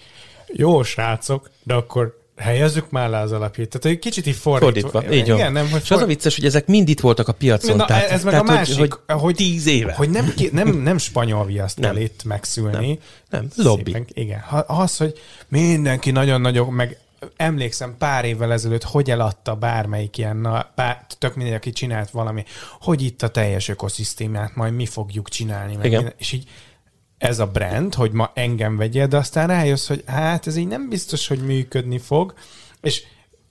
jó 0.47 0.83
srácok, 0.83 1.49
de 1.63 1.73
akkor 1.73 2.23
helyezzük 2.35 2.89
már 2.89 3.09
le 3.09 3.19
az 3.19 3.31
alapját. 3.31 3.69
Tehát 3.69 3.85
egy 3.85 3.99
kicsit 3.99 4.25
így 4.25 4.35
fordítva. 4.35 4.89
fordítva. 4.89 5.15
Így 5.15 5.27
igen, 5.27 5.51
nem, 5.51 5.69
hogy 5.69 5.81
és 5.81 5.87
for... 5.87 5.97
az 5.97 6.03
a 6.03 6.05
vicces, 6.05 6.35
hogy 6.35 6.45
ezek 6.45 6.67
mind 6.67 6.89
itt 6.89 6.99
voltak 6.99 7.27
a 7.27 7.31
piacon. 7.31 7.75
Na, 7.75 7.85
tehát, 7.85 8.09
ez 8.09 8.23
meg 8.23 8.33
tehát, 8.33 8.49
a 8.49 8.51
másik, 8.51 8.77
hogy, 8.77 8.93
hogy, 9.07 9.19
hogy 9.19 9.35
tíz 9.35 9.67
éve. 9.67 9.93
Hogy 9.93 10.09
nem, 10.09 10.33
nem, 10.51 10.67
nem 10.89 10.97
spanyol 10.97 11.45
viaszt 11.45 11.79
kell 11.79 11.97
itt 11.97 12.23
megszülni. 12.23 12.99
Nem, 13.29 13.47
nem. 13.55 13.65
lobby. 13.65 13.91
Szépen, 13.91 14.07
igen. 14.13 14.43
Az, 14.67 14.97
hogy 14.97 15.13
mindenki 15.47 16.11
nagyon 16.11 16.41
nagyok, 16.41 16.71
meg 16.71 16.97
emlékszem 17.35 17.95
pár 17.97 18.25
évvel 18.25 18.51
ezelőtt, 18.51 18.83
hogy 18.83 19.09
eladta 19.09 19.55
bármelyik 19.55 20.17
ilyen, 20.17 20.37
na, 20.37 20.71
bár, 20.75 21.05
tök 21.17 21.35
mindegy, 21.35 21.55
aki 21.55 21.71
csinált 21.71 22.09
valami, 22.09 22.43
hogy 22.79 23.01
itt 23.01 23.21
a 23.21 23.29
teljes 23.29 23.67
ökoszisztémát 23.67 24.55
majd 24.55 24.73
mi 24.73 24.85
fogjuk 24.85 25.29
csinálni. 25.29 25.75
Meg 25.75 25.85
Igen. 25.85 26.13
És 26.17 26.31
így 26.31 26.49
ez 27.17 27.39
a 27.39 27.47
brand, 27.47 27.93
hogy 27.93 28.11
ma 28.11 28.31
engem 28.33 28.77
vegyél, 28.77 29.07
de 29.07 29.17
aztán 29.17 29.47
rájössz, 29.47 29.87
hogy 29.87 30.03
hát 30.05 30.47
ez 30.47 30.55
így 30.55 30.67
nem 30.67 30.89
biztos, 30.89 31.27
hogy 31.27 31.45
működni 31.45 31.97
fog, 31.97 32.33
és 32.81 33.03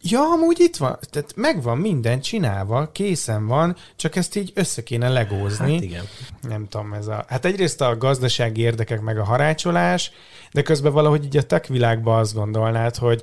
Ja, 0.06 0.20
amúgy 0.20 0.60
itt 0.60 0.76
van, 0.76 0.98
tehát 1.10 1.32
megvan 1.36 1.78
minden 1.78 2.20
csinálva, 2.20 2.92
készen 2.92 3.46
van, 3.46 3.76
csak 3.96 4.16
ezt 4.16 4.36
így 4.36 4.52
össze 4.54 4.82
kéne 4.82 5.08
legózni. 5.08 5.72
Hát 5.72 5.82
igen. 5.82 6.04
Nem 6.40 6.68
tudom, 6.68 6.92
ez 6.92 7.06
a... 7.06 7.24
Hát 7.28 7.44
egyrészt 7.44 7.80
a 7.80 7.96
gazdasági 7.96 8.60
érdekek 8.60 9.00
meg 9.00 9.18
a 9.18 9.24
harácsolás, 9.24 10.10
de 10.52 10.62
közben 10.62 10.92
valahogy 10.92 11.24
így 11.24 11.36
a 11.36 11.42
tech 11.42 11.70
világban 11.70 12.18
azt 12.18 12.34
gondolnád, 12.34 12.96
hogy 12.96 13.22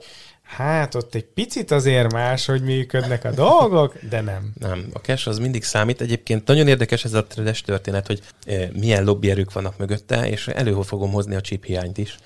hát 0.56 0.96
ott 0.96 1.16
egy 1.16 1.26
picit 1.26 1.72
azért 1.72 2.12
más, 2.12 2.46
hogy 2.46 2.62
működnek 2.62 3.26
a 3.26 3.32
dolgok, 3.32 3.98
de 4.10 4.22
nem. 4.22 4.54
Nem, 4.60 4.86
a 4.94 5.00
cash 5.00 5.28
az 5.28 5.40
mindig 5.40 5.64
számít. 5.64 6.02
Egyébként 6.02 6.48
nagyon 6.48 6.68
érdekes 6.68 7.06
ez 7.06 7.14
a 7.14 7.24
tredes 7.24 7.62
történet, 7.62 8.08
hogy 8.08 8.22
e, 8.46 8.70
milyen 8.74 9.04
lobbyerők 9.04 9.54
vannak 9.54 9.78
mögötte, 9.78 10.30
és 10.30 10.48
elő 10.48 10.82
fogom 10.82 11.12
hozni 11.12 11.36
a 11.36 11.42
chip 11.42 11.66
hiányt 11.66 11.98
is. 11.98 12.18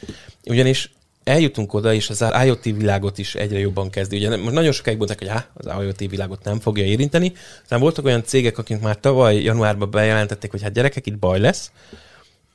Ugyanis 0.45 0.93
eljutunk 1.23 1.73
oda, 1.73 1.93
és 1.93 2.09
az 2.09 2.25
IoT 2.43 2.63
világot 2.63 3.17
is 3.17 3.35
egyre 3.35 3.59
jobban 3.59 3.89
kezdi. 3.89 4.17
Ugye 4.17 4.37
most 4.37 4.53
nagyon 4.53 4.71
sokáig 4.71 4.97
mondták, 4.97 5.19
hogy 5.19 5.27
á, 5.27 5.47
az 5.53 5.83
IoT 5.83 5.99
világot 5.99 6.43
nem 6.43 6.59
fogja 6.59 6.83
érinteni. 6.83 7.33
Aztán 7.61 7.79
voltak 7.79 8.05
olyan 8.05 8.23
cégek, 8.23 8.57
akik 8.57 8.79
már 8.79 8.99
tavaly 8.99 9.41
januárban 9.41 9.91
bejelentették, 9.91 10.51
hogy 10.51 10.61
hát 10.61 10.73
gyerekek, 10.73 11.05
itt 11.05 11.17
baj 11.17 11.39
lesz. 11.39 11.71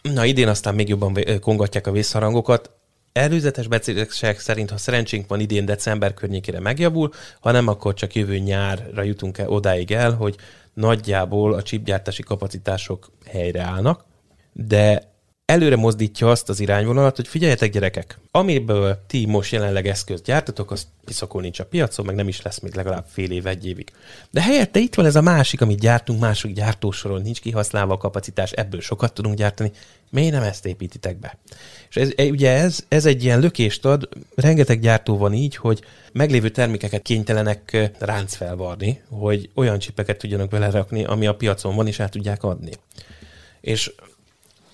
Na 0.02 0.24
idén 0.24 0.48
aztán 0.48 0.74
még 0.74 0.88
jobban 0.88 1.18
kongatják 1.40 1.86
a 1.86 1.92
vészharangokat. 1.92 2.70
Előzetes 3.12 3.66
becslések 3.66 4.38
szerint, 4.38 4.70
ha 4.70 4.76
szerencsénk 4.76 5.28
van 5.28 5.40
idén 5.40 5.64
december 5.64 6.14
környékére 6.14 6.60
megjavul, 6.60 7.12
ha 7.40 7.50
nem, 7.50 7.68
akkor 7.68 7.94
csak 7.94 8.14
jövő 8.14 8.38
nyárra 8.38 9.02
jutunk 9.02 9.38
el 9.38 9.48
odáig 9.48 9.92
el, 9.92 10.14
hogy 10.14 10.36
nagyjából 10.74 11.54
a 11.54 11.62
chipgyártási 11.62 12.22
kapacitások 12.22 13.10
helyreállnak, 13.26 14.04
de 14.52 15.10
előre 15.50 15.76
mozdítja 15.76 16.30
azt 16.30 16.48
az 16.48 16.60
irányvonalat, 16.60 17.16
hogy 17.16 17.28
figyeljetek 17.28 17.70
gyerekek, 17.70 18.18
amiből 18.30 18.98
ti 19.06 19.26
most 19.26 19.52
jelenleg 19.52 19.86
eszközt 19.86 20.24
gyártatok, 20.24 20.70
az 20.70 20.86
piszakol 21.04 21.42
nincs 21.42 21.58
a 21.58 21.64
piacon, 21.64 22.06
meg 22.06 22.14
nem 22.14 22.28
is 22.28 22.42
lesz 22.42 22.58
még 22.58 22.74
legalább 22.74 23.04
fél 23.08 23.30
év, 23.30 23.46
egy 23.46 23.66
évig. 23.66 23.92
De 24.30 24.42
helyette 24.42 24.78
itt 24.78 24.94
van 24.94 25.06
ez 25.06 25.16
a 25.16 25.20
másik, 25.20 25.60
amit 25.60 25.80
gyártunk, 25.80 26.20
másik 26.20 26.52
gyártósoron, 26.52 27.22
nincs 27.22 27.40
kihasználva 27.40 27.94
a 27.94 27.96
kapacitás, 27.96 28.52
ebből 28.52 28.80
sokat 28.80 29.12
tudunk 29.12 29.36
gyártani, 29.36 29.70
miért 30.10 30.32
nem 30.32 30.42
ezt 30.42 30.66
építitek 30.66 31.18
be? 31.18 31.38
És 31.88 31.96
ez, 31.96 32.10
e, 32.16 32.24
ugye 32.24 32.50
ez, 32.50 32.84
ez 32.88 33.06
egy 33.06 33.24
ilyen 33.24 33.40
lökést 33.40 33.84
ad, 33.84 34.08
rengeteg 34.34 34.80
gyártó 34.80 35.16
van 35.16 35.32
így, 35.32 35.56
hogy 35.56 35.80
meglévő 36.12 36.48
termékeket 36.48 37.02
kénytelenek 37.02 37.90
ránc 37.98 38.34
felvarni, 38.34 39.00
hogy 39.08 39.50
olyan 39.54 39.78
csipeket 39.78 40.18
tudjanak 40.18 40.48
belerakni, 40.48 41.04
ami 41.04 41.26
a 41.26 41.34
piacon 41.34 41.74
van, 41.74 41.86
és 41.86 41.98
el 41.98 42.08
tudják 42.08 42.42
adni. 42.42 42.72
És 43.60 43.92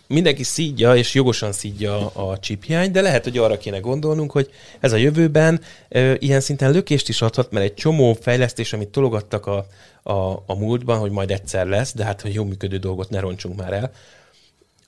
mindenki 0.06 0.42
szídja, 0.42 0.96
és 0.96 1.14
jogosan 1.14 1.52
szídja 1.52 2.06
a 2.06 2.38
hiány, 2.66 2.90
de 2.90 3.00
lehet, 3.00 3.24
hogy 3.24 3.38
arra 3.38 3.58
kéne 3.58 3.78
gondolnunk, 3.78 4.32
hogy 4.32 4.50
ez 4.80 4.92
a 4.92 4.96
jövőben 4.96 5.60
e, 5.88 6.14
ilyen 6.18 6.40
szinten 6.40 6.70
lökést 6.70 7.08
is 7.08 7.22
adhat, 7.22 7.50
mert 7.50 7.64
egy 7.64 7.74
csomó 7.74 8.16
fejlesztés, 8.20 8.72
amit 8.72 8.88
tologattak 8.88 9.46
a, 9.46 9.66
a, 10.02 10.42
a 10.46 10.54
múltban, 10.54 10.98
hogy 10.98 11.10
majd 11.10 11.30
egyszer 11.30 11.66
lesz, 11.66 11.94
de 11.94 12.04
hát, 12.04 12.20
hogy 12.20 12.34
jó 12.34 12.44
működő 12.44 12.76
dolgot 12.76 13.10
ne 13.10 13.20
roncsunk 13.20 13.56
már 13.56 13.72
el, 13.72 13.90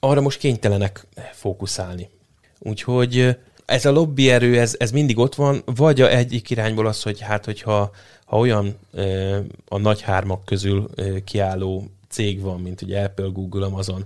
arra 0.01 0.21
most 0.21 0.39
kénytelenek 0.39 1.07
fókuszálni. 1.33 2.09
Úgyhogy 2.59 3.37
ez 3.67 3.85
a 3.85 3.91
lobby 3.91 4.31
erő, 4.31 4.61
ez, 4.61 4.75
ez 4.79 4.91
mindig 4.91 5.19
ott 5.19 5.35
van, 5.35 5.63
vagy 5.65 6.01
a 6.01 6.11
egyik 6.11 6.51
irányból 6.51 6.87
az, 6.87 7.03
hogy 7.03 7.21
hát, 7.21 7.45
hogyha 7.45 7.91
ha 8.25 8.39
olyan 8.39 8.77
e, 8.95 9.03
a 9.69 9.79
nagy 9.79 10.01
hármak 10.01 10.45
közül 10.45 10.89
e, 10.97 11.25
kiálló 11.25 11.85
cég 12.09 12.41
van, 12.41 12.61
mint 12.61 12.83
ugye 12.83 13.01
Apple, 13.01 13.29
Google, 13.33 13.67
Amazon, 13.67 14.05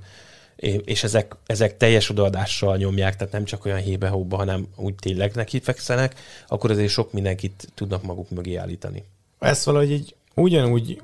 és 0.84 1.02
ezek, 1.02 1.36
ezek 1.46 1.76
teljes 1.76 2.10
odaadással 2.10 2.76
nyomják, 2.76 3.16
tehát 3.16 3.32
nem 3.32 3.44
csak 3.44 3.64
olyan 3.64 3.78
hébe-hóba, 3.78 4.36
hanem 4.36 4.66
úgy 4.76 4.94
tényleg 4.94 5.34
neki 5.34 5.60
fekszenek, 5.60 6.14
akkor 6.48 6.70
azért 6.70 6.90
sok 6.90 7.12
mindenkit 7.12 7.68
tudnak 7.74 8.02
maguk 8.02 8.30
mögé 8.30 8.54
állítani. 8.54 9.04
Ezt 9.38 9.64
valahogy 9.64 9.90
így 9.90 10.14
ugyanúgy 10.34 11.00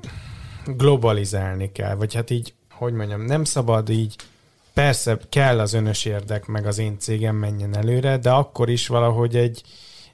globalizálni 0.65 1.71
kell, 1.71 1.95
vagy 1.95 2.13
hát 2.13 2.29
így, 2.29 2.53
hogy 2.71 2.93
mondjam, 2.93 3.25
nem 3.25 3.43
szabad 3.43 3.89
így 3.89 4.15
persze 4.73 5.17
kell 5.29 5.59
az 5.59 5.73
önös 5.73 6.05
érdek, 6.05 6.45
meg 6.45 6.65
az 6.65 6.77
én 6.77 6.99
cégem 6.99 7.35
menjen 7.35 7.75
előre, 7.75 8.17
de 8.17 8.29
akkor 8.29 8.69
is 8.69 8.87
valahogy 8.87 9.35
egy, 9.35 9.61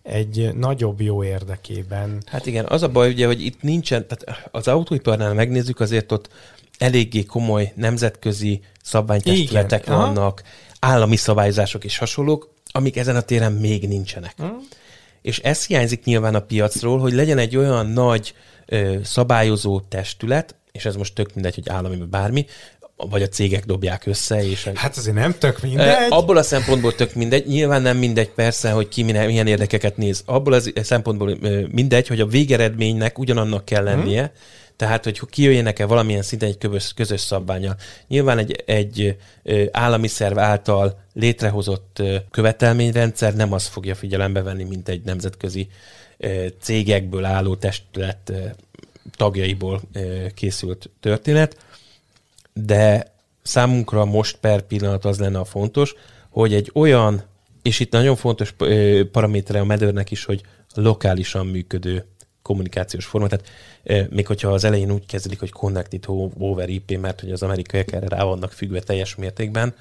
egy 0.02 0.54
nagyobb 0.54 1.02
jó 1.02 1.24
érdekében. 1.24 2.24
Hát 2.26 2.46
igen, 2.46 2.66
az 2.68 2.84
a 2.84 2.90
baj 2.90 3.10
ugye, 3.10 3.26
hogy 3.26 3.46
itt 3.46 3.62
nincsen, 3.62 4.08
tehát 4.08 4.50
az 4.52 4.68
autóiparnál 4.68 5.34
megnézzük, 5.34 5.80
azért 5.80 6.12
ott 6.12 6.30
eléggé 6.78 7.24
komoly 7.24 7.72
nemzetközi 7.76 8.62
szabványtestületek 8.84 9.86
Igen. 9.86 9.98
vannak, 9.98 10.44
állami 10.80 11.16
szabályzások 11.16 11.84
és 11.84 11.98
hasonlók, 11.98 12.54
amik 12.72 12.98
ezen 12.98 13.16
a 13.16 13.22
téren 13.22 13.52
még 13.52 13.88
nincsenek. 13.88 14.34
Hmm. 14.38 14.68
És 15.22 15.40
ez 15.40 15.66
hiányzik 15.66 16.04
nyilván 16.04 16.36
a 16.36 16.40
piacról, 16.40 17.00
hogy 17.00 17.14
legyen 17.14 17.38
egy 17.38 17.58
olyan 17.58 17.88
nagy 17.88 18.34
ö, 18.66 18.96
szabályozó 19.04 19.80
testület, 19.80 20.56
és 20.72 20.86
ez 20.86 20.96
most 20.96 21.14
tök 21.14 21.34
mindegy, 21.34 21.56
hogy 21.56 21.70
állami 21.70 21.98
vagy 21.98 22.08
bármi, 22.08 22.46
vagy 22.96 23.22
a 23.22 23.28
cégek 23.28 23.66
dobják 23.66 24.06
össze. 24.06 24.50
És 24.50 24.70
hát 24.74 24.98
azért 24.98 25.16
nem 25.16 25.36
tök 25.38 25.62
mindegy. 25.62 25.96
Abból 26.10 26.38
a 26.38 26.44
szempontból 26.44 26.96
tök 26.96 27.14
mindegy. 27.14 27.48
Nyilván 27.48 27.82
nem 27.82 27.98
mindegy 27.98 28.30
persze, 28.30 28.72
hogy 28.72 28.88
ki 28.88 29.04
milyen 29.04 29.48
érdekeket 29.48 29.98
néz. 29.98 30.24
Abból 30.26 30.54
a 30.54 30.62
szempontból 30.76 31.38
mindegy, 31.72 32.08
hogy 32.08 32.20
a 32.20 32.26
végeredménynek 32.26 33.20
ugyanannak 33.20 33.66
kell 33.66 33.84
lennie, 33.84 34.22
hmm 34.22 34.64
tehát, 34.76 35.04
hogy 35.04 35.22
kijöjjenek-e 35.30 35.86
valamilyen 35.86 36.22
szinten 36.22 36.50
egy 36.50 36.58
közös, 36.58 36.94
közös 36.94 37.22
szabványa. 37.22 37.76
Nyilván 38.08 38.38
egy, 38.38 38.64
egy 38.66 39.18
állami 39.72 40.08
szerv 40.08 40.38
által 40.38 41.04
létrehozott 41.14 42.02
követelményrendszer 42.32 43.36
nem 43.36 43.54
azt 43.54 43.68
fogja 43.68 43.96
figyelembe 43.96 44.42
venni, 44.42 44.64
mint 44.64 44.90
egy 44.90 45.02
nemzetközi 45.02 45.68
cégekből 46.60 47.26
álló 47.26 47.56
testület 47.56 48.32
tagjaiból 49.16 49.82
készült 50.34 50.90
történet, 51.00 51.58
de 52.54 53.14
számunkra 53.42 54.06
most 54.06 54.38
per 54.38 54.62
pillanat 54.62 55.06
az 55.06 55.20
lenne 55.20 55.40
a 55.40 55.46
fontos, 55.46 55.96
hogy 56.30 56.54
egy 56.54 56.72
olyan, 56.74 57.24
és 57.62 57.80
itt 57.80 57.92
nagyon 57.92 58.16
fontos 58.16 58.56
paramétere 59.12 59.60
a 59.60 59.66
medőrnek 59.66 60.12
is, 60.12 60.26
hogy 60.26 60.42
lokálisan 60.74 61.48
működő 61.48 62.06
kommunikációs 62.46 63.06
forma. 63.06 63.28
Tehát 63.28 63.50
még 64.12 64.28
hogyha 64.28 64.50
az 64.50 64.64
elején 64.64 64.92
úgy 64.92 65.06
kezdik, 65.06 65.40
hogy 65.40 65.52
Connected 65.52 66.04
over 66.38 66.70
IP, 66.70 66.98
mert 67.00 67.20
hogy 67.20 67.32
az 67.32 67.44
amerikaiak 67.44 67.92
erre 67.92 68.08
rá 68.08 68.24
vannak 68.24 68.52
függve 68.52 68.80
teljes 68.80 69.16
mértékben, 69.16 69.76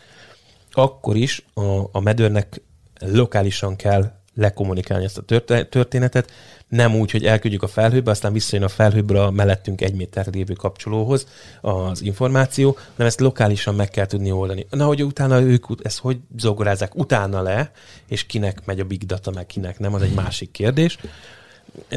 akkor 0.72 1.16
is 1.16 1.44
a, 1.54 1.88
a 1.92 2.00
medőrnek 2.00 2.60
lokálisan 3.00 3.76
kell 3.76 4.12
lekommunikálni 4.34 5.04
ezt 5.04 5.18
a 5.18 5.42
történetet, 5.64 6.30
nem 6.68 6.96
úgy, 6.96 7.10
hogy 7.10 7.24
elküldjük 7.24 7.62
a 7.62 7.66
felhőbe, 7.66 8.10
aztán 8.10 8.32
visszajön 8.32 8.64
a 8.64 8.68
felhőből 8.68 9.16
a 9.16 9.30
mellettünk 9.30 9.80
egy 9.80 9.94
méter 9.94 10.26
lévő 10.32 10.52
kapcsolóhoz 10.52 11.26
az 11.60 12.02
információ, 12.02 12.76
hanem 12.92 13.06
ezt 13.06 13.20
lokálisan 13.20 13.74
meg 13.74 13.90
kell 13.90 14.06
tudni 14.06 14.32
oldani. 14.32 14.66
Na, 14.70 14.86
hogy 14.86 15.04
utána 15.04 15.40
ők 15.40 15.64
ezt 15.82 15.98
hogy 15.98 16.18
zogorázzák 16.36 16.94
utána 16.94 17.42
le, 17.42 17.70
és 18.08 18.26
kinek 18.26 18.64
megy 18.64 18.80
a 18.80 18.84
big 18.84 19.06
data, 19.06 19.30
meg 19.30 19.46
kinek 19.46 19.78
nem, 19.78 19.94
az 19.94 20.02
egy 20.02 20.14
másik 20.14 20.50
kérdés. 20.50 20.98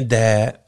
De 0.06 0.58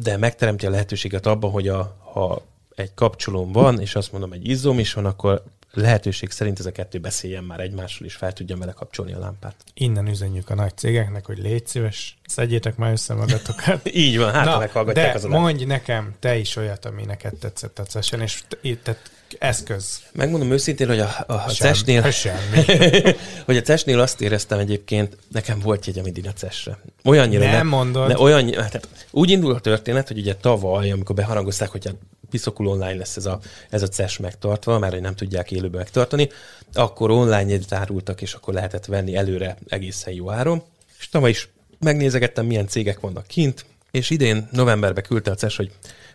de 0.00 0.16
megteremti 0.16 0.66
a 0.66 0.70
lehetőséget 0.70 1.26
abban, 1.26 1.50
hogy 1.50 1.68
a, 1.68 1.96
ha 2.12 2.42
egy 2.74 2.94
kapcsolóm 2.94 3.52
van, 3.52 3.80
és 3.80 3.94
azt 3.94 4.12
mondom, 4.12 4.32
egy 4.32 4.48
izzom 4.48 4.78
is 4.78 4.92
van, 4.92 5.06
akkor 5.06 5.42
lehetőség 5.72 6.30
szerint 6.30 6.58
ez 6.58 6.66
a 6.66 6.72
kettő 6.72 6.98
beszéljen 6.98 7.44
már 7.44 7.60
egymással, 7.60 8.06
és 8.06 8.14
fel 8.14 8.32
tudja 8.32 8.56
vele 8.56 8.72
kapcsolni 8.72 9.12
a 9.12 9.18
lámpát. 9.18 9.54
Innen 9.74 10.08
üzenjük 10.08 10.50
a 10.50 10.54
nagy 10.54 10.76
cégeknek, 10.76 11.26
hogy 11.26 11.38
légy 11.38 11.66
szíves, 11.66 12.18
szedjétek 12.26 12.76
már 12.76 12.92
össze 12.92 13.14
magatokat. 13.14 13.88
Így 14.06 14.18
van, 14.18 14.32
hát 14.32 14.44
Na, 14.44 14.58
meghallgatják 14.58 15.06
de 15.06 15.14
az 15.14 15.24
mondj 15.24 15.64
nekem 15.64 16.14
te 16.18 16.36
is 16.36 16.56
olyat, 16.56 16.84
ami 16.84 17.04
neked 17.04 17.34
tetszett 17.34 17.78
a 17.78 17.84
session, 17.84 18.20
és 18.20 18.42
tehát 18.82 19.10
eszköz. 19.38 20.00
Megmondom 20.12 20.50
őszintén, 20.50 20.86
hogy 20.86 20.98
a, 20.98 21.24
a, 21.26 21.32
a 21.32 21.50
CES-nél, 21.50 22.02
hogy 23.46 23.56
a 23.56 23.62
CES-nél 23.62 24.00
azt 24.00 24.20
éreztem 24.20 24.58
egyébként, 24.58 25.16
nekem 25.32 25.58
volt 25.60 25.86
jegyem 25.86 26.06
idén 26.06 26.26
a 26.26 26.32
CES-re. 26.32 26.78
Olyannyira 27.04 27.44
nem, 27.44 27.52
nem 27.52 27.66
mondod. 27.66 28.08
Ne, 28.08 28.18
olyan, 28.18 28.50
tehát 28.50 28.88
úgy 29.10 29.30
indul 29.30 29.54
a 29.54 29.60
történet, 29.60 30.08
hogy 30.08 30.18
ugye 30.18 30.34
tavaly, 30.34 30.90
amikor 30.90 31.14
beharangozták, 31.14 31.68
hogy 31.68 31.86
a 31.88 31.90
piszokul 32.30 32.66
online 32.66 32.94
lesz 32.94 33.16
ez 33.16 33.26
a, 33.26 33.38
ez 33.70 33.82
a 33.82 33.88
CES 33.88 34.18
megtartva, 34.18 34.78
mert 34.78 34.92
hogy 34.92 35.02
nem 35.02 35.14
tudják 35.14 35.50
élőben 35.50 35.80
megtartani, 35.80 36.28
akkor 36.72 37.10
online 37.10 37.50
jegyet 37.50 37.72
árultak, 37.72 38.22
és 38.22 38.34
akkor 38.34 38.54
lehetett 38.54 38.84
venni 38.84 39.16
előre 39.16 39.56
egészen 39.68 40.12
jó 40.12 40.30
áron. 40.30 40.62
És 40.98 41.08
tavaly 41.08 41.30
is 41.30 41.48
megnézegettem, 41.78 42.46
milyen 42.46 42.68
cégek 42.68 43.00
vannak 43.00 43.26
kint, 43.26 43.64
és 43.96 44.10
idén 44.10 44.48
novemberben 44.52 45.04
küldte 45.08 45.30
a 45.30 45.34
CES, 45.34 45.56
hogy 45.56 45.70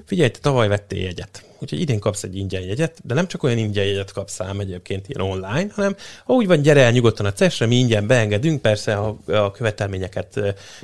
figyelj, 0.06 0.30
te 0.30 0.40
tavaly 0.40 0.68
vettél 0.68 1.02
jegyet, 1.02 1.44
úgyhogy 1.60 1.80
idén 1.80 2.00
kapsz 2.00 2.24
egy 2.24 2.36
ingyen 2.36 2.62
jegyet, 2.62 2.98
de 3.04 3.14
nem 3.14 3.28
csak 3.28 3.44
olyan 3.44 3.58
ingyen 3.58 3.86
jegyet 3.86 4.12
kapsz 4.12 4.34
szám 4.34 4.60
egyébként 4.60 5.10
ilyen 5.10 5.30
online, 5.30 5.68
hanem 5.72 5.96
ha 6.26 6.34
úgy 6.34 6.48
van, 6.48 6.62
gyere 6.62 6.82
el 6.82 6.92
nyugodtan 6.92 7.26
a 7.26 7.34
CES-re, 7.34 7.66
mi 7.66 7.76
ingyen 7.76 8.08
beengedünk, 8.08 8.62
persze 8.62 8.96
a, 8.96 9.18
a 9.26 9.52
követelményeket 9.52 10.38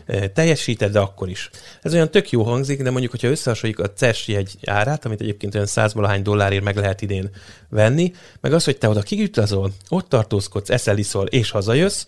e, 0.06 0.30
teljesíted, 0.30 0.92
de 0.92 1.00
akkor 1.00 1.30
is. 1.30 1.50
Ez 1.82 1.94
olyan 1.94 2.12
tök 2.12 2.30
jó 2.30 2.44
hangzik, 2.44 2.82
de 2.82 2.90
mondjuk, 2.90 3.12
hogyha 3.12 3.28
összehasonlítjuk 3.28 3.88
a 3.88 3.94
CES 3.94 4.28
jegy 4.28 4.58
árát, 4.66 5.06
amit 5.06 5.22
egyébként 5.22 5.56
olyan 5.56 5.68
százvalahány 5.68 6.22
dollárért 6.22 6.64
meg 6.64 6.76
lehet 6.76 7.02
idén 7.02 7.30
venni, 7.70 8.14
meg 8.42 8.54
az, 8.54 8.64
hogy 8.64 8.78
te 8.78 8.90
oda 8.90 9.02
kigütazol, 9.02 9.72
ott 9.90 10.10
tartózkodsz, 10.10 10.70
eszel, 10.70 10.98
iszol 10.98 11.26
és 11.26 11.50
hazajössz, 11.50 12.06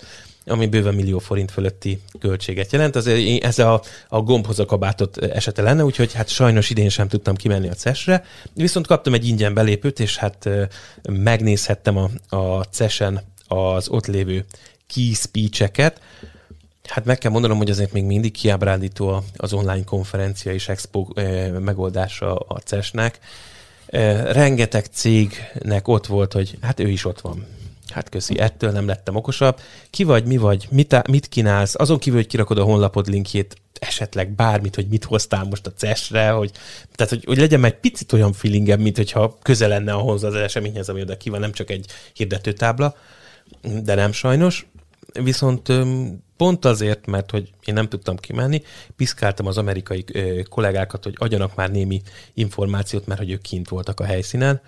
ami 0.50 0.68
bőven 0.68 0.94
millió 0.94 1.20
forint 1.20 1.52
fölötti 1.52 2.02
költséget 2.20 2.72
jelent. 2.72 2.96
Azért 2.96 3.44
ez 3.44 3.60
a, 3.60 3.82
a 4.08 4.22
gombhoz 4.22 4.60
a 4.60 4.66
kabátot 4.66 5.18
esete 5.18 5.62
lenne, 5.62 5.84
úgyhogy 5.84 6.14
hát 6.14 6.30
sajnos 6.30 6.70
idén 6.70 6.90
sem 6.90 7.08
tudtam 7.08 7.36
kimenni 7.36 7.70
a 7.70 7.74
CES-re, 7.74 8.24
viszont 8.54 8.88
kaptam 8.88 9.14
egy 9.14 9.28
ingyen 9.28 9.54
belépőt, 9.54 10.00
és 10.00 10.18
hát 10.18 10.50
megnézhettem 11.10 11.98
a, 11.98 12.36
a 12.36 12.64
CES-en 12.64 13.22
az 13.48 13.90
ott 13.90 14.08
lévő 14.08 14.46
key 14.94 15.14
speech-eket, 15.14 16.02
Hát 16.90 17.06
meg 17.06 17.18
kell 17.18 17.32
mondanom, 17.32 17.58
hogy 17.58 17.70
azért 17.70 17.92
még 17.92 18.04
mindig 18.04 18.32
kiábrándító 18.32 19.24
az 19.38 19.54
online 19.54 19.84
konferencia 19.84 20.54
és 20.54 20.70
expo 20.70 21.08
megoldása 21.60 22.36
a 22.36 22.60
CES-nek. 22.60 23.20
Rengeteg 24.32 24.86
cégnek 24.86 25.88
ott 25.88 26.06
volt, 26.06 26.34
hogy 26.34 26.58
hát 26.62 26.80
ő 26.80 26.88
is 26.88 27.06
ott 27.06 27.22
van 27.22 27.46
Hát 27.90 28.10
köszi, 28.10 28.40
ettől 28.40 28.72
nem 28.72 28.88
lettem 28.88 29.16
okosabb. 29.16 29.60
Ki 29.90 30.04
vagy, 30.04 30.26
mi 30.26 30.38
vagy, 30.38 30.68
mit, 30.72 31.08
mit 31.08 31.28
kínálsz? 31.28 31.76
Azon 31.76 32.00
kívül, 32.00 32.20
hogy 32.20 32.28
kirakod 32.28 32.58
a 32.58 32.64
honlapod 32.64 33.08
linkjét, 33.08 33.56
esetleg 33.80 34.30
bármit, 34.30 34.76
hogy 34.76 34.88
mit 34.88 35.04
hoztál 35.04 35.44
most 35.44 35.66
a 35.66 35.74
CES-re, 35.74 36.30
hogy, 36.30 36.52
tehát, 36.96 37.14
hogy, 37.14 37.24
hogy 37.26 37.38
legyen 37.38 37.64
egy 37.64 37.76
picit 37.76 38.14
olyan 38.14 38.34
feelingem, 38.34 38.80
mint 38.80 38.98
hogyha 38.98 39.38
közel 39.42 39.70
lenne 39.70 39.94
ahhoz 39.94 40.24
az 40.24 40.34
eseményhez, 40.34 40.90
ami 40.90 41.02
oda 41.02 41.18
ki 41.18 41.30
van, 41.30 41.40
nem 41.40 41.52
csak 41.52 41.70
egy 41.70 41.86
hirdetőtábla, 42.14 42.96
de 43.84 43.96
nem 43.96 44.12
sajnos. 44.12 44.68
Viszont 45.14 45.72
pont 46.38 46.66
azért, 46.66 47.06
mert 47.06 47.32
hogy 47.32 47.52
én 47.66 47.74
nem 47.74 47.88
tudtam 47.88 48.18
kimenni, 48.18 48.62
piszkáltam 48.96 49.46
az 49.46 49.58
amerikai 49.58 50.06
kollégákat, 50.50 51.04
hogy 51.04 51.16
adjanak 51.18 51.56
már 51.56 51.72
némi 51.72 52.02
információt, 52.34 53.06
mert 53.06 53.20
hogy 53.20 53.32
ők 53.32 53.42
kint 53.42 53.70
voltak 53.70 54.00
a 54.00 54.06
helyszínen, 54.06 54.62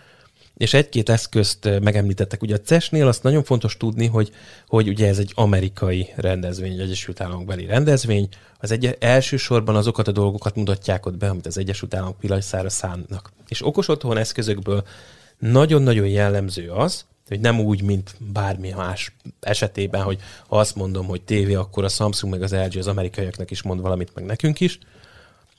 és 0.62 0.74
egy-két 0.74 1.10
eszközt 1.10 1.80
megemlítettek. 1.82 2.42
Ugye 2.42 2.56
a 2.56 2.62
CES-nél 2.62 3.08
azt 3.08 3.24
nagyon 3.24 3.44
fontos 3.44 3.78
tudni, 3.78 4.08
hogy, 4.08 4.32
hogy 4.68 4.88
ugye 4.88 5.08
ez 5.08 5.18
egy 5.18 5.32
amerikai 5.36 6.10
rendezvény, 6.16 6.72
egy 6.72 6.80
Egyesült 6.80 7.22
Államok 7.22 7.46
beli 7.46 7.66
rendezvény. 7.66 8.30
Az 8.60 8.72
egy, 8.72 8.98
elsősorban 9.00 9.76
azokat 9.76 10.08
a 10.08 10.12
dolgokat 10.12 10.56
mutatják 10.56 11.06
ott 11.06 11.18
be, 11.18 11.30
amit 11.30 11.46
az 11.46 11.58
Egyesült 11.58 11.94
Államok 11.94 12.20
pillanatszára 12.20 12.70
szánnak. 12.70 13.32
És 13.48 13.66
okos 13.66 13.88
otthon 13.88 14.18
eszközökből 14.18 14.84
nagyon-nagyon 15.40 16.08
jellemző 16.08 16.70
az, 16.70 17.06
hogy 17.28 17.40
nem 17.40 17.60
úgy, 17.60 17.82
mint 17.82 18.16
bármi 18.34 18.70
más 18.70 19.16
esetében, 19.40 20.02
hogy 20.02 20.20
ha 20.48 20.60
azt 20.60 20.76
mondom, 20.76 21.06
hogy 21.06 21.22
tévé, 21.22 21.54
akkor 21.54 21.84
a 21.84 21.90
Samsung 21.90 22.34
meg 22.34 22.42
az 22.42 22.54
LG 22.54 22.78
az 22.78 22.88
amerikaiaknak 22.88 23.52
is 23.52 23.62
mond 23.62 23.82
valamit, 23.82 24.12
meg 24.16 24.26
nekünk 24.26 24.60
is, 24.60 24.80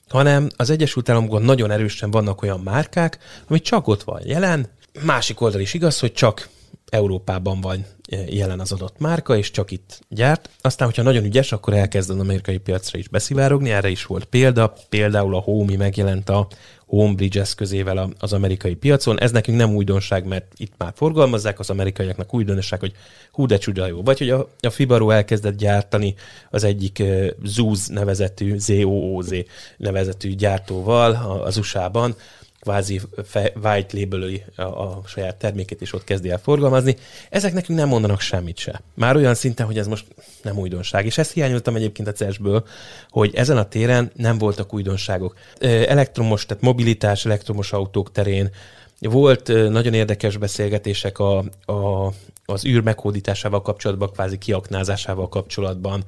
hanem 0.08 0.48
az 0.56 0.70
Egyesült 0.70 1.08
Államokban 1.08 1.42
nagyon 1.42 1.70
erősen 1.70 2.10
vannak 2.10 2.42
olyan 2.42 2.60
márkák, 2.60 3.18
ami 3.48 3.60
csak 3.60 3.86
ott 3.86 4.02
van 4.02 4.20
jelen, 4.24 4.68
Másik 5.00 5.40
oldal 5.40 5.60
is 5.60 5.74
igaz, 5.74 6.00
hogy 6.00 6.12
csak 6.12 6.48
Európában 6.88 7.60
van 7.60 7.86
e, 8.08 8.16
jelen 8.28 8.60
az 8.60 8.72
adott 8.72 8.98
márka, 8.98 9.36
és 9.36 9.50
csak 9.50 9.70
itt 9.70 10.00
gyárt. 10.08 10.50
Aztán, 10.60 10.86
hogyha 10.86 11.02
nagyon 11.02 11.24
ügyes, 11.24 11.52
akkor 11.52 11.74
elkezd 11.74 12.10
az 12.10 12.18
amerikai 12.18 12.58
piacra 12.58 12.98
is 12.98 13.08
beszivárogni. 13.08 13.70
Erre 13.70 13.88
is 13.88 14.04
volt 14.04 14.24
példa. 14.24 14.74
Például 14.88 15.34
a 15.34 15.38
Homi 15.38 15.76
megjelent 15.76 16.28
a 16.28 16.48
Homebridge 16.86 17.40
eszközével 17.40 18.10
az 18.18 18.32
amerikai 18.32 18.74
piacon. 18.74 19.20
Ez 19.20 19.30
nekünk 19.30 19.58
nem 19.58 19.74
újdonság, 19.74 20.26
mert 20.26 20.52
itt 20.56 20.72
már 20.78 20.92
forgalmazzák, 20.96 21.58
az 21.58 21.70
amerikaiaknak 21.70 22.34
újdonság, 22.34 22.80
hogy 22.80 22.92
hú 23.30 23.46
de 23.46 23.58
csuda 23.58 23.86
jó. 23.86 24.02
Vagy 24.02 24.18
hogy 24.18 24.30
a, 24.30 24.48
a 24.60 24.70
Fibaro 24.70 25.10
elkezdett 25.10 25.56
gyártani 25.56 26.14
az 26.50 26.64
egyik 26.64 26.98
uh, 27.00 27.26
Zooz 27.44 27.86
nevezetű, 27.86 28.58
ZOOZ 28.58 29.34
nevezetű 29.76 30.34
gyártóval 30.34 31.40
az 31.44 31.56
USA-ban, 31.56 32.16
kvázi 32.62 33.00
white 33.62 33.98
label 33.98 34.30
a, 34.56 34.62
a 34.62 35.02
saját 35.06 35.36
termékét, 35.36 35.80
és 35.80 35.92
ott 35.92 36.04
kezdi 36.04 36.30
el 36.30 36.38
forgalmazni. 36.38 36.96
Ezek 37.30 37.52
nekünk 37.52 37.78
nem 37.78 37.88
mondanak 37.88 38.20
semmit 38.20 38.58
se. 38.58 38.82
Már 38.94 39.16
olyan 39.16 39.34
szinten, 39.34 39.66
hogy 39.66 39.78
ez 39.78 39.86
most 39.86 40.06
nem 40.42 40.58
újdonság. 40.58 41.06
És 41.06 41.18
ezt 41.18 41.32
hiányoltam 41.32 41.76
egyébként 41.76 42.08
a 42.08 42.12
CES-ből, 42.12 42.64
hogy 43.10 43.34
ezen 43.34 43.56
a 43.56 43.68
téren 43.68 44.10
nem 44.16 44.38
voltak 44.38 44.74
újdonságok. 44.74 45.36
Elektromos, 45.86 46.46
tehát 46.46 46.62
mobilitás, 46.62 47.24
elektromos 47.24 47.72
autók 47.72 48.12
terén 48.12 48.50
volt 48.98 49.46
nagyon 49.70 49.94
érdekes 49.94 50.36
beszélgetések 50.36 51.18
a, 51.18 51.38
a, 51.64 52.12
az 52.44 52.64
űr 52.64 52.82
meghódításával 52.82 53.62
kapcsolatban, 53.62 54.10
kvázi 54.10 54.38
kiaknázásával 54.38 55.28
kapcsolatban. 55.28 56.04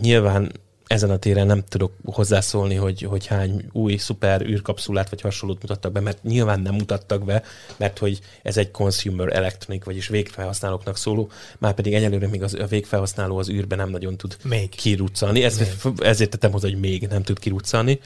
Nyilván 0.00 0.52
ezen 0.88 1.10
a 1.10 1.16
téren 1.16 1.46
nem 1.46 1.64
tudok 1.68 1.92
hozzászólni, 2.04 2.74
hogy, 2.74 3.02
hogy 3.02 3.26
hány 3.26 3.68
új 3.72 3.96
szuper 3.96 4.42
űrkapszulát 4.42 5.10
vagy 5.10 5.20
hasonlót 5.20 5.62
mutattak 5.62 5.92
be, 5.92 6.00
mert 6.00 6.22
nyilván 6.22 6.60
nem 6.60 6.74
mutattak 6.74 7.24
be, 7.24 7.42
mert 7.76 7.98
hogy 7.98 8.20
ez 8.42 8.56
egy 8.56 8.70
consumer 8.70 9.32
electronic, 9.32 9.84
vagyis 9.84 10.08
végfelhasználóknak 10.08 10.96
szóló, 10.96 11.30
már 11.58 11.74
pedig 11.74 11.94
egyelőre 11.94 12.28
még 12.28 12.42
az, 12.42 12.54
a 12.54 12.66
végfelhasználó 12.66 13.38
az 13.38 13.48
űrbe 13.48 13.76
nem 13.76 13.90
nagyon 13.90 14.16
tud 14.16 14.36
még. 14.44 14.68
kiruccanni. 14.68 15.42
Ez, 15.42 15.58
még. 15.58 15.94
Ezért 15.98 16.30
tettem 16.30 16.50
hozzá, 16.50 16.68
hogy 16.68 16.80
még 16.80 17.06
nem 17.06 17.22
tud 17.22 17.38
kiruccanni. 17.38 18.00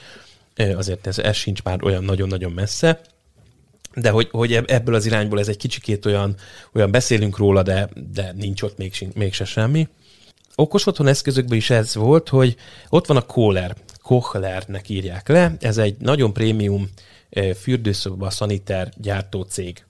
Azért 0.77 1.07
ez, 1.07 1.19
ez 1.19 1.37
sincs 1.37 1.63
már 1.63 1.85
olyan 1.85 2.05
nagyon-nagyon 2.05 2.53
messze. 2.53 3.01
De 3.95 4.11
hogy, 4.11 4.29
hogy 4.31 4.53
ebből 4.53 4.95
az 4.95 5.07
irányból 5.07 5.39
ez 5.39 5.49
egy 5.49 5.57
kicsikét 5.57 6.07
olyan, 6.07 6.35
olyan 6.73 6.91
beszélünk 6.91 7.37
róla, 7.37 7.63
de, 7.63 7.89
de 8.13 8.33
nincs 8.37 8.63
ott 8.63 8.77
még, 8.77 9.09
mégse 9.15 9.45
semmi 9.45 9.89
okos 10.55 10.87
otthon 10.87 11.07
eszközökben 11.07 11.57
is 11.57 11.71
ez 11.71 11.95
volt, 11.95 12.29
hogy 12.29 12.57
ott 12.89 13.07
van 13.07 13.17
a 13.17 13.27
Kohler, 13.27 13.77
Kohlernek 14.03 14.89
írják 14.89 15.29
le, 15.29 15.57
ez 15.61 15.79
egy 15.79 15.97
nagyon 15.99 16.33
prémium 16.33 16.91
fürdőszoba 17.61 18.31
szaniter 18.31 18.93
gyártó 18.97 19.43
cég. 19.43 19.85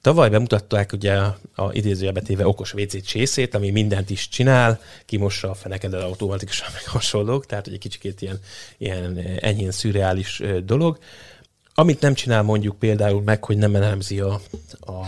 Tavaly 0.00 0.28
bemutatták 0.28 0.92
ugye 0.92 1.14
a, 1.14 1.38
a 1.54 1.72
idézőjelbe 1.72 2.20
téve 2.20 2.46
okos 2.46 2.74
WC 2.74 3.04
csészét, 3.06 3.54
ami 3.54 3.70
mindent 3.70 4.10
is 4.10 4.28
csinál, 4.28 4.80
kimossa 5.04 5.50
a 5.50 5.54
fenekedet 5.54 6.02
automatikusan, 6.02 6.68
meg 6.74 6.86
hasonlók, 6.86 7.46
tehát 7.46 7.66
egy 7.66 7.78
kicsit 7.78 8.22
ilyen, 8.22 8.40
ilyen 8.78 9.18
enyhén 9.40 9.70
szürreális 9.70 10.42
dolog. 10.64 10.98
Amit 11.74 12.00
nem 12.00 12.14
csinál 12.14 12.42
mondjuk 12.42 12.78
például 12.78 13.22
meg, 13.22 13.44
hogy 13.44 13.56
nem 13.56 13.74
elemzi 13.74 14.20
a, 14.20 14.40
a 14.80 15.06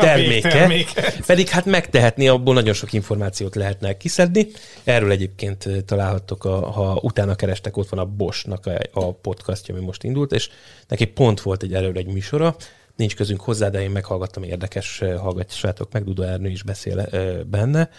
terméke, 0.00 0.82
pedig 1.26 1.48
hát 1.48 1.64
megtehetni, 1.64 2.28
abból 2.28 2.54
nagyon 2.54 2.74
sok 2.74 2.92
információt 2.92 3.54
lehetne 3.54 3.96
kiszedni. 3.96 4.46
Erről 4.84 5.10
egyébként 5.10 5.68
találhattok, 5.86 6.44
a, 6.44 6.70
ha 6.70 6.98
utána 7.02 7.34
kerestek, 7.34 7.76
ott 7.76 7.88
van 7.88 8.00
a 8.00 8.04
Bosch-nak 8.04 8.66
a, 8.66 8.78
a 8.92 9.12
podcastja, 9.12 9.74
ami 9.74 9.84
most 9.84 10.04
indult, 10.04 10.32
és 10.32 10.48
neki 10.88 11.04
pont 11.04 11.40
volt 11.40 11.62
egy 11.62 11.74
erről 11.74 11.96
egy 11.96 12.06
műsora, 12.06 12.56
nincs 12.96 13.16
közünk 13.16 13.40
hozzá, 13.40 13.68
de 13.68 13.82
én 13.82 13.90
meghallgattam, 13.90 14.42
érdekes, 14.42 14.98
hallgatjátok 14.98 15.92
meg, 15.92 16.04
Duda 16.04 16.26
Ernő 16.26 16.48
is 16.48 16.62
beszél 16.62 17.08
benne. 17.50 17.90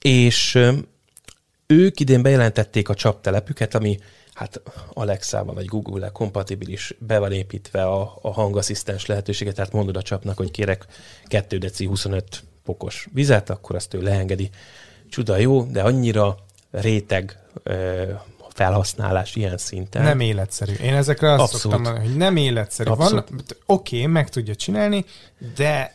És 0.00 0.58
ők 1.66 2.00
idén 2.00 2.22
bejelentették 2.22 2.88
a 2.88 2.94
csaptelepüket, 2.94 3.74
ami 3.74 3.98
hát 4.36 4.60
Alexa-val 4.92 5.54
vagy 5.54 5.64
Google-el 5.64 6.12
kompatibilis, 6.12 6.94
be 6.98 7.18
van 7.18 7.32
építve 7.32 7.84
a, 7.84 8.18
a 8.22 8.32
hangasszisztens 8.32 9.06
lehetőséget, 9.06 9.54
tehát 9.54 9.72
mondod 9.72 9.96
a 9.96 10.02
csapnak, 10.02 10.36
hogy 10.36 10.50
kérek 10.50 10.86
2 11.24 11.58
deci 11.58 11.86
25 11.86 12.44
pokos 12.64 13.08
vizet, 13.12 13.50
akkor 13.50 13.76
azt 13.76 13.94
ő 13.94 14.02
leengedi. 14.02 14.50
Csuda 15.08 15.36
jó, 15.36 15.62
de 15.62 15.82
annyira 15.82 16.36
réteg 16.70 17.38
felhasználás 18.48 19.36
ilyen 19.36 19.58
szinten. 19.58 20.02
Nem 20.02 20.20
életszerű. 20.20 20.72
Én 20.72 20.94
ezekre 20.94 21.32
azt 21.32 21.40
Abszolút. 21.40 21.60
szoktam 21.60 21.82
mondani, 21.82 22.06
hogy 22.06 22.16
nem 22.16 22.36
életszerű. 22.36 22.90
Van, 22.90 23.24
oké, 23.66 23.96
okay, 23.96 24.06
meg 24.06 24.28
tudja 24.28 24.54
csinálni, 24.54 25.04
de 25.56 25.94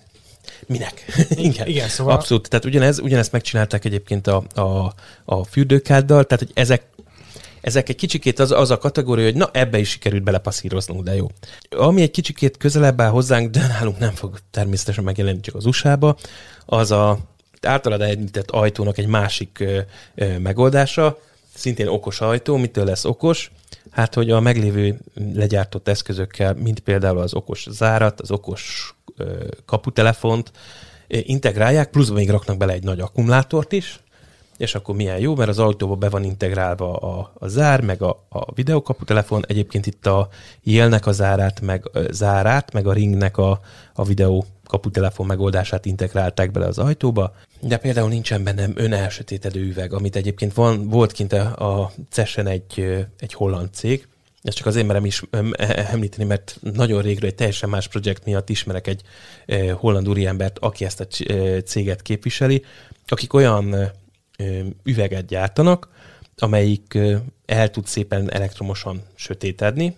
Minek? 0.66 1.06
Igen. 1.30 1.68
Igen, 1.68 1.88
szóval... 1.88 2.14
Abszolút. 2.14 2.50
Tehát 2.50 2.66
ugyanez, 2.66 3.00
ugyanezt 3.00 3.32
megcsinálták 3.32 3.86
egyébként 3.86 4.28
a, 4.28 4.44
a, 4.56 4.94
a 5.26 5.44
fürdőkáddal, 5.44 6.24
tehát 6.24 6.44
hogy 6.44 6.52
ezek 6.54 6.84
ezek 7.62 7.90
egy 7.90 7.96
kicsikét 7.96 8.40
az, 8.40 8.52
az 8.52 8.72
a 8.72 8.78
kategória, 8.78 9.26
hogy 9.26 9.36
na 9.36 9.50
ebbe 9.54 9.78
is 9.78 9.90
sikerült 9.90 10.24
belepasszíroznunk, 10.24 11.04
de 11.04 11.16
jó. 11.16 11.28
Ami 11.70 12.02
egy 12.02 12.12
kicsikét 12.12 12.58
közelebb 12.58 13.02
áll 13.02 13.10
hozzánk, 13.10 13.50
de 13.50 13.68
nálunk 13.68 14.00
nem 14.00 14.14
fog 14.14 14.40
természetesen 14.52 15.04
megjelenni 15.04 15.40
csak 15.40 15.56
az 15.56 15.66
USA-ba, 15.66 16.18
az 16.66 16.92
a 16.92 17.18
általad 17.62 18.02
említett 18.02 18.52
ajtónak 18.52 18.98
egy 18.98 19.08
másik 19.08 19.60
ö, 19.60 19.80
ö, 20.16 20.38
megoldása, 20.38 21.20
szintén 21.54 21.88
okos 21.88 22.22
ajtó, 22.22 22.58
mitől 22.58 22.86
lesz 22.86 23.06
okos? 23.06 23.52
Hát, 23.92 24.14
hogy 24.14 24.32
a 24.32 24.40
meglévő 24.40 25.00
legyártott 25.34 25.88
eszközökkel, 25.88 26.54
mint 26.54 26.80
például 26.80 27.18
az 27.18 27.34
okos 27.34 27.68
zárat, 27.70 28.22
az 28.22 28.32
okos 28.32 28.94
ö, 29.18 29.48
kaputelefont, 29.66 30.52
integrálják, 31.08 31.90
plusz 31.90 32.10
még 32.10 32.30
raknak 32.30 32.58
bele 32.58 32.74
egy 32.74 32.84
nagy 32.84 33.00
akkumulátort 33.00 33.72
is, 33.72 34.00
és 34.62 34.76
akkor 34.76 34.96
milyen 34.96 35.20
jó, 35.20 35.36
mert 35.36 35.50
az 35.50 35.60
autóba 35.60 35.96
be 35.96 36.10
van 36.10 36.24
integrálva 36.24 36.96
a, 36.96 37.32
a 37.34 37.48
zár, 37.48 37.82
meg 37.82 38.02
a, 38.02 38.26
a 38.30 38.54
videókaputelefon. 38.54 39.44
Egyébként 39.48 39.86
itt 39.86 40.06
a 40.06 40.30
Yelnek 40.64 41.06
a 41.06 41.12
zárát, 41.12 41.62
meg 41.62 41.90
a 41.94 42.00
zárát, 42.12 42.74
meg 42.74 42.88
a 42.88 42.94
Ringnek 42.94 43.38
a, 43.38 43.60
a 43.94 44.04
videó 44.04 44.46
kaputelefon 44.66 45.26
megoldását 45.26 45.86
integrálták 45.86 46.52
bele 46.52 46.66
az 46.66 46.78
ajtóba, 46.78 47.34
de 47.62 47.78
például 47.78 48.10
nincsen 48.10 48.44
benne 48.44 48.68
önelsötétedő 48.76 49.62
üveg, 49.62 49.94
amit 49.94 50.16
egyébként 50.16 50.54
van, 50.54 50.90
volt 50.90 51.12
kint 51.12 51.34
a, 51.34 51.92
CES-en 52.10 52.48
egy, 52.48 53.06
egy 53.20 53.34
holland 53.34 53.74
cég, 53.74 54.08
ezt 54.42 54.58
csak 54.58 54.66
azért 54.66 54.88
merem 54.88 55.06
is 55.06 55.24
említeni, 55.92 56.24
mert 56.24 56.58
nagyon 56.74 57.02
régről 57.02 57.30
egy 57.30 57.36
teljesen 57.36 57.70
más 57.70 57.88
projekt 57.88 58.26
miatt 58.26 58.50
ismerek 58.50 58.88
egy 58.88 59.02
holland 59.74 60.10
úriembert, 60.10 60.60
aki 60.60 60.86
ezt 60.86 61.00
a 61.00 61.06
céget 61.66 62.02
képviseli, 62.02 62.64
akik 63.08 63.34
olyan 63.34 63.92
üveget 64.84 65.26
gyártanak, 65.26 65.90
amelyik 66.38 66.98
el 67.46 67.70
tud 67.70 67.86
szépen 67.86 68.32
elektromosan 68.32 69.02
sötétedni, 69.16 69.96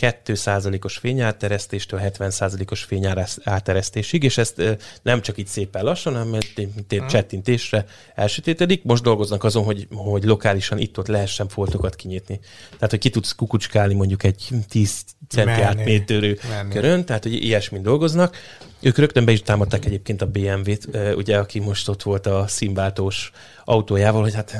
2%-os 0.00 0.96
fényáteresztéstől 0.96 2.00
70%-os 2.04 2.82
fényáteresztésig, 2.82 4.22
és 4.22 4.38
ezt 4.38 4.78
nem 5.02 5.20
csak 5.20 5.38
így 5.38 5.46
szépen 5.46 5.84
lassan, 5.84 6.12
hanem 6.12 6.28
mint 6.28 7.08
csettintésre 7.08 7.84
elsötétedik. 8.14 8.82
Most 8.84 9.02
dolgoznak 9.02 9.44
azon, 9.44 9.64
hogy, 9.64 9.86
hogy 9.90 10.24
lokálisan 10.24 10.78
itt-ott 10.78 11.06
lehessen 11.06 11.48
foltokat 11.48 11.94
kinyitni. 11.94 12.40
Tehát, 12.70 12.90
hogy 12.90 12.98
ki 12.98 13.10
tudsz 13.10 13.32
kukucskálni 13.32 13.94
mondjuk 13.94 14.22
egy 14.22 14.48
10 14.68 15.02
centi 15.28 15.60
átmétőrű 15.60 16.36
körön, 16.70 17.04
tehát, 17.04 17.22
hogy 17.22 17.44
ilyesmin 17.44 17.82
dolgoznak. 17.82 18.36
Ők 18.82 18.98
rögtön 18.98 19.24
be 19.24 19.32
is 19.32 19.42
támadták 19.42 19.84
egyébként 19.84 20.22
a 20.22 20.26
BMW-t, 20.26 20.88
ugye, 21.16 21.38
aki 21.38 21.58
most 21.58 21.88
ott 21.88 22.02
volt 22.02 22.26
a 22.26 22.46
színváltós 22.46 23.32
autójával, 23.64 24.22
hogy 24.22 24.34
hát 24.34 24.56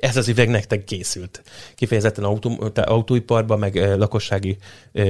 ez 0.00 0.16
az 0.16 0.28
üveg 0.28 0.48
nektek 0.48 0.84
készült. 0.84 1.42
Kifejezetten 1.74 2.24
autó, 2.24 2.70
autóiparban, 2.74 3.58
meg 3.58 3.96
lakossági 3.96 4.56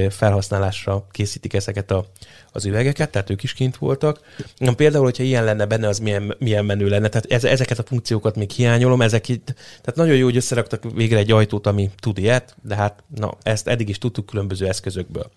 felhasználásra 0.09 1.07
készítik 1.11 1.53
ezeket 1.53 1.91
a, 1.91 2.05
az 2.51 2.65
üvegeket, 2.65 3.09
tehát 3.11 3.29
ők 3.29 3.43
is 3.43 3.53
kint 3.53 3.77
voltak. 3.77 4.19
Például, 4.75 5.03
hogyha 5.03 5.23
ilyen 5.23 5.43
lenne 5.43 5.65
benne, 5.65 5.87
az 5.87 5.99
milyen, 5.99 6.35
milyen 6.39 6.65
menő 6.65 6.87
lenne. 6.87 7.07
Tehát 7.07 7.31
ez, 7.31 7.43
ezeket 7.43 7.79
a 7.79 7.83
funkciókat 7.83 8.35
még 8.35 8.51
hiányolom, 8.51 9.01
ezek 9.01 9.29
itt, 9.29 9.45
tehát 9.81 9.95
nagyon 9.95 10.15
jó, 10.15 10.25
hogy 10.25 10.35
összeraktak 10.35 10.83
végre 10.93 11.17
egy 11.17 11.31
ajtót, 11.31 11.67
ami 11.67 11.89
tud 11.99 12.17
ilyet, 12.17 12.55
de 12.61 12.75
hát 12.75 13.03
na, 13.15 13.37
ezt 13.43 13.67
eddig 13.67 13.89
is 13.89 13.97
tudtuk 13.97 14.25
különböző 14.25 14.67
eszközökből. 14.67 15.31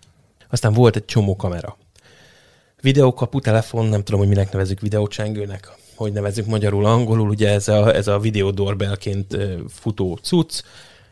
Aztán 0.50 0.72
volt 0.72 0.96
egy 0.96 1.04
csomó 1.04 1.36
kamera 1.36 1.76
videókapu, 2.80 3.40
telefon, 3.40 3.86
nem 3.86 4.02
tudom, 4.02 4.20
hogy 4.20 4.28
minek 4.28 4.52
nevezük 4.52 4.80
videócsengőnek, 4.80 5.72
hogy 5.94 6.12
nevezzük 6.12 6.46
magyarul, 6.46 6.84
angolul, 6.84 7.28
ugye 7.28 7.50
ez 7.50 7.68
a, 7.68 7.94
ez 7.94 8.06
a 8.06 8.18
videó 8.18 8.50
doorbellként 8.50 9.36
futó 9.68 10.18
cucc, 10.22 10.62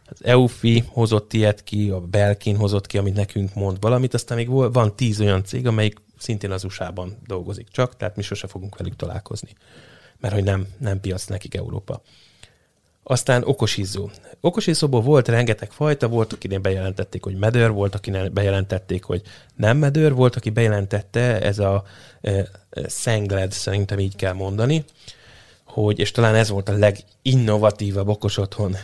az 0.09 0.25
EUFI 0.25 0.85
hozott 0.89 1.33
ilyet 1.33 1.65
ki, 1.65 1.91
a 1.91 2.01
Belkin 2.01 2.57
hozott 2.57 2.87
ki, 2.87 2.99
amit 2.99 3.15
nekünk 3.15 3.55
mond 3.55 3.77
valamit, 3.81 4.15
aztán 4.15 4.37
még 4.37 4.49
van 4.49 4.97
tíz 4.97 5.21
olyan 5.21 5.45
cég, 5.45 5.67
amelyik 5.67 6.01
szintén 6.19 6.51
az 6.51 6.65
USA-ban 6.65 7.19
dolgozik 7.27 7.69
csak, 7.69 7.97
tehát 7.97 8.17
mi 8.17 8.23
sose 8.23 8.47
fogunk 8.47 8.79
velük 8.79 8.97
találkozni, 8.97 9.51
mert 10.21 10.35
hogy 10.35 10.45
nem, 10.45 10.67
nem 10.79 11.01
piac 11.01 11.27
nekik 11.27 11.55
Európa. 11.55 12.03
Aztán 13.09 13.43
okosizzó. 13.45 14.11
Okosizzóból 14.41 15.01
volt 15.01 15.29
rengeteg 15.29 15.71
fajta, 15.71 16.09
volt, 16.09 16.33
akinél 16.33 16.59
bejelentették, 16.59 17.23
hogy 17.23 17.37
medőr, 17.37 17.71
volt, 17.71 17.95
akinél 17.95 18.29
bejelentették, 18.29 19.05
hogy 19.05 19.23
nem 19.57 19.77
medőr, 19.77 20.15
volt, 20.15 20.37
aki 20.37 20.51
bejelentette, 20.51 21.41
ez 21.41 21.59
a 21.59 21.85
e, 22.21 22.49
Sengled, 22.89 23.53
szerintem 23.53 23.99
így 23.99 24.17
kell 24.17 24.33
mondani, 24.33 24.85
hogy, 25.65 25.99
és 25.99 26.11
talán 26.11 26.35
ez 26.35 26.49
volt 26.49 26.69
a 26.69 26.77
leginnovatívabb 26.79 28.09
okos 28.09 28.37
otthon 28.37 28.77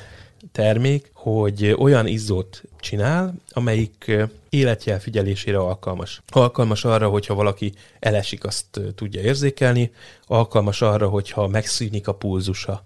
termék, 0.52 1.10
hogy 1.14 1.74
olyan 1.78 2.06
izzót 2.06 2.62
csinál, 2.80 3.34
amelyik 3.48 4.12
életjel 4.50 5.00
figyelésére 5.00 5.58
alkalmas. 5.58 6.22
Alkalmas 6.28 6.84
arra, 6.84 7.08
hogyha 7.08 7.34
valaki 7.34 7.72
elesik, 8.00 8.44
azt 8.44 8.80
tudja 8.94 9.20
érzékelni, 9.20 9.92
alkalmas 10.26 10.82
arra, 10.82 11.08
hogyha 11.08 11.48
megszűnik 11.48 12.08
a 12.08 12.14
pulzusa, 12.14 12.84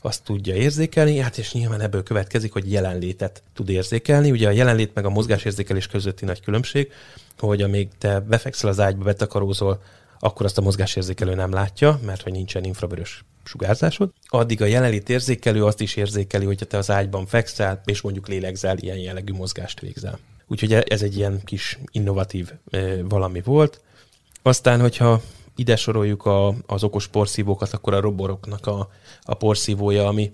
azt 0.00 0.24
tudja 0.24 0.54
érzékelni, 0.54 1.18
hát 1.18 1.38
és 1.38 1.52
nyilván 1.52 1.80
ebből 1.80 2.02
következik, 2.02 2.52
hogy 2.52 2.72
jelenlétet 2.72 3.42
tud 3.54 3.68
érzékelni. 3.68 4.30
Ugye 4.30 4.48
a 4.48 4.50
jelenlét 4.50 4.94
meg 4.94 5.04
a 5.04 5.10
mozgásérzékelés 5.10 5.86
közötti 5.86 6.24
nagy 6.24 6.40
különbség, 6.40 6.92
hogy 7.38 7.62
amíg 7.62 7.88
te 7.98 8.20
befekszel 8.20 8.70
az 8.70 8.80
ágyba, 8.80 9.04
betakarózol, 9.04 9.82
akkor 10.18 10.46
azt 10.46 10.58
a 10.58 10.62
mozgásérzékelő 10.62 11.34
nem 11.34 11.52
látja, 11.52 12.00
mert 12.04 12.22
hogy 12.22 12.32
nincsen 12.32 12.64
infravörös 12.64 13.24
sugárzásod. 13.44 14.10
Addig 14.26 14.62
a 14.62 14.66
jelenlét 14.66 15.08
érzékelő 15.08 15.64
azt 15.64 15.80
is 15.80 15.96
érzékeli, 15.96 16.44
hogyha 16.44 16.66
te 16.66 16.76
az 16.76 16.90
ágyban 16.90 17.26
fekszel, 17.26 17.80
és 17.84 18.00
mondjuk 18.00 18.28
lélegzel, 18.28 18.78
ilyen 18.78 18.98
jellegű 18.98 19.32
mozgást 19.32 19.80
végzel. 19.80 20.18
Úgyhogy 20.46 20.72
ez 20.72 21.02
egy 21.02 21.16
ilyen 21.16 21.40
kis 21.44 21.78
innovatív 21.90 22.52
valami 23.08 23.40
volt. 23.40 23.80
Aztán, 24.42 24.80
hogyha 24.80 25.22
ide 25.58 25.76
soroljuk 25.76 26.26
a, 26.26 26.54
az 26.66 26.82
okos 26.82 27.06
porszívókat, 27.06 27.72
akkor 27.72 27.94
a 27.94 28.00
roboroknak 28.00 28.66
a, 28.66 28.88
a 29.22 29.34
porszívója, 29.34 30.06
ami 30.06 30.30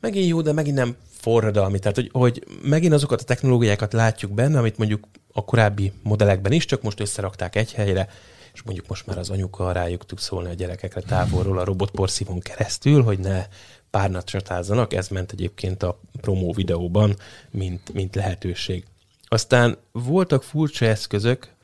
megint 0.00 0.28
jó, 0.28 0.40
de 0.40 0.52
megint 0.52 0.76
nem 0.76 0.96
forradalmi. 1.10 1.78
Tehát, 1.78 1.96
hogy, 1.96 2.08
hogy 2.12 2.44
megint 2.62 2.92
azokat 2.92 3.20
a 3.20 3.24
technológiákat 3.24 3.92
látjuk 3.92 4.32
benne, 4.32 4.58
amit 4.58 4.78
mondjuk 4.78 5.08
a 5.32 5.44
korábbi 5.44 5.92
modellekben 6.02 6.52
is, 6.52 6.64
csak 6.64 6.82
most 6.82 7.00
összerakták 7.00 7.56
egy 7.56 7.72
helyre, 7.72 8.08
és 8.52 8.62
mondjuk 8.62 8.86
most 8.86 9.06
már 9.06 9.18
az 9.18 9.30
anyuka 9.30 9.72
rájuk 9.72 10.06
tud 10.06 10.18
szólni 10.18 10.48
a 10.48 10.54
gyerekekre 10.54 11.00
távolról 11.00 11.58
a 11.58 11.64
robotporszívón 11.64 12.40
keresztül, 12.40 13.02
hogy 13.02 13.18
ne 13.18 13.46
párnat 13.90 14.26
csatázzanak. 14.26 14.92
Ez 14.92 15.08
ment 15.08 15.32
egyébként 15.32 15.82
a 15.82 16.00
promó 16.20 16.52
videóban, 16.52 17.16
mint, 17.50 17.92
mint 17.92 18.14
lehetőség. 18.14 18.84
Aztán 19.28 19.78
voltak 19.92 20.42
furcsa 20.42 20.84
eszközök, 20.84 21.54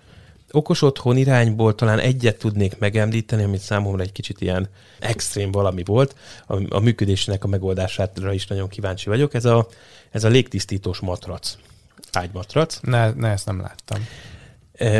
okos 0.51 0.83
otthon 0.83 1.17
irányból 1.17 1.75
talán 1.75 1.99
egyet 1.99 2.39
tudnék 2.39 2.79
megemlíteni, 2.79 3.43
amit 3.43 3.61
számomra 3.61 4.03
egy 4.03 4.13
kicsit 4.13 4.41
ilyen 4.41 4.69
extrém 4.99 5.51
valami 5.51 5.83
volt. 5.85 6.15
A, 6.47 6.75
a 6.75 6.79
működésének 6.81 7.45
a 7.45 7.49
megoldására 7.49 8.33
is 8.33 8.47
nagyon 8.47 8.69
kíváncsi 8.69 9.09
vagyok. 9.09 9.35
Ez 9.35 9.45
a, 9.45 9.67
ez 10.11 10.25
a 10.25 10.29
légtisztítós 10.29 10.99
matrac, 10.99 11.57
ágymatrac. 12.13 12.81
Ne, 12.81 13.11
ne, 13.11 13.29
ezt 13.29 13.47
nem 13.47 13.61
láttam. 13.61 14.07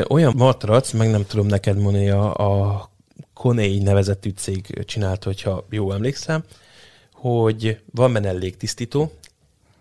Olyan 0.09 0.35
matrac, 0.37 0.93
meg 0.93 1.11
nem 1.11 1.27
tudom 1.27 1.47
neked 1.47 1.79
mondani, 1.79 2.11
a, 2.11 2.35
a 2.35 2.91
Konei 3.33 3.79
nevezetű 3.79 4.31
cég 4.31 4.85
csinált, 4.85 5.25
hogyha 5.25 5.67
jó 5.71 5.93
emlékszem, 5.93 6.45
hogy 7.13 7.81
van 7.91 8.13
benne 8.13 8.31
légtisztító, 8.33 9.13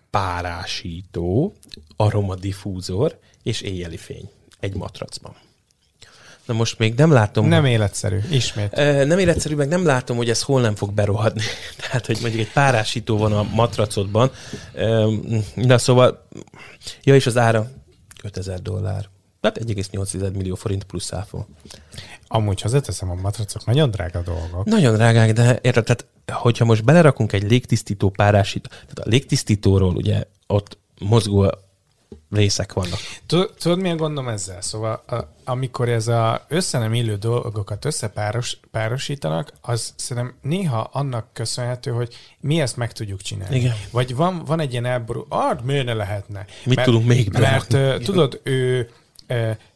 párásító, 0.09 1.53
aromadifúzor 1.95 3.19
és 3.43 3.61
éjjeli 3.61 3.97
fény 3.97 4.29
egy 4.59 4.75
matracban. 4.75 5.35
Na 6.47 6.53
most 6.53 6.77
még 6.77 6.93
nem 6.93 7.11
látom... 7.11 7.47
Nem 7.47 7.65
életszerű, 7.65 8.19
ismét. 8.31 8.75
Nem 9.05 9.19
életszerű, 9.19 9.55
meg 9.55 9.67
nem 9.67 9.85
látom, 9.85 10.17
hogy 10.17 10.29
ez 10.29 10.41
hol 10.41 10.61
nem 10.61 10.75
fog 10.75 10.93
berohadni. 10.93 11.41
Tehát, 11.81 12.05
hogy 12.05 12.17
mondjuk 12.21 12.41
egy 12.41 12.51
párásító 12.51 13.17
van 13.17 13.33
a 13.33 13.43
matracodban. 13.43 14.31
Na 15.55 15.77
szóval, 15.77 16.27
ja, 17.03 17.15
és 17.15 17.25
az 17.25 17.37
ára 17.37 17.69
5000 18.23 18.61
dollár. 18.61 19.09
Tehát 19.41 19.59
1,8 19.69 20.33
millió 20.33 20.55
forint 20.55 20.83
plusz 20.83 21.13
áfa. 21.13 21.47
Amúgy 22.27 22.61
hozzáteszem, 22.61 23.09
a 23.09 23.13
matracok 23.13 23.65
nagyon 23.65 23.91
drága 23.91 24.21
dolgok. 24.21 24.65
Nagyon 24.65 24.93
drágák, 24.93 25.33
de 25.33 25.59
érted, 25.61 25.83
tehát 25.83 26.05
hogyha 26.31 26.65
most 26.65 26.83
belerakunk 26.83 27.33
egy 27.33 27.49
légtisztító 27.49 28.09
párásító, 28.09 28.69
tehát 28.69 28.99
a 28.99 29.09
légtisztítóról 29.09 29.95
ugye 29.95 30.23
ott 30.47 30.77
mozgó 30.99 31.51
részek 32.31 32.73
vannak. 32.73 32.99
Tudod, 33.57 33.79
mi 33.79 33.89
a 33.89 33.95
gondom 33.95 34.27
ezzel? 34.27 34.61
Szóval 34.61 35.03
a, 35.07 35.15
amikor 35.43 35.89
ez 35.89 36.07
a 36.07 36.45
össze 36.47 36.79
nem 36.79 36.93
illő 36.93 37.15
dolgokat 37.15 37.85
összepárosítanak, 37.85 39.53
az 39.61 39.93
szerintem 39.95 40.35
néha 40.41 40.89
annak 40.91 41.33
köszönhető, 41.33 41.91
hogy 41.91 42.15
mi 42.39 42.61
ezt 42.61 42.77
meg 42.77 42.91
tudjuk 42.91 43.21
csinálni. 43.21 43.55
Igen. 43.55 43.75
Vagy 43.91 44.15
van, 44.15 44.43
van 44.45 44.59
egy 44.59 44.71
ilyen 44.71 44.85
elború, 44.85 45.25
ah, 45.29 45.63
miért 45.63 45.85
ne 45.85 45.93
lehetne? 45.93 46.45
Mit 46.63 46.75
mert, 46.75 46.87
tudunk 46.87 47.07
még 47.07 47.31
Mert 47.31 47.73
uh, 47.73 47.97
tudod, 47.97 48.39
ő 48.43 48.89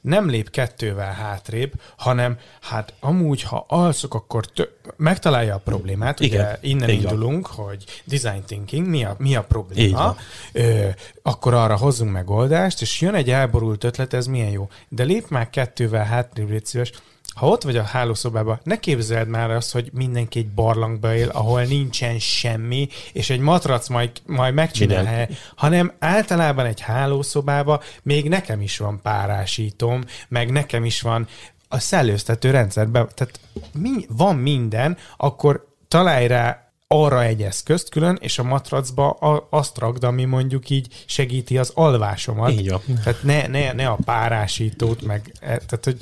nem 0.01 0.29
lép 0.29 0.49
kettővel 0.49 1.13
hátrébb, 1.13 1.71
hanem 1.97 2.37
hát 2.61 2.93
amúgy, 2.99 3.41
ha 3.41 3.65
alszok, 3.67 4.13
akkor 4.13 4.45
tö- 4.45 4.71
megtalálja 4.97 5.55
a 5.55 5.57
problémát. 5.57 6.19
Igen. 6.19 6.41
Ugye 6.41 6.57
innen 6.61 6.89
Igen. 6.89 7.01
indulunk, 7.01 7.47
hogy 7.47 7.83
design 8.03 8.43
thinking, 8.45 8.87
mi 8.87 9.03
a, 9.05 9.15
mi 9.17 9.35
a 9.35 9.43
probléma, 9.43 10.15
ö, 10.51 10.87
akkor 11.21 11.53
arra 11.53 11.77
hozzunk 11.77 12.11
megoldást, 12.11 12.81
és 12.81 13.01
jön 13.01 13.13
egy 13.15 13.29
elborult 13.29 13.83
ötlet, 13.83 14.13
ez 14.13 14.25
milyen 14.25 14.49
jó. 14.49 14.69
De 14.89 15.03
lép 15.03 15.29
már 15.29 15.49
kettővel 15.49 16.05
hátrébb, 16.05 16.49
légy 16.49 16.65
szíves, 16.65 16.91
ha 17.35 17.47
ott 17.47 17.63
vagy 17.63 17.77
a 17.77 17.83
hálószobában, 17.83 18.59
ne 18.63 18.79
képzeld 18.79 19.27
már 19.27 19.51
azt, 19.51 19.71
hogy 19.71 19.89
mindenki 19.93 20.39
egy 20.39 20.49
barlangba 20.49 21.15
él, 21.15 21.29
ahol 21.29 21.63
nincsen 21.63 22.19
semmi, 22.19 22.87
és 23.13 23.29
egy 23.29 23.39
matrac 23.39 23.87
majd, 23.87 24.11
majd 24.25 24.53
megcsinál, 24.53 25.03
Minden. 25.03 25.37
hanem 25.55 25.93
általában 25.99 26.65
egy 26.65 26.79
hálószobába 26.79 27.81
még 28.03 28.29
nekem 28.29 28.61
is 28.61 28.77
van 28.77 28.99
párásítom, 29.01 30.03
meg 30.27 30.51
nekem 30.51 30.85
is 30.85 31.01
van 31.01 31.27
a 31.67 31.79
szellőztető 31.79 32.51
rendszerben, 32.51 33.09
tehát 33.13 33.39
mi, 33.73 34.05
van 34.07 34.35
minden, 34.35 34.97
akkor 35.17 35.67
találj 35.87 36.27
rá 36.27 36.71
arra 36.87 37.23
egy 37.23 37.41
eszközt 37.41 37.89
külön, 37.89 38.17
és 38.21 38.39
a 38.39 38.43
matracba 38.43 39.09
azt 39.49 39.77
rakd, 39.77 40.03
ami 40.03 40.25
mondjuk 40.25 40.69
így 40.69 40.87
segíti 41.05 41.57
az 41.57 41.71
alvásomat. 41.75 42.51
Így 42.51 42.73
Tehát 43.03 43.23
ne, 43.23 43.47
ne, 43.47 43.71
ne 43.71 43.87
a 43.87 43.97
párásítót, 44.05 45.01
meg, 45.01 45.31
e, 45.39 45.45
tehát 45.45 45.83
hogy 45.83 46.01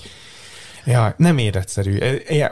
Ja, 0.86 1.14
nem 1.18 1.38
életszerű. 1.38 1.98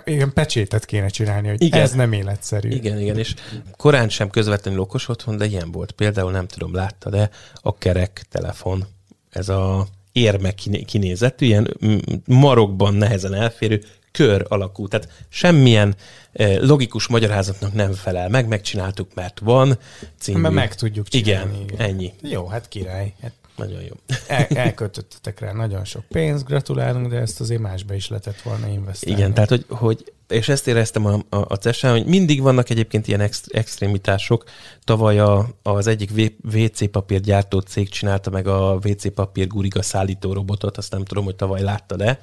Ilyen 0.06 0.34
pecsétet 0.34 0.86
kéne 0.86 1.08
csinálni, 1.08 1.48
hogy 1.48 1.62
igen. 1.62 1.82
ez 1.82 1.92
nem 1.92 2.14
életszerű. 2.14 2.70
Igen, 2.70 3.00
igen, 3.00 3.18
és 3.18 3.34
korán 3.78 4.10
sem 4.10 4.30
közvetlenül 4.30 4.80
okos 4.80 5.08
otthon, 5.10 5.38
de 5.38 5.46
ilyen 5.46 5.72
volt. 5.72 5.92
Például 5.92 6.32
nem 6.32 6.48
tudom, 6.48 6.74
látta, 6.74 7.10
de 7.10 7.30
a 7.54 7.78
kerek 7.78 8.26
telefon. 8.30 8.88
Ez 9.30 9.50
a 9.50 9.88
érme 10.12 10.52
kinézetű, 10.86 11.46
ilyen 11.46 11.78
marokban 12.26 12.94
nehezen 12.94 13.34
elférő, 13.34 13.84
kör 14.18 14.46
alakú. 14.50 14.88
Tehát 14.88 15.10
semmilyen 15.30 15.96
eh, 16.32 16.58
logikus 16.60 17.08
magyarázatnak 17.08 17.74
nem 17.74 17.94
felel 17.94 18.30
meg, 18.30 18.48
megcsináltuk, 18.48 19.14
mert 19.14 19.40
van 19.40 19.78
című. 20.20 20.40
Mert 20.40 20.54
meg 20.54 20.76
tudjuk 20.76 21.08
csinálni. 21.08 21.54
Igen, 21.54 21.64
igen. 21.64 21.88
ennyi. 21.88 22.14
Jó, 22.22 22.48
hát 22.48 22.68
király. 22.68 23.14
Hát 23.22 23.32
nagyon 23.56 23.82
jó. 23.82 23.94
El, 24.28 24.46
elköltöttetek 24.46 25.40
rá 25.40 25.52
nagyon 25.52 25.86
sok 25.86 26.04
pénzt, 26.08 26.46
gratulálunk, 26.46 27.08
de 27.08 27.18
ezt 27.18 27.40
azért 27.40 27.62
másba 27.62 27.94
is 27.94 28.08
lehetett 28.08 28.42
volna 28.42 28.68
investálni. 28.68 29.20
Igen, 29.20 29.34
tehát 29.34 29.50
hogy, 29.50 29.66
hogy 29.70 30.14
és 30.28 30.50
ezt 30.50 30.68
éreztem 30.68 31.06
a, 31.06 31.14
a, 31.30 31.38
a 31.48 31.56
ces 31.56 31.82
hogy 31.82 32.06
mindig 32.06 32.42
vannak 32.42 32.70
egyébként 32.70 33.08
ilyen 33.08 33.20
ex, 33.20 33.44
extrémitások. 33.48 34.44
Tavaly 34.84 35.20
a, 35.20 35.50
az 35.64 35.88
egyik 35.88 36.32
WC 36.54 36.92
papír 36.92 37.20
gyártó 37.20 37.60
cég 37.60 37.90
csinálta 37.90 38.30
meg 38.30 38.48
a 38.48 38.80
WC 38.84 39.14
papír 39.14 39.48
guriga 39.48 39.82
szállító 39.82 40.34
robotot, 40.34 40.78
azt 40.78 40.92
nem 40.92 41.06
tudom, 41.06 41.24
hogy 41.24 41.36
tavaly 41.36 41.62
látta 41.62 41.96
de 41.96 42.20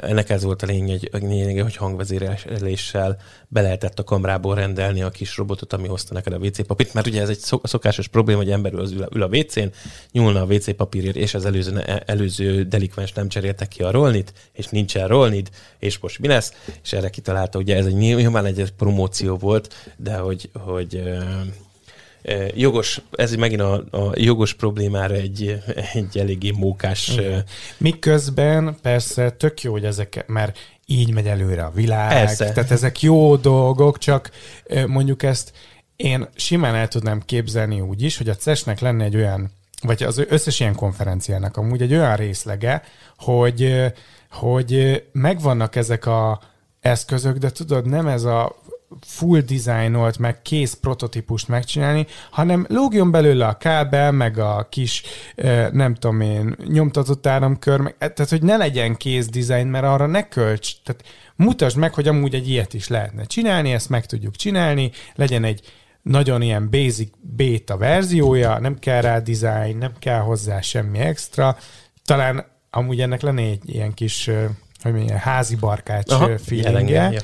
ennek 0.00 0.30
ez 0.30 0.42
volt 0.42 0.62
a 0.62 0.66
lényeg, 0.66 1.08
lényeg 1.12 1.62
hogy 1.62 1.76
hangvezéreléssel 1.76 3.16
be 3.48 3.60
lehetett 3.60 3.98
a 3.98 4.04
kamrából 4.04 4.54
rendelni 4.54 5.02
a 5.02 5.10
kis 5.10 5.36
robotot, 5.36 5.72
ami 5.72 5.88
hozta 5.88 6.14
neked 6.14 6.32
a 6.32 6.38
WC 6.38 6.66
papírt, 6.66 6.94
mert 6.94 7.06
ugye 7.06 7.20
ez 7.20 7.28
egy 7.28 7.38
szokásos 7.62 8.08
probléma, 8.08 8.38
hogy 8.38 8.50
ember 8.50 8.72
ül, 8.72 9.06
ül 9.14 9.22
a 9.22 9.28
WC-n, 9.32 9.66
nyúlna 10.12 10.40
a 10.40 10.44
WC 10.44 10.76
papírért, 10.76 11.16
és 11.16 11.34
az 11.34 11.44
előző, 11.44 11.78
előző 12.06 12.62
delikvens 12.62 13.12
nem 13.12 13.28
cseréltek 13.28 13.68
ki 13.68 13.82
a 13.82 13.90
rolnit, 13.90 14.32
és 14.52 14.66
nincsen 14.66 15.08
rolnid, 15.08 15.50
és 15.78 15.98
most 15.98 16.18
mi 16.18 16.26
lesz? 16.26 16.52
És 16.82 16.92
erre 16.92 17.10
kitalálta, 17.12 17.58
ugye 17.58 17.76
ez 17.76 17.86
egy 17.86 17.94
nyilván 17.94 18.44
egy 18.44 18.72
promóció 18.76 19.36
volt, 19.36 19.74
de 19.96 20.16
hogy, 20.16 20.50
hogy 20.52 21.02
jogos, 22.54 23.00
ez 23.10 23.34
megint 23.34 23.60
a, 23.60 23.84
a 23.90 24.12
jogos 24.14 24.54
problémára 24.54 25.14
egy, 25.14 25.62
egy 25.92 26.18
eléggé 26.18 26.50
mókás... 26.50 27.12
Miközben 27.78 28.76
persze 28.82 29.30
tök 29.30 29.62
jó, 29.62 29.72
hogy 29.72 29.84
ezek, 29.84 30.24
mert 30.26 30.58
így 30.86 31.12
megy 31.12 31.26
előre 31.26 31.64
a 31.64 31.70
világ, 31.74 32.10
persze. 32.10 32.52
tehát 32.52 32.70
ezek 32.70 33.00
jó 33.00 33.36
dolgok, 33.36 33.98
csak 33.98 34.30
mondjuk 34.86 35.22
ezt 35.22 35.52
én 35.96 36.28
simán 36.34 36.74
el 36.74 36.88
tudnám 36.88 37.22
képzelni 37.24 37.80
úgy 37.80 38.02
is, 38.02 38.16
hogy 38.16 38.28
a 38.28 38.34
CES-nek 38.34 38.80
lenne 38.80 39.04
egy 39.04 39.16
olyan, 39.16 39.50
vagy 39.82 40.02
az 40.02 40.24
összes 40.28 40.60
ilyen 40.60 40.74
konferenciának 40.74 41.56
amúgy 41.56 41.82
egy 41.82 41.94
olyan 41.94 42.16
részlege, 42.16 42.82
hogy, 43.18 43.92
hogy 44.30 45.02
megvannak 45.12 45.76
ezek 45.76 46.06
a 46.06 46.40
eszközök, 46.82 47.36
de 47.36 47.50
tudod, 47.50 47.86
nem 47.86 48.06
ez 48.06 48.24
a 48.24 48.60
full 49.00 49.40
designolt, 49.40 50.18
meg 50.18 50.42
kész 50.42 50.74
prototípust 50.74 51.48
megcsinálni, 51.48 52.06
hanem 52.30 52.66
lógjon 52.68 53.10
belőle 53.10 53.46
a 53.46 53.56
kábel, 53.56 54.12
meg 54.12 54.38
a 54.38 54.66
kis, 54.70 55.02
nem 55.72 55.94
tudom 55.94 56.20
én, 56.20 56.56
nyomtatott 56.66 57.26
áramkör, 57.26 57.80
meg, 57.80 57.96
tehát 57.98 58.28
hogy 58.28 58.42
ne 58.42 58.56
legyen 58.56 58.96
kész 58.96 59.28
design, 59.28 59.66
mert 59.66 59.84
arra 59.84 60.06
ne 60.06 60.28
költs. 60.28 60.76
Tehát 60.84 61.04
mutasd 61.36 61.76
meg, 61.76 61.94
hogy 61.94 62.08
amúgy 62.08 62.34
egy 62.34 62.48
ilyet 62.48 62.74
is 62.74 62.88
lehetne 62.88 63.24
csinálni, 63.24 63.72
ezt 63.72 63.88
meg 63.88 64.06
tudjuk 64.06 64.36
csinálni, 64.36 64.90
legyen 65.14 65.44
egy 65.44 65.60
nagyon 66.02 66.42
ilyen 66.42 66.70
basic 66.70 67.12
beta 67.20 67.76
verziója, 67.76 68.58
nem 68.58 68.78
kell 68.78 69.00
rá 69.00 69.18
design, 69.18 69.78
nem 69.78 69.92
kell 69.98 70.20
hozzá 70.20 70.60
semmi 70.60 70.98
extra. 70.98 71.56
Talán 72.04 72.44
amúgy 72.70 73.00
ennek 73.00 73.20
lenne 73.20 73.42
egy 73.42 73.74
ilyen 73.74 73.94
kis 73.94 74.30
hogy 74.82 74.92
mondjam, 74.92 75.18
házi 75.18 75.56
barkács 75.56 76.10
Aha, 76.10 76.38
feelingje. 76.38 77.22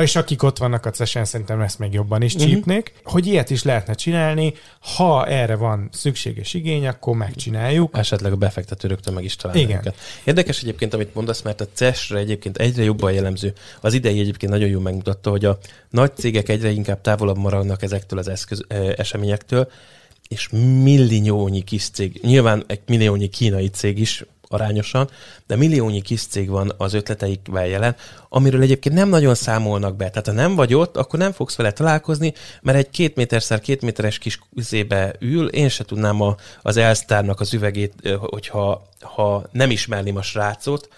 És 0.00 0.16
akik 0.16 0.42
ott 0.42 0.58
vannak 0.58 0.86
a 0.86 0.90
cesen, 0.90 1.24
szerintem 1.24 1.60
ezt 1.60 1.78
még 1.78 1.92
jobban 1.92 2.22
is 2.22 2.34
uh-huh. 2.34 2.50
csípnék, 2.50 2.92
hogy 3.04 3.26
ilyet 3.26 3.50
is 3.50 3.62
lehetne 3.62 3.94
csinálni, 3.94 4.54
ha 4.96 5.26
erre 5.26 5.54
van 5.54 5.88
szükséges 5.92 6.54
igény, 6.54 6.86
akkor 6.86 7.16
megcsináljuk. 7.16 7.96
Esetleg 7.98 8.32
a 8.32 8.36
befektető 8.36 8.88
rögtön 8.88 9.14
meg 9.14 9.24
is 9.24 9.36
találja 9.36 9.62
Igen. 9.62 9.78
őket. 9.78 9.94
Érdekes 10.24 10.60
egyébként, 10.62 10.94
amit 10.94 11.14
mondasz, 11.14 11.42
mert 11.42 11.60
a 11.60 11.66
CES-re 11.72 12.18
egyébként 12.18 12.56
egyre 12.56 12.82
jobban 12.82 13.12
jellemző. 13.12 13.52
Az 13.80 13.94
idei 13.94 14.20
egyébként 14.20 14.52
nagyon 14.52 14.68
jól 14.68 14.82
megmutatta, 14.82 15.30
hogy 15.30 15.44
a 15.44 15.58
nagy 15.90 16.16
cégek 16.16 16.48
egyre 16.48 16.70
inkább 16.70 17.00
távolabb 17.00 17.38
maradnak 17.38 17.82
ezektől 17.82 18.18
az 18.18 18.28
eszköz, 18.28 18.64
eseményektől, 18.96 19.70
és 20.28 20.48
milliónyi 20.82 21.62
kis 21.62 21.88
cég, 21.88 22.20
nyilván 22.22 22.64
egy 22.66 22.80
milliónyi 22.86 23.28
kínai 23.28 23.68
cég 23.68 23.98
is 23.98 24.24
arányosan, 24.52 25.10
de 25.46 25.56
milliónyi 25.56 26.00
kis 26.00 26.22
cég 26.26 26.48
van 26.48 26.72
az 26.76 26.94
ötleteikvel 26.94 27.66
jelen, 27.66 27.96
amiről 28.28 28.62
egyébként 28.62 28.94
nem 28.94 29.08
nagyon 29.08 29.34
számolnak 29.34 29.96
be. 29.96 30.10
Tehát 30.10 30.26
ha 30.26 30.32
nem 30.32 30.54
vagy 30.54 30.74
ott, 30.74 30.96
akkor 30.96 31.18
nem 31.18 31.32
fogsz 31.32 31.56
vele 31.56 31.72
találkozni, 31.72 32.34
mert 32.62 32.78
egy 32.78 32.90
két 32.90 33.16
méterszer 33.16 33.60
két 33.60 33.82
méteres 33.82 34.18
kis 34.18 34.38
üzébe 34.54 35.14
ül, 35.18 35.48
én 35.48 35.68
se 35.68 35.84
tudnám 35.84 36.20
a, 36.20 36.36
az 36.62 36.76
Elsztárnak 36.76 37.40
az 37.40 37.54
üvegét, 37.54 37.94
hogyha 38.20 38.88
ha 39.00 39.44
nem 39.52 39.70
ismerném 39.70 40.16
a 40.16 40.22
srácot, 40.22 40.88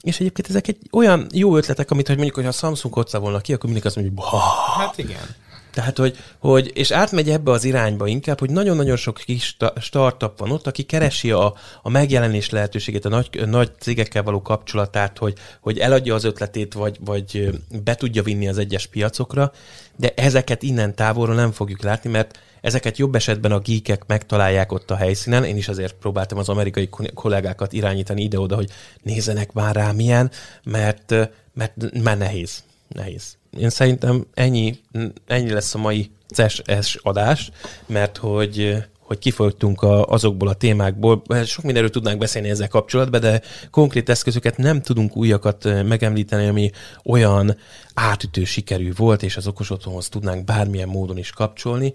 és 0.00 0.20
egyébként 0.20 0.48
ezek 0.48 0.68
egy 0.68 0.78
olyan 0.90 1.26
jó 1.32 1.56
ötletek, 1.56 1.90
amit 1.90 2.06
hogy 2.06 2.16
mondjuk, 2.16 2.36
hogy 2.36 2.46
a 2.46 2.52
Samsung 2.52 2.94
hozza 2.94 3.18
volna 3.18 3.40
ki, 3.40 3.52
akkor 3.52 3.64
mindig 3.64 3.86
azt 3.86 3.96
mondjuk, 3.96 4.20
hogy 4.20 4.40
Hát 4.76 4.98
igen. 4.98 5.34
Tehát, 5.74 5.98
hogy, 5.98 6.16
hogy, 6.38 6.70
és 6.74 6.90
átmegy 6.90 7.30
ebbe 7.30 7.50
az 7.50 7.64
irányba 7.64 8.06
inkább, 8.06 8.38
hogy 8.38 8.50
nagyon-nagyon 8.50 8.96
sok 8.96 9.20
kis 9.24 9.56
startup 9.80 10.38
van 10.38 10.50
ott, 10.50 10.66
aki 10.66 10.82
keresi 10.82 11.30
a, 11.30 11.54
a 11.82 11.88
megjelenés 11.88 12.50
lehetőségét, 12.50 13.04
a 13.04 13.08
nagy, 13.08 13.48
nagy 13.48 13.70
cégekkel 13.78 14.22
való 14.22 14.42
kapcsolatát, 14.42 15.18
hogy, 15.18 15.34
hogy 15.60 15.78
eladja 15.78 16.14
az 16.14 16.24
ötletét, 16.24 16.72
vagy, 16.72 16.98
vagy 17.00 17.60
be 17.84 17.94
tudja 17.94 18.22
vinni 18.22 18.48
az 18.48 18.58
egyes 18.58 18.86
piacokra, 18.86 19.52
de 19.96 20.12
ezeket 20.16 20.62
innen 20.62 20.94
távolról 20.94 21.34
nem 21.34 21.52
fogjuk 21.52 21.82
látni, 21.82 22.10
mert 22.10 22.38
ezeket 22.60 22.98
jobb 22.98 23.14
esetben 23.14 23.52
a 23.52 23.58
geekek 23.58 24.06
megtalálják 24.06 24.72
ott 24.72 24.90
a 24.90 24.96
helyszínen. 24.96 25.44
Én 25.44 25.56
is 25.56 25.68
azért 25.68 25.94
próbáltam 25.94 26.38
az 26.38 26.48
amerikai 26.48 26.88
kollégákat 27.14 27.72
irányítani 27.72 28.22
ide-oda, 28.22 28.54
hogy 28.54 28.70
nézzenek 29.02 29.52
már 29.52 29.74
rá 29.74 29.92
milyen, 29.92 30.30
mert, 30.64 31.14
mert 31.54 31.74
már 32.02 32.18
nehéz. 32.18 32.62
Nehéz 32.88 33.36
én 33.58 33.70
szerintem 33.70 34.26
ennyi, 34.34 34.78
ennyi 35.26 35.50
lesz 35.52 35.74
a 35.74 35.78
mai 35.78 36.10
CES 36.34 36.98
adás, 37.02 37.50
mert 37.86 38.16
hogy 38.16 38.84
hogy 39.04 39.18
kifogtunk 39.18 39.82
a, 39.82 40.06
azokból 40.06 40.48
a 40.48 40.54
témákból. 40.54 41.22
Sok 41.44 41.64
mindenről 41.64 41.90
tudnánk 41.90 42.18
beszélni 42.18 42.48
ezzel 42.48 42.68
kapcsolatban, 42.68 43.20
de 43.20 43.40
konkrét 43.70 44.08
eszközöket 44.08 44.56
nem 44.56 44.82
tudunk 44.82 45.16
újakat 45.16 45.64
megemlíteni, 45.64 46.48
ami 46.48 46.70
olyan 47.04 47.56
átütő 47.94 48.44
sikerű 48.44 48.92
volt, 48.96 49.22
és 49.22 49.36
az 49.36 49.46
okos 49.46 49.70
otthonhoz 49.70 50.08
tudnánk 50.08 50.44
bármilyen 50.44 50.88
módon 50.88 51.18
is 51.18 51.30
kapcsolni, 51.30 51.94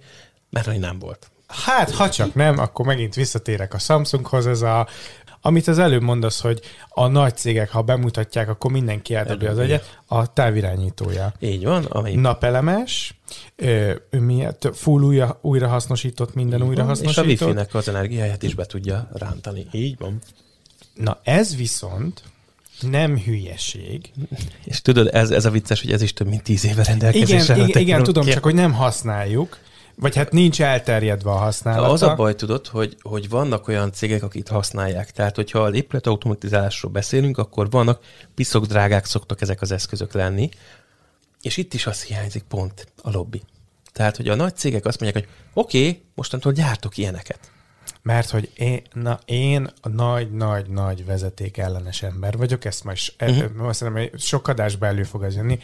mert 0.49 0.65
hogy 0.65 0.79
nem 0.79 0.99
volt. 0.99 1.31
Hát, 1.47 1.91
ha 1.91 2.09
csak 2.09 2.33
nem, 2.33 2.57
akkor 2.57 2.85
megint 2.85 3.15
visszatérek 3.15 3.73
a 3.73 3.79
Samsunghoz, 3.79 4.47
ez 4.47 4.61
a 4.61 4.87
amit 5.41 5.67
az 5.67 5.79
előbb 5.79 6.01
mondasz, 6.01 6.41
hogy 6.41 6.61
a 6.89 7.07
nagy 7.07 7.37
cégek, 7.37 7.69
ha 7.69 7.81
bemutatják, 7.81 8.49
akkor 8.49 8.71
mindenki 8.71 9.15
eldobja 9.15 9.49
az 9.49 9.59
egyet, 9.59 9.99
a 10.05 10.33
távirányítója. 10.33 11.33
Így 11.39 11.63
van. 11.63 11.85
Ami... 11.85 12.15
Napelemes, 12.15 13.19
miért 14.09 14.69
full 14.73 15.01
újra, 15.01 15.39
újrahasznosított, 15.41 16.33
minden 16.33 16.61
újrahasznosított. 16.61 17.25
És 17.25 17.41
a 17.41 17.45
wifi-nek 17.45 17.73
az 17.73 17.87
energiáját 17.87 18.43
is 18.43 18.53
be 18.53 18.65
tudja 18.65 19.09
rántani. 19.13 19.67
Így 19.71 19.97
van. 19.97 20.19
Na 20.93 21.19
ez 21.23 21.55
viszont 21.55 22.23
nem 22.81 23.17
hülyeség. 23.17 24.11
És 24.63 24.81
tudod, 24.81 25.09
ez, 25.13 25.31
ez 25.31 25.45
a 25.45 25.51
vicces, 25.51 25.81
hogy 25.81 25.91
ez 25.91 26.01
is 26.01 26.13
több 26.13 26.27
mint 26.27 26.43
tíz 26.43 26.65
éve 26.65 26.83
rendelkezésre. 26.83 27.55
Igen, 27.55 27.67
igen, 27.67 27.81
igen, 27.81 28.03
tudom, 28.03 28.25
csak 28.25 28.43
hogy 28.43 28.53
nem 28.53 28.73
használjuk. 28.73 29.57
Vagy 29.99 30.15
hát 30.15 30.31
nincs 30.31 30.61
elterjedve 30.61 31.29
a 31.29 31.35
használata. 31.35 31.91
Az 31.91 32.01
a 32.01 32.15
baj, 32.15 32.35
tudod, 32.35 32.67
hogy, 32.67 32.97
hogy 33.01 33.29
vannak 33.29 33.67
olyan 33.67 33.91
cégek, 33.91 34.23
akik 34.23 34.49
használják. 34.49 35.11
Tehát, 35.11 35.35
hogyha 35.35 35.59
az 35.59 35.73
épület 35.73 36.07
automatizálásról 36.07 36.91
beszélünk, 36.91 37.37
akkor 37.37 37.69
vannak, 37.69 38.03
piszok 38.35 38.65
drágák 38.65 39.05
szoktak 39.05 39.41
ezek 39.41 39.61
az 39.61 39.71
eszközök 39.71 40.13
lenni, 40.13 40.49
és 41.41 41.57
itt 41.57 41.73
is 41.73 41.87
az 41.87 42.03
hiányzik 42.03 42.43
pont 42.43 42.91
a 43.01 43.11
lobby. 43.11 43.41
Tehát, 43.91 44.17
hogy 44.17 44.27
a 44.27 44.35
nagy 44.35 44.55
cégek 44.55 44.85
azt 44.85 44.99
mondják, 44.99 45.25
hogy 45.25 45.33
oké, 45.53 45.87
okay, 45.87 46.03
mostantól 46.15 46.51
gyártok 46.51 46.97
ilyeneket. 46.97 47.51
Mert 48.01 48.29
hogy 48.29 48.51
én, 48.55 48.81
na, 48.93 49.19
én 49.25 49.69
a 49.81 49.89
nagy-nagy-nagy 49.89 51.05
vezeték 51.05 51.57
ellenes 51.57 52.03
ember 52.03 52.37
vagyok, 52.37 52.65
ezt 52.65 52.83
majd 52.83 52.97
uh-huh. 53.19 53.67
azt 53.67 53.79
hiszem, 53.79 53.93
hogy 53.93 54.11
sok 54.17 54.47
adásba 54.47 54.85
elő 54.85 55.03
fog 55.03 55.23
az 55.23 55.35
jönni. 55.35 55.59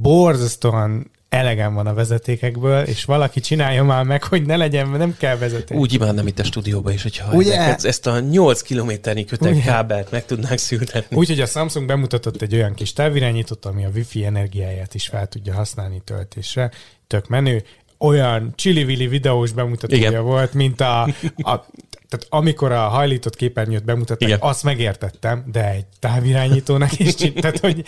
Borzasztóan 0.00 1.10
elegem 1.28 1.74
van 1.74 1.86
a 1.86 1.94
vezetékekből, 1.94 2.82
és 2.82 3.04
valaki 3.04 3.40
csinálja 3.40 3.84
már 3.84 4.04
meg, 4.04 4.24
hogy 4.24 4.46
ne 4.46 4.56
legyen, 4.56 4.88
nem 4.88 5.16
kell 5.18 5.36
vezeték. 5.36 5.78
Úgy 5.78 5.92
imádnám 5.92 6.26
itt 6.26 6.38
a 6.38 6.44
stúdióba 6.44 6.92
is, 6.92 7.02
hogyha 7.02 7.32
Ugye? 7.32 7.58
Ezt, 7.58 7.84
ezt 7.84 8.06
a 8.06 8.20
8 8.20 8.62
kilométernyi 8.62 9.24
kötek 9.24 9.52
Ugye? 9.52 9.62
kábelt 9.62 10.10
meg 10.10 10.24
tudnánk 10.24 10.58
szültetni. 10.58 11.16
Úgyhogy 11.16 11.40
a 11.40 11.46
Samsung 11.46 11.86
bemutatott 11.86 12.42
egy 12.42 12.54
olyan 12.54 12.74
kis 12.74 12.92
távirányítót, 12.92 13.64
ami 13.64 13.84
a 13.84 13.90
wifi 13.94 14.24
energiáját 14.24 14.94
is 14.94 15.06
fel 15.06 15.26
tudja 15.26 15.54
használni 15.54 16.02
töltésre. 16.04 16.70
Tök 17.06 17.28
menő 17.28 17.62
olyan 17.98 18.52
csili 18.54 19.06
videós 19.06 19.52
bemutatója 19.52 20.08
Igen. 20.08 20.22
volt, 20.22 20.52
mint 20.54 20.80
a, 20.80 21.02
a 21.36 21.66
tehát 22.08 22.26
amikor 22.28 22.72
a 22.72 22.88
hajlított 22.88 23.36
képernyőt 23.36 23.84
bemutatták, 23.84 24.28
Igen. 24.28 24.40
azt 24.42 24.62
megértettem, 24.62 25.44
de 25.52 25.70
egy 25.70 25.86
távirányítónak 25.98 26.98
is, 26.98 27.14
tehát 27.40 27.58
hogy 27.58 27.84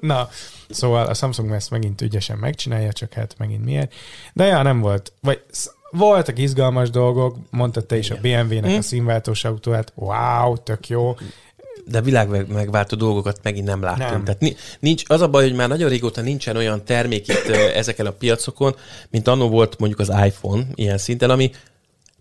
na, 0.00 0.28
szóval 0.68 1.06
a 1.06 1.14
Samsung 1.14 1.52
ezt 1.52 1.70
megint 1.70 2.00
ügyesen 2.00 2.38
megcsinálja, 2.38 2.92
csak 2.92 3.12
hát 3.12 3.34
megint 3.38 3.64
miért. 3.64 3.94
De 4.32 4.44
ja, 4.44 4.62
nem 4.62 4.80
volt, 4.80 5.12
vagy 5.20 5.42
voltak 5.90 6.38
izgalmas 6.38 6.90
dolgok, 6.90 7.36
mondtad 7.50 7.86
te 7.86 7.96
is 7.96 8.10
Igen. 8.10 8.18
a 8.18 8.20
BMW-nek 8.20 8.70
hm? 8.70 8.76
a 8.76 8.82
színváltós 8.82 9.44
autóját, 9.44 9.92
wow, 9.94 10.56
tök 10.56 10.88
jó, 10.88 11.16
de 11.86 12.00
világ 12.00 12.52
megváltó 12.52 12.96
dolgokat 12.96 13.40
megint 13.42 13.66
nem 13.66 13.82
láttunk. 13.82 14.10
Nem. 14.10 14.24
Tehát 14.24 14.56
nincs, 14.80 15.02
az 15.06 15.20
a 15.20 15.28
baj, 15.28 15.42
hogy 15.42 15.54
már 15.54 15.68
nagyon 15.68 15.88
régóta 15.88 16.20
nincsen 16.20 16.56
olyan 16.56 16.84
termék 16.84 17.28
itt 17.28 17.48
ezeken 17.74 18.06
a 18.06 18.10
piacokon, 18.10 18.74
mint 19.10 19.28
annó 19.28 19.48
volt 19.48 19.78
mondjuk 19.78 20.00
az 20.00 20.12
iPhone 20.24 20.66
ilyen 20.74 20.98
szinten, 20.98 21.30
ami 21.30 21.50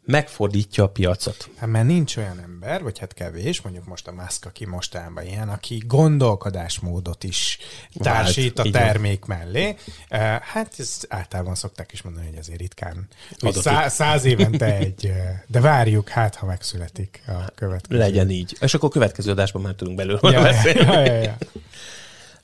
megfordítja 0.10 0.84
a 0.84 0.90
piacot. 0.90 1.50
Hát 1.58 1.70
mert 1.70 1.86
nincs 1.86 2.18
olyan 2.18 2.40
ember, 2.40 2.84
vagy 2.84 3.00
hát 3.00 3.14
kevés, 3.14 3.62
mondjuk 3.62 3.86
most 3.86 4.08
a 4.08 4.12
Musk, 4.12 4.46
aki 4.46 4.66
mostában 4.66 5.26
ilyen, 5.26 5.50
aki 5.50 5.84
gondolkodásmódot 5.88 7.24
is 7.24 7.58
társít 7.94 8.58
Vált, 8.58 8.68
a 8.68 8.72
termék 8.72 9.26
van. 9.26 9.38
mellé. 9.38 9.76
Hát 10.42 10.74
ez 10.78 10.98
általában 11.10 11.56
szokták 11.56 11.92
is 11.92 12.02
mondani, 12.02 12.26
hogy 12.26 12.38
azért 12.38 12.60
ritkán, 12.60 13.08
szá- 13.40 13.90
száz 13.90 14.24
évente 14.24 14.76
egy, 14.78 15.12
de 15.48 15.60
várjuk, 15.60 16.10
hát 16.10 16.36
ha 16.36 16.46
megszületik 16.46 17.22
a 17.28 17.52
következő. 17.56 18.00
Legyen 18.00 18.30
így. 18.30 18.58
És 18.60 18.74
akkor 18.74 18.90
a 18.90 18.92
következő 18.92 19.32
adásban 19.32 19.62
már 19.62 19.74
tudunk 19.74 19.98
belőle 19.98 20.20
ja, 20.22 20.42
beszélni. 20.42 20.80
Ja, 20.80 21.00
ja, 21.00 21.14
ja. 21.14 21.38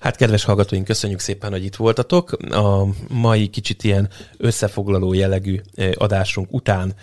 Hát 0.06 0.16
kedves 0.16 0.44
hallgatóink, 0.44 0.86
köszönjük 0.86 1.20
szépen, 1.20 1.52
hogy 1.52 1.64
itt 1.64 1.76
voltatok. 1.76 2.32
A 2.52 2.86
mai 3.08 3.48
kicsit 3.48 3.84
ilyen 3.84 4.10
összefoglaló 4.38 5.14
jellegű 5.14 5.62
adásunk 5.94 6.54
után 6.54 6.94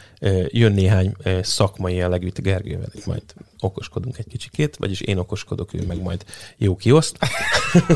jön 0.47 0.73
néhány 0.73 1.15
szakmai 1.41 1.95
jellegű, 1.95 2.29
Gergővel 2.35 2.89
itt 2.95 3.07
majd 3.07 3.23
okoskodunk 3.61 4.19
egy 4.19 4.27
kicsikét, 4.27 4.77
vagyis 4.77 5.01
én 5.01 5.19
okoskodok, 5.19 5.75
ő 5.75 5.85
meg 5.87 6.03
majd 6.03 6.25
jó 6.57 6.77
kioszt. 6.77 7.17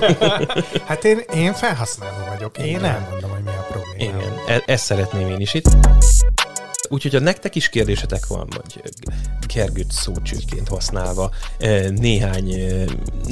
hát 0.89 1.05
én, 1.05 1.19
én 1.35 1.53
felhasználó 1.53 2.25
vagyok, 2.29 2.59
én 2.59 2.85
elmondom, 2.85 3.31
hogy 3.31 3.43
mi 3.43 3.51
a 3.51 3.67
probléma. 3.69 4.19
Igen, 4.19 4.33
e- 4.47 4.63
ezt 4.67 4.85
szeretném 4.85 5.29
én 5.29 5.41
is 5.41 5.55
itt. 5.55 5.67
Úgyhogy 6.89 7.13
ha 7.13 7.21
nektek 7.21 7.55
is 7.55 7.69
kérdésetek 7.69 8.27
van, 8.27 8.49
vagy 8.57 8.83
Gergőt 9.55 9.93
szócsőként 9.93 10.69
használva 10.69 11.31
eh, 11.59 11.89
néhány 11.89 12.53
eh, 12.53 12.85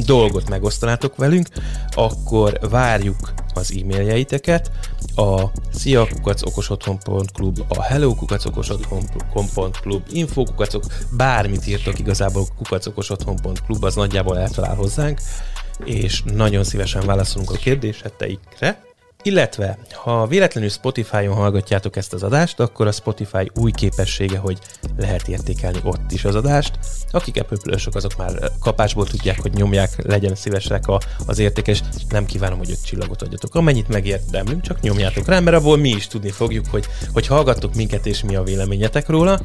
dolgot 0.05 0.49
megosztanátok 0.49 1.17
velünk, 1.17 1.49
akkor 1.91 2.59
várjuk 2.71 3.33
az 3.55 3.75
e-mailjeit 3.81 4.33
a 5.17 5.51
sziakukacokosotthon.klub, 5.73 7.65
a 7.69 7.83
hellokukacokosotthon.klub, 7.83 10.03
infokukacok, 10.11 10.85
bármit 11.17 11.67
írtok 11.67 11.99
igazából 11.99 12.47
kukacokosotthon.klub, 12.57 13.85
az 13.85 13.95
nagyjából 13.95 14.39
eltalál 14.39 14.75
hozzánk, 14.75 15.21
és 15.85 16.23
nagyon 16.23 16.65
szívesen 16.65 17.07
válaszolunk 17.07 17.51
a 17.51 17.57
kérdéseteikre. 17.57 18.94
Illetve, 19.27 19.79
ha 19.93 20.27
véletlenül 20.27 20.69
Spotify-on 20.69 21.35
hallgatjátok 21.35 21.97
ezt 21.97 22.13
az 22.13 22.23
adást, 22.23 22.61
akkor 22.61 22.87
a 22.87 22.93
Spotify 22.93 23.51
új 23.55 23.71
képessége, 23.71 24.39
hogy 24.39 24.59
lehet 24.97 25.29
értékelni 25.29 25.79
ott 25.83 26.13
is 26.13 26.25
az 26.25 26.35
adást. 26.35 26.79
Akik 27.11 27.41
apple 27.41 27.77
azok 27.93 28.17
már 28.17 28.51
kapásból 28.61 29.07
tudják, 29.07 29.41
hogy 29.41 29.53
nyomják, 29.53 30.07
legyen 30.07 30.35
szívesek 30.35 30.87
a, 30.87 31.01
az 31.27 31.39
értékes. 31.39 31.81
Nem 32.09 32.27
kívánom, 32.27 32.59
hogy 32.59 32.71
öt 32.71 32.85
csillagot 32.85 33.23
adjatok. 33.23 33.55
Amennyit 33.55 33.89
megérdemlünk, 33.89 34.63
csak 34.63 34.81
nyomjátok 34.81 35.29
rá, 35.29 35.41
mert 35.41 35.57
abból 35.57 35.77
mi 35.77 35.89
is 35.89 36.07
tudni 36.07 36.31
fogjuk, 36.31 36.67
hogy, 36.71 36.87
hogy 37.13 37.27
hallgattok 37.27 37.75
minket, 37.75 38.07
és 38.07 38.23
mi 38.23 38.37
a 38.37 38.43
véleményetek 38.43 39.09
róla. 39.09 39.41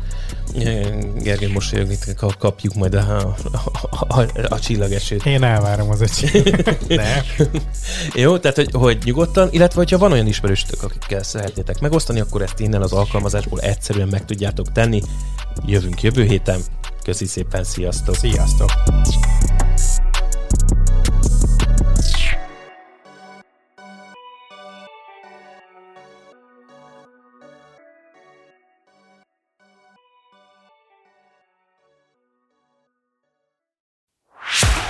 Gergő 1.16 1.52
mosolyogni, 1.52 1.98
kapjuk 2.40 2.74
majd 2.74 2.94
a, 2.94 3.36
a, 3.52 4.22
a, 4.22 4.26
a, 4.50 4.60
csillagesőt. 4.60 5.26
Én 5.26 5.44
elvárom 5.44 5.90
az 5.90 6.02
öt 6.02 6.12
Jó, 8.16 8.38
tehát 8.38 8.56
hogy, 8.56 8.70
hogy 8.72 8.98
nyugodtan, 9.04 9.48
illetve 9.52 9.69
illetve, 9.70 9.88
hogyha 9.88 10.08
van 10.08 10.12
olyan 10.12 10.28
ismerősök, 10.28 10.84
akikkel 10.84 11.24
szeretnétek 11.24 11.80
megosztani, 11.80 12.20
akkor 12.20 12.42
ezt 12.42 12.60
innen 12.60 12.82
az 12.82 12.92
alkalmazásból 12.92 13.60
egyszerűen 13.60 14.08
meg 14.08 14.26
tudjátok 14.26 14.72
tenni. 14.72 15.02
Jövünk 15.66 16.02
jövő 16.02 16.24
héten. 16.24 16.62
Köszi 17.04 17.26
szépen, 17.26 17.64
sziasztok! 17.64 18.16
Sziasztok! 18.16 18.70